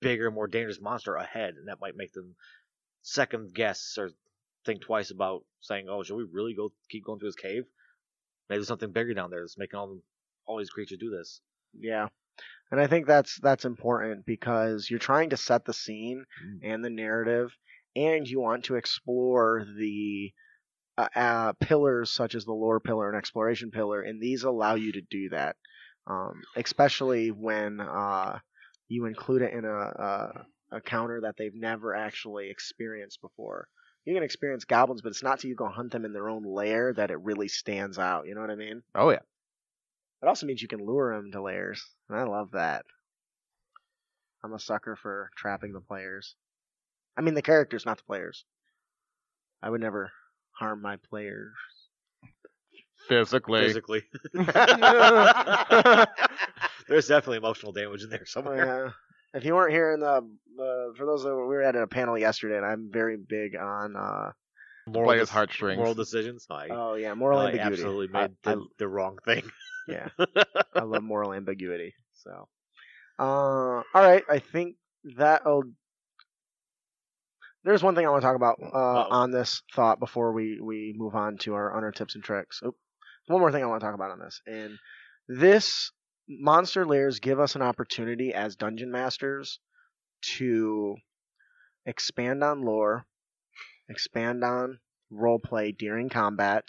bigger, 0.00 0.30
more 0.30 0.46
dangerous 0.46 0.80
monster 0.80 1.14
ahead, 1.14 1.54
and 1.54 1.68
that 1.68 1.80
might 1.80 1.96
make 1.96 2.12
them 2.12 2.36
second 3.02 3.54
guess 3.54 3.96
or 3.98 4.10
think 4.64 4.82
twice 4.82 5.10
about 5.10 5.44
saying, 5.60 5.88
"Oh, 5.88 6.02
should 6.02 6.16
we 6.16 6.24
really 6.24 6.54
go 6.54 6.72
keep 6.88 7.04
going 7.04 7.18
through 7.18 7.28
this 7.28 7.36
cave? 7.36 7.64
Maybe 8.48 8.58
there's 8.58 8.68
something 8.68 8.92
bigger 8.92 9.14
down 9.14 9.30
there 9.30 9.40
that's 9.40 9.58
making 9.58 9.78
all 9.78 10.00
all 10.46 10.58
these 10.58 10.70
creatures 10.70 10.98
do 10.98 11.10
this." 11.10 11.40
Yeah. 11.78 12.08
And 12.70 12.80
I 12.80 12.86
think 12.86 13.06
that's 13.06 13.38
that's 13.40 13.64
important 13.64 14.26
because 14.26 14.88
you're 14.90 14.98
trying 14.98 15.30
to 15.30 15.36
set 15.36 15.64
the 15.64 15.72
scene 15.72 16.24
Mm. 16.44 16.60
and 16.62 16.84
the 16.84 16.90
narrative 16.90 17.50
and 17.96 18.26
you 18.28 18.40
want 18.40 18.64
to 18.64 18.76
explore 18.76 19.64
the 19.78 20.32
uh, 20.98 21.08
uh, 21.14 21.52
pillars 21.54 22.10
such 22.10 22.34
as 22.34 22.44
the 22.44 22.52
lore 22.52 22.80
pillar 22.80 23.08
and 23.08 23.16
exploration 23.16 23.70
pillar, 23.70 24.02
and 24.02 24.20
these 24.20 24.42
allow 24.42 24.74
you 24.74 24.92
to 24.92 25.00
do 25.00 25.28
that, 25.30 25.56
um, 26.06 26.42
especially 26.56 27.30
when 27.30 27.80
uh, 27.80 28.38
you 28.88 29.06
include 29.06 29.42
it 29.42 29.52
in 29.52 29.64
a, 29.64 29.68
a 29.70 30.46
a 30.70 30.80
counter 30.82 31.22
that 31.22 31.36
they've 31.38 31.54
never 31.54 31.94
actually 31.94 32.50
experienced 32.50 33.22
before. 33.22 33.68
You 34.04 34.14
can 34.14 34.22
experience 34.22 34.64
goblins, 34.64 35.00
but 35.02 35.10
it's 35.10 35.22
not 35.22 35.38
till 35.40 35.48
you 35.48 35.56
go 35.56 35.68
hunt 35.68 35.92
them 35.92 36.04
in 36.04 36.12
their 36.12 36.28
own 36.28 36.42
lair 36.44 36.92
that 36.94 37.10
it 37.10 37.20
really 37.20 37.48
stands 37.48 37.98
out. 37.98 38.26
You 38.26 38.34
know 38.34 38.40
what 38.42 38.50
I 38.50 38.56
mean? 38.56 38.82
Oh 38.94 39.10
yeah. 39.10 39.20
It 40.22 40.26
also 40.26 40.46
means 40.46 40.62
you 40.62 40.68
can 40.68 40.84
lure 40.84 41.14
them 41.16 41.30
to 41.32 41.42
lairs, 41.42 41.84
and 42.08 42.18
I 42.18 42.24
love 42.24 42.52
that. 42.52 42.84
I'm 44.42 44.52
a 44.52 44.58
sucker 44.58 44.96
for 44.96 45.30
trapping 45.36 45.72
the 45.72 45.80
players. 45.80 46.34
I 47.16 47.20
mean 47.20 47.34
the 47.34 47.42
characters, 47.42 47.86
not 47.86 47.98
the 47.98 48.04
players. 48.04 48.44
I 49.62 49.70
would 49.70 49.80
never 49.80 50.12
harm 50.52 50.82
my 50.82 50.96
players. 50.96 51.54
Physically. 53.08 53.62
Physically. 53.62 54.02
There's 56.88 57.08
definitely 57.08 57.38
emotional 57.38 57.72
damage 57.72 58.02
in 58.02 58.10
there 58.10 58.26
somewhere. 58.26 58.66
Yeah. 58.66 58.90
If 59.34 59.44
you 59.44 59.54
weren't 59.54 59.72
here 59.72 59.92
in 59.92 60.00
the, 60.00 60.06
uh, 60.06 60.22
for 60.96 61.04
those 61.06 61.22
that 61.22 61.34
we 61.34 61.42
were 61.42 61.62
at 61.62 61.76
a 61.76 61.86
panel 61.86 62.16
yesterday, 62.16 62.56
and 62.56 62.64
I'm 62.66 62.90
very 62.90 63.16
big 63.16 63.56
on, 63.56 63.94
uh, 63.96 64.32
Moral 64.86 65.08
Players' 65.08 65.28
dec- 65.28 65.32
heartstrings. 65.32 65.76
Moral 65.76 65.94
decisions. 65.94 66.46
I, 66.50 66.68
oh 66.70 66.94
yeah, 66.94 67.12
moral 67.12 67.40
I 67.40 67.46
ambiguity. 67.46 67.74
absolutely 67.74 68.08
made 68.08 68.30
I, 68.44 68.54
the, 68.54 68.66
the 68.78 68.88
wrong 68.88 69.18
thing. 69.24 69.42
Yeah, 69.88 70.08
I 70.74 70.82
love 70.82 71.02
moral 71.02 71.32
ambiguity. 71.32 71.94
So, 72.24 72.48
uh, 73.18 73.22
all 73.22 73.84
right, 73.94 74.24
I 74.28 74.38
think 74.38 74.76
that'll. 75.16 75.62
There's 77.64 77.82
one 77.82 77.94
thing 77.94 78.06
I 78.06 78.10
want 78.10 78.22
to 78.22 78.26
talk 78.26 78.36
about 78.36 78.58
uh, 78.62 78.66
Uh-oh. 78.66 79.08
on 79.10 79.30
this 79.30 79.62
thought 79.74 79.98
before 79.98 80.32
we 80.32 80.60
we 80.60 80.94
move 80.96 81.14
on 81.14 81.38
to 81.38 81.54
our 81.54 81.72
honor 81.76 81.90
tips 81.92 82.14
and 82.14 82.24
tricks. 82.24 82.60
Oop. 82.64 82.76
One 83.26 83.40
more 83.40 83.52
thing 83.52 83.62
I 83.62 83.66
want 83.66 83.80
to 83.80 83.86
talk 83.86 83.94
about 83.94 84.10
on 84.10 84.18
this, 84.20 84.40
and 84.46 84.78
this 85.28 85.90
monster 86.28 86.86
lairs 86.86 87.20
give 87.20 87.40
us 87.40 87.56
an 87.56 87.62
opportunity 87.62 88.32
as 88.34 88.56
dungeon 88.56 88.90
masters 88.90 89.58
to 90.36 90.96
expand 91.86 92.42
on 92.44 92.62
lore, 92.62 93.06
expand 93.88 94.44
on 94.44 94.78
role 95.10 95.38
play 95.38 95.72
during 95.72 96.08
combat, 96.08 96.64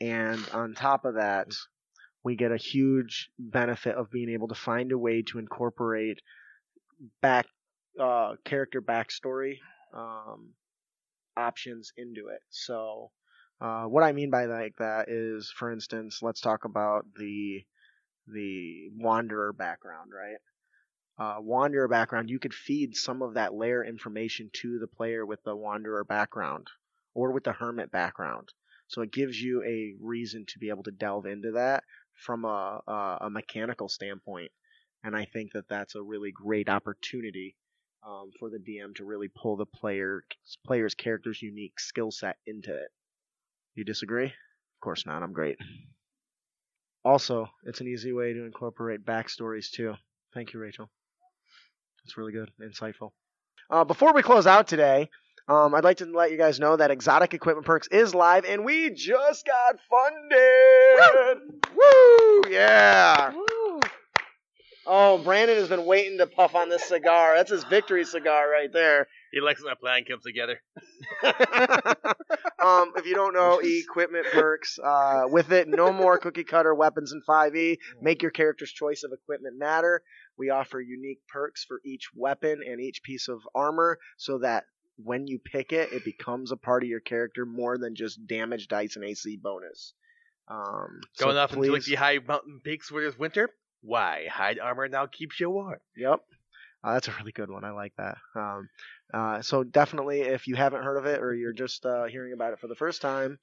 and 0.00 0.42
on 0.52 0.74
top 0.74 1.04
of 1.04 1.14
that, 1.14 1.48
we 2.24 2.36
get 2.36 2.52
a 2.52 2.56
huge 2.56 3.30
benefit 3.38 3.96
of 3.96 4.10
being 4.10 4.30
able 4.30 4.48
to 4.48 4.54
find 4.54 4.92
a 4.92 4.98
way 4.98 5.22
to 5.22 5.38
incorporate 5.38 6.20
back 7.20 7.46
uh, 8.00 8.34
character 8.44 8.80
backstory 8.80 9.58
um, 9.94 10.50
options 11.36 11.92
into 11.96 12.28
it. 12.28 12.40
So, 12.50 13.10
uh, 13.60 13.84
what 13.84 14.02
I 14.02 14.12
mean 14.12 14.30
by 14.30 14.46
like 14.46 14.76
that 14.78 15.08
is, 15.08 15.52
for 15.56 15.70
instance, 15.72 16.20
let's 16.22 16.40
talk 16.40 16.64
about 16.64 17.06
the 17.16 17.64
the 18.28 18.88
wanderer 18.96 19.52
background, 19.52 20.10
right? 20.14 20.36
Uh, 21.18 21.40
wanderer 21.40 21.88
background, 21.88 22.30
you 22.30 22.38
could 22.38 22.54
feed 22.54 22.96
some 22.96 23.20
of 23.20 23.34
that 23.34 23.52
lair 23.52 23.84
information 23.84 24.48
to 24.52 24.78
the 24.78 24.86
player 24.86 25.26
with 25.26 25.42
the 25.44 25.54
wanderer 25.54 26.04
background 26.04 26.66
or 27.14 27.32
with 27.32 27.44
the 27.44 27.52
hermit 27.52 27.90
background. 27.90 28.48
So 28.88 29.02
it 29.02 29.12
gives 29.12 29.40
you 29.40 29.62
a 29.64 29.94
reason 30.00 30.44
to 30.48 30.58
be 30.58 30.68
able 30.68 30.82
to 30.84 30.90
delve 30.90 31.26
into 31.26 31.52
that 31.52 31.84
from 32.24 32.44
a, 32.44 33.18
a, 33.20 33.30
mechanical 33.30 33.88
standpoint. 33.88 34.50
And 35.04 35.16
I 35.16 35.24
think 35.24 35.52
that 35.52 35.68
that's 35.68 35.94
a 35.94 36.02
really 36.02 36.32
great 36.32 36.68
opportunity 36.68 37.56
um, 38.06 38.30
for 38.38 38.50
the 38.50 38.58
DM 38.58 38.94
to 38.96 39.04
really 39.04 39.28
pull 39.28 39.56
the 39.56 39.66
player 39.66 40.24
player's 40.66 40.94
character's 40.94 41.42
unique 41.42 41.78
skill 41.80 42.10
set 42.10 42.36
into 42.46 42.74
it. 42.74 42.88
You 43.74 43.84
disagree? 43.84 44.26
Of 44.26 44.80
course 44.80 45.06
not. 45.06 45.22
I'm 45.22 45.32
great. 45.32 45.56
Also, 47.04 47.48
it's 47.64 47.80
an 47.80 47.88
easy 47.88 48.12
way 48.12 48.32
to 48.32 48.44
incorporate 48.44 49.04
backstories 49.04 49.70
too. 49.70 49.94
Thank 50.34 50.52
you, 50.52 50.60
Rachel. 50.60 50.88
That's 52.04 52.16
really 52.16 52.32
good, 52.32 52.50
insightful. 52.60 53.10
Uh, 53.70 53.84
before 53.84 54.12
we 54.12 54.22
close 54.22 54.46
out 54.46 54.68
today, 54.68 55.08
um, 55.52 55.74
I'd 55.74 55.84
like 55.84 55.98
to 55.98 56.06
let 56.06 56.30
you 56.30 56.38
guys 56.38 56.58
know 56.58 56.76
that 56.76 56.90
Exotic 56.90 57.34
Equipment 57.34 57.66
Perks 57.66 57.86
is 57.88 58.14
live, 58.14 58.44
and 58.44 58.64
we 58.64 58.90
just 58.90 59.46
got 59.46 59.78
funded. 59.90 61.62
Woo! 61.76 62.42
Yeah. 62.50 63.32
Oh, 64.84 65.18
Brandon 65.22 65.56
has 65.56 65.68
been 65.68 65.84
waiting 65.84 66.18
to 66.18 66.26
puff 66.26 66.54
on 66.54 66.68
this 66.68 66.84
cigar. 66.84 67.36
That's 67.36 67.50
his 67.50 67.64
victory 67.64 68.04
cigar 68.04 68.50
right 68.50 68.72
there. 68.72 69.06
He 69.30 69.40
likes 69.40 69.62
when 69.62 69.70
that 69.70 69.80
plan 69.80 70.04
comes 70.04 70.24
together. 70.24 70.60
um, 72.58 72.92
if 72.96 73.06
you 73.06 73.14
don't 73.14 73.32
know 73.32 73.60
equipment 73.64 74.26
perks, 74.32 74.78
uh, 74.82 75.22
with 75.26 75.52
it, 75.52 75.68
no 75.68 75.92
more 75.92 76.18
cookie 76.18 76.44
cutter 76.44 76.74
weapons 76.74 77.12
in 77.12 77.22
5e. 77.28 77.78
Make 78.00 78.22
your 78.22 78.32
character's 78.32 78.72
choice 78.72 79.04
of 79.04 79.12
equipment 79.12 79.56
matter. 79.56 80.02
We 80.36 80.50
offer 80.50 80.80
unique 80.80 81.20
perks 81.28 81.64
for 81.64 81.80
each 81.84 82.08
weapon 82.14 82.60
and 82.66 82.80
each 82.80 83.02
piece 83.04 83.28
of 83.28 83.38
armor 83.54 83.98
so 84.16 84.38
that 84.38 84.64
when 85.04 85.26
you 85.26 85.38
pick 85.38 85.72
it, 85.72 85.92
it 85.92 86.04
becomes 86.04 86.52
a 86.52 86.56
part 86.56 86.82
of 86.82 86.88
your 86.88 87.00
character 87.00 87.44
more 87.46 87.78
than 87.78 87.94
just 87.94 88.26
damage 88.26 88.68
dice 88.68 88.96
and 88.96 89.04
AC 89.04 89.38
bonus. 89.42 89.94
Um, 90.48 91.00
so 91.14 91.26
Going 91.26 91.36
off 91.36 91.50
into 91.52 91.62
like 91.62 91.70
please- 91.70 91.86
the 91.86 91.94
high 91.94 92.18
mountain 92.26 92.60
peaks 92.62 92.90
where 92.90 93.02
there's 93.02 93.18
winter. 93.18 93.50
Why? 93.82 94.26
Hide 94.30 94.58
armor 94.58 94.88
now 94.88 95.06
keeps 95.06 95.40
you 95.40 95.50
warm. 95.50 95.78
Yep. 95.96 96.20
Uh, 96.84 96.94
that's 96.94 97.08
a 97.08 97.14
really 97.18 97.32
good 97.32 97.50
one. 97.50 97.64
I 97.64 97.70
like 97.70 97.92
that. 97.96 98.16
Um, 98.34 98.68
uh, 99.14 99.42
so 99.42 99.62
definitely, 99.64 100.20
if 100.22 100.46
you 100.48 100.56
haven't 100.56 100.82
heard 100.82 100.96
of 100.98 101.06
it 101.06 101.20
or 101.20 101.34
you're 101.34 101.52
just 101.52 101.84
uh, 101.86 102.04
hearing 102.04 102.32
about 102.32 102.52
it 102.52 102.58
for 102.60 102.66
the 102.68 102.74
first 102.74 103.00
time, 103.02 103.38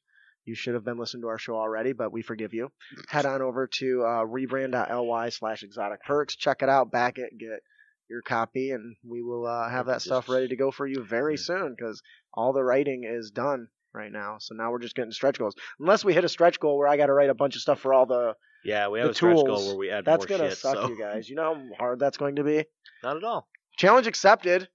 you 0.46 0.56
should 0.56 0.74
have 0.74 0.84
been 0.84 0.98
listening 0.98 1.22
to 1.22 1.28
our 1.28 1.38
show 1.38 1.56
already, 1.56 1.94
but 1.94 2.12
we 2.12 2.22
forgive 2.22 2.54
you. 2.54 2.72
Head 3.08 3.26
on 3.26 3.42
over 3.42 3.68
to 3.68 4.04
uh, 4.04 4.26
rebrand.ly 4.26 5.30
slash 5.30 5.64
exotic 5.64 6.04
perks. 6.04 6.36
Check 6.36 6.62
it 6.62 6.70
out, 6.70 6.92
back 6.92 7.18
it, 7.18 7.38
get 7.38 7.62
your 8.10 8.22
copy, 8.22 8.72
and 8.72 8.96
we 9.08 9.22
will 9.22 9.46
uh, 9.46 9.70
have 9.70 9.86
that 9.88 10.02
stuff 10.02 10.30
ready 10.30 10.48
to 10.48 10.56
go 10.56 10.72
for 10.72 10.88
you 10.88 11.04
very 11.04 11.38
soon 11.38 11.76
because 11.78 12.02
all 12.34 12.54
the 12.54 12.64
writing 12.64 13.04
is 13.06 13.32
done 13.32 13.68
right 13.94 14.12
now. 14.12 14.38
So 14.40 14.56
now 14.56 14.72
we're 14.72 14.80
just 14.80 14.96
getting 14.96 15.12
stretch 15.12 15.38
goals. 15.40 15.56
Unless 15.80 16.04
we 16.06 16.14
hit 16.14 16.24
a 16.24 16.30
stretch 16.30 16.60
goal 16.60 16.78
where 16.78 16.88
I 16.88 16.98
got 16.98 17.08
to 17.08 17.14
write 17.14 17.30
a 17.30 17.34
bunch 17.36 17.56
of 17.56 17.62
stuff 17.62 17.80
for 17.80 17.94
all 17.94 18.06
the. 18.06 18.34
Yeah, 18.64 18.90
we 18.90 19.00
The 19.00 19.04
have 19.04 19.12
a 19.12 19.16
stretch 19.16 19.36
goal 19.38 19.68
where 19.68 19.76
we 19.76 19.90
add 19.90 20.06
That's 20.06 20.28
more 20.28 20.38
gonna 20.38 20.50
shit. 20.50 20.58
suck, 20.58 20.76
so. 20.76 20.90
you 20.90 21.00
guys. 21.00 21.30
You 21.30 21.36
know 21.38 21.54
how 21.56 21.62
hard 21.78 22.00
that's 22.00 22.18
going 22.18 22.36
to 22.38 22.44
be. 22.44 22.66
Not 23.04 23.18
at 23.18 23.24
all. 23.24 23.48
Challenge 23.78 24.08
accepted. 24.08 24.68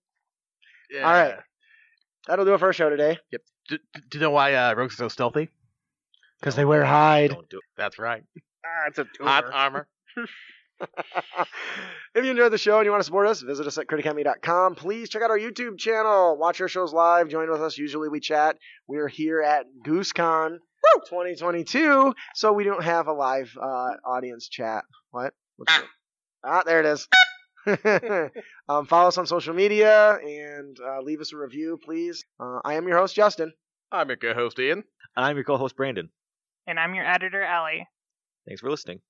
Yeah. 0.90 1.02
All 1.02 1.12
right. 1.12 1.34
That'll 2.26 2.44
do 2.46 2.54
it 2.54 2.58
for 2.58 2.66
our 2.66 2.72
show 2.72 2.88
today. 2.88 3.18
Yep. 3.32 3.40
do 3.68 3.78
do 4.10 4.18
you 4.18 4.20
know 4.20 4.30
why 4.30 4.54
uh, 4.54 4.74
rogues 4.74 4.94
are 4.94 5.04
so 5.04 5.08
stealthy? 5.08 5.50
Because 6.40 6.56
they 6.56 6.64
wear 6.64 6.84
hide. 6.84 7.30
Don't 7.30 7.48
do 7.50 7.58
it. 7.58 7.62
That's 7.76 7.98
right. 7.98 8.22
Ah, 8.64 8.88
it's 8.88 8.98
a 8.98 9.06
Hot 9.20 9.44
armor. 9.52 9.88
if 10.80 12.24
you 12.24 12.30
enjoyed 12.30 12.52
the 12.52 12.58
show 12.58 12.78
and 12.78 12.84
you 12.84 12.90
want 12.90 13.00
to 13.00 13.04
support 13.04 13.26
us, 13.26 13.40
visit 13.40 13.66
us 13.66 13.78
at 13.78 13.86
criticami.com. 13.86 14.74
Please 14.74 15.08
check 15.08 15.22
out 15.22 15.30
our 15.30 15.38
YouTube 15.38 15.78
channel. 15.78 16.36
Watch 16.36 16.60
our 16.60 16.68
shows 16.68 16.92
live. 16.92 17.28
Join 17.28 17.50
with 17.50 17.62
us. 17.62 17.78
Usually 17.78 18.08
we 18.08 18.20
chat. 18.20 18.58
We're 18.86 19.08
here 19.08 19.40
at 19.40 19.66
GooseCon 19.86 20.58
2022, 21.08 22.14
so 22.34 22.52
we 22.52 22.64
don't 22.64 22.82
have 22.82 23.06
a 23.06 23.12
live 23.12 23.56
uh, 23.60 23.90
audience 24.04 24.48
chat. 24.48 24.84
What? 25.10 25.34
What's? 25.56 25.72
Ah, 26.44 26.62
there 26.64 26.80
it 26.80 26.86
is. 26.86 27.08
um, 28.68 28.86
follow 28.86 29.08
us 29.08 29.16
on 29.16 29.26
social 29.26 29.54
media 29.54 30.18
and 30.22 30.76
uh, 30.86 31.00
leave 31.00 31.20
us 31.20 31.32
a 31.32 31.36
review, 31.36 31.78
please. 31.82 32.24
Uh, 32.38 32.60
I 32.64 32.74
am 32.74 32.86
your 32.86 32.98
host, 32.98 33.14
Justin. 33.14 33.52
I'm 33.90 34.08
your 34.08 34.18
co-host 34.18 34.58
Ian. 34.58 34.84
I'm 35.16 35.36
your 35.36 35.44
co-host 35.44 35.76
Brandon. 35.76 36.10
And 36.66 36.78
I'm 36.78 36.94
your 36.94 37.06
editor, 37.06 37.42
Ellie. 37.42 37.86
Thanks 38.46 38.60
for 38.60 38.70
listening. 38.70 39.00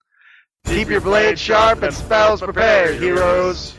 Keep 0.64 0.88
your 0.88 1.00
blade 1.00 1.38
sharp 1.38 1.82
and 1.82 1.94
spells 1.94 2.40
prepared, 2.40 3.00
heroes. 3.00 3.74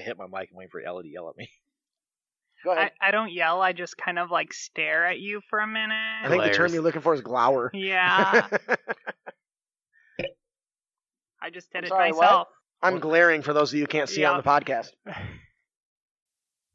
I 0.00 0.02
hit 0.02 0.16
my 0.16 0.26
mic 0.26 0.48
and 0.48 0.56
wait 0.56 0.70
for 0.70 0.80
Ellie 0.80 1.02
to 1.02 1.10
yell 1.10 1.28
at 1.28 1.36
me. 1.36 1.50
Go 2.64 2.72
ahead. 2.72 2.92
I, 3.00 3.08
I 3.08 3.10
don't 3.10 3.32
yell, 3.32 3.60
I 3.62 3.72
just 3.72 3.96
kind 3.96 4.18
of 4.18 4.30
like 4.30 4.52
stare 4.52 5.06
at 5.06 5.18
you 5.18 5.40
for 5.48 5.58
a 5.60 5.66
minute. 5.66 5.94
I 6.24 6.28
think 6.28 6.42
the 6.42 6.50
term 6.50 6.66
Glares. 6.68 6.74
you're 6.74 6.82
looking 6.82 7.00
for 7.00 7.14
is 7.14 7.20
glower. 7.22 7.70
yeah, 7.72 8.46
I 11.42 11.50
just 11.50 11.70
did 11.72 11.78
I'm 11.78 11.84
it 11.84 11.88
sorry, 11.88 12.12
what? 12.12 12.20
myself. 12.20 12.48
I'm 12.82 12.98
glaring 12.98 13.42
for 13.42 13.52
those 13.52 13.72
of 13.72 13.76
you 13.76 13.82
who 13.84 13.86
can't 13.88 14.08
see 14.08 14.24
on 14.24 14.36
the 14.36 14.42
podcast. 14.42 14.88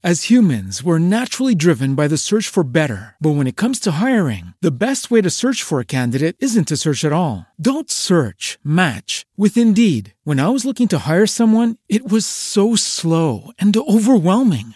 As 0.04 0.24
humans, 0.30 0.84
we're 0.84 1.00
naturally 1.00 1.56
driven 1.56 1.96
by 1.96 2.08
the 2.08 2.18
search 2.18 2.48
for 2.48 2.64
better. 2.64 3.16
But 3.20 3.32
when 3.32 3.48
it 3.48 3.56
comes 3.56 3.80
to 3.80 3.92
hiring, 3.94 4.54
the 4.62 4.70
best 4.70 5.10
way 5.10 5.20
to 5.22 5.32
search 5.32 5.64
for 5.64 5.80
a 5.80 5.86
candidate 5.86 6.36
isn't 6.40 6.68
to 6.68 6.78
search 6.78 7.04
at 7.04 7.12
all. 7.14 7.48
Don't 7.60 7.90
search, 7.90 8.60
match 8.64 9.26
with 9.36 9.58
Indeed. 9.58 10.14
When 10.24 10.40
I 10.40 10.50
was 10.50 10.64
looking 10.64 10.88
to 10.90 11.00
hire 11.00 11.26
someone, 11.26 11.78
it 11.90 12.08
was 12.08 12.24
so 12.28 12.76
slow 12.76 13.50
and 13.58 13.76
overwhelming. 13.76 14.76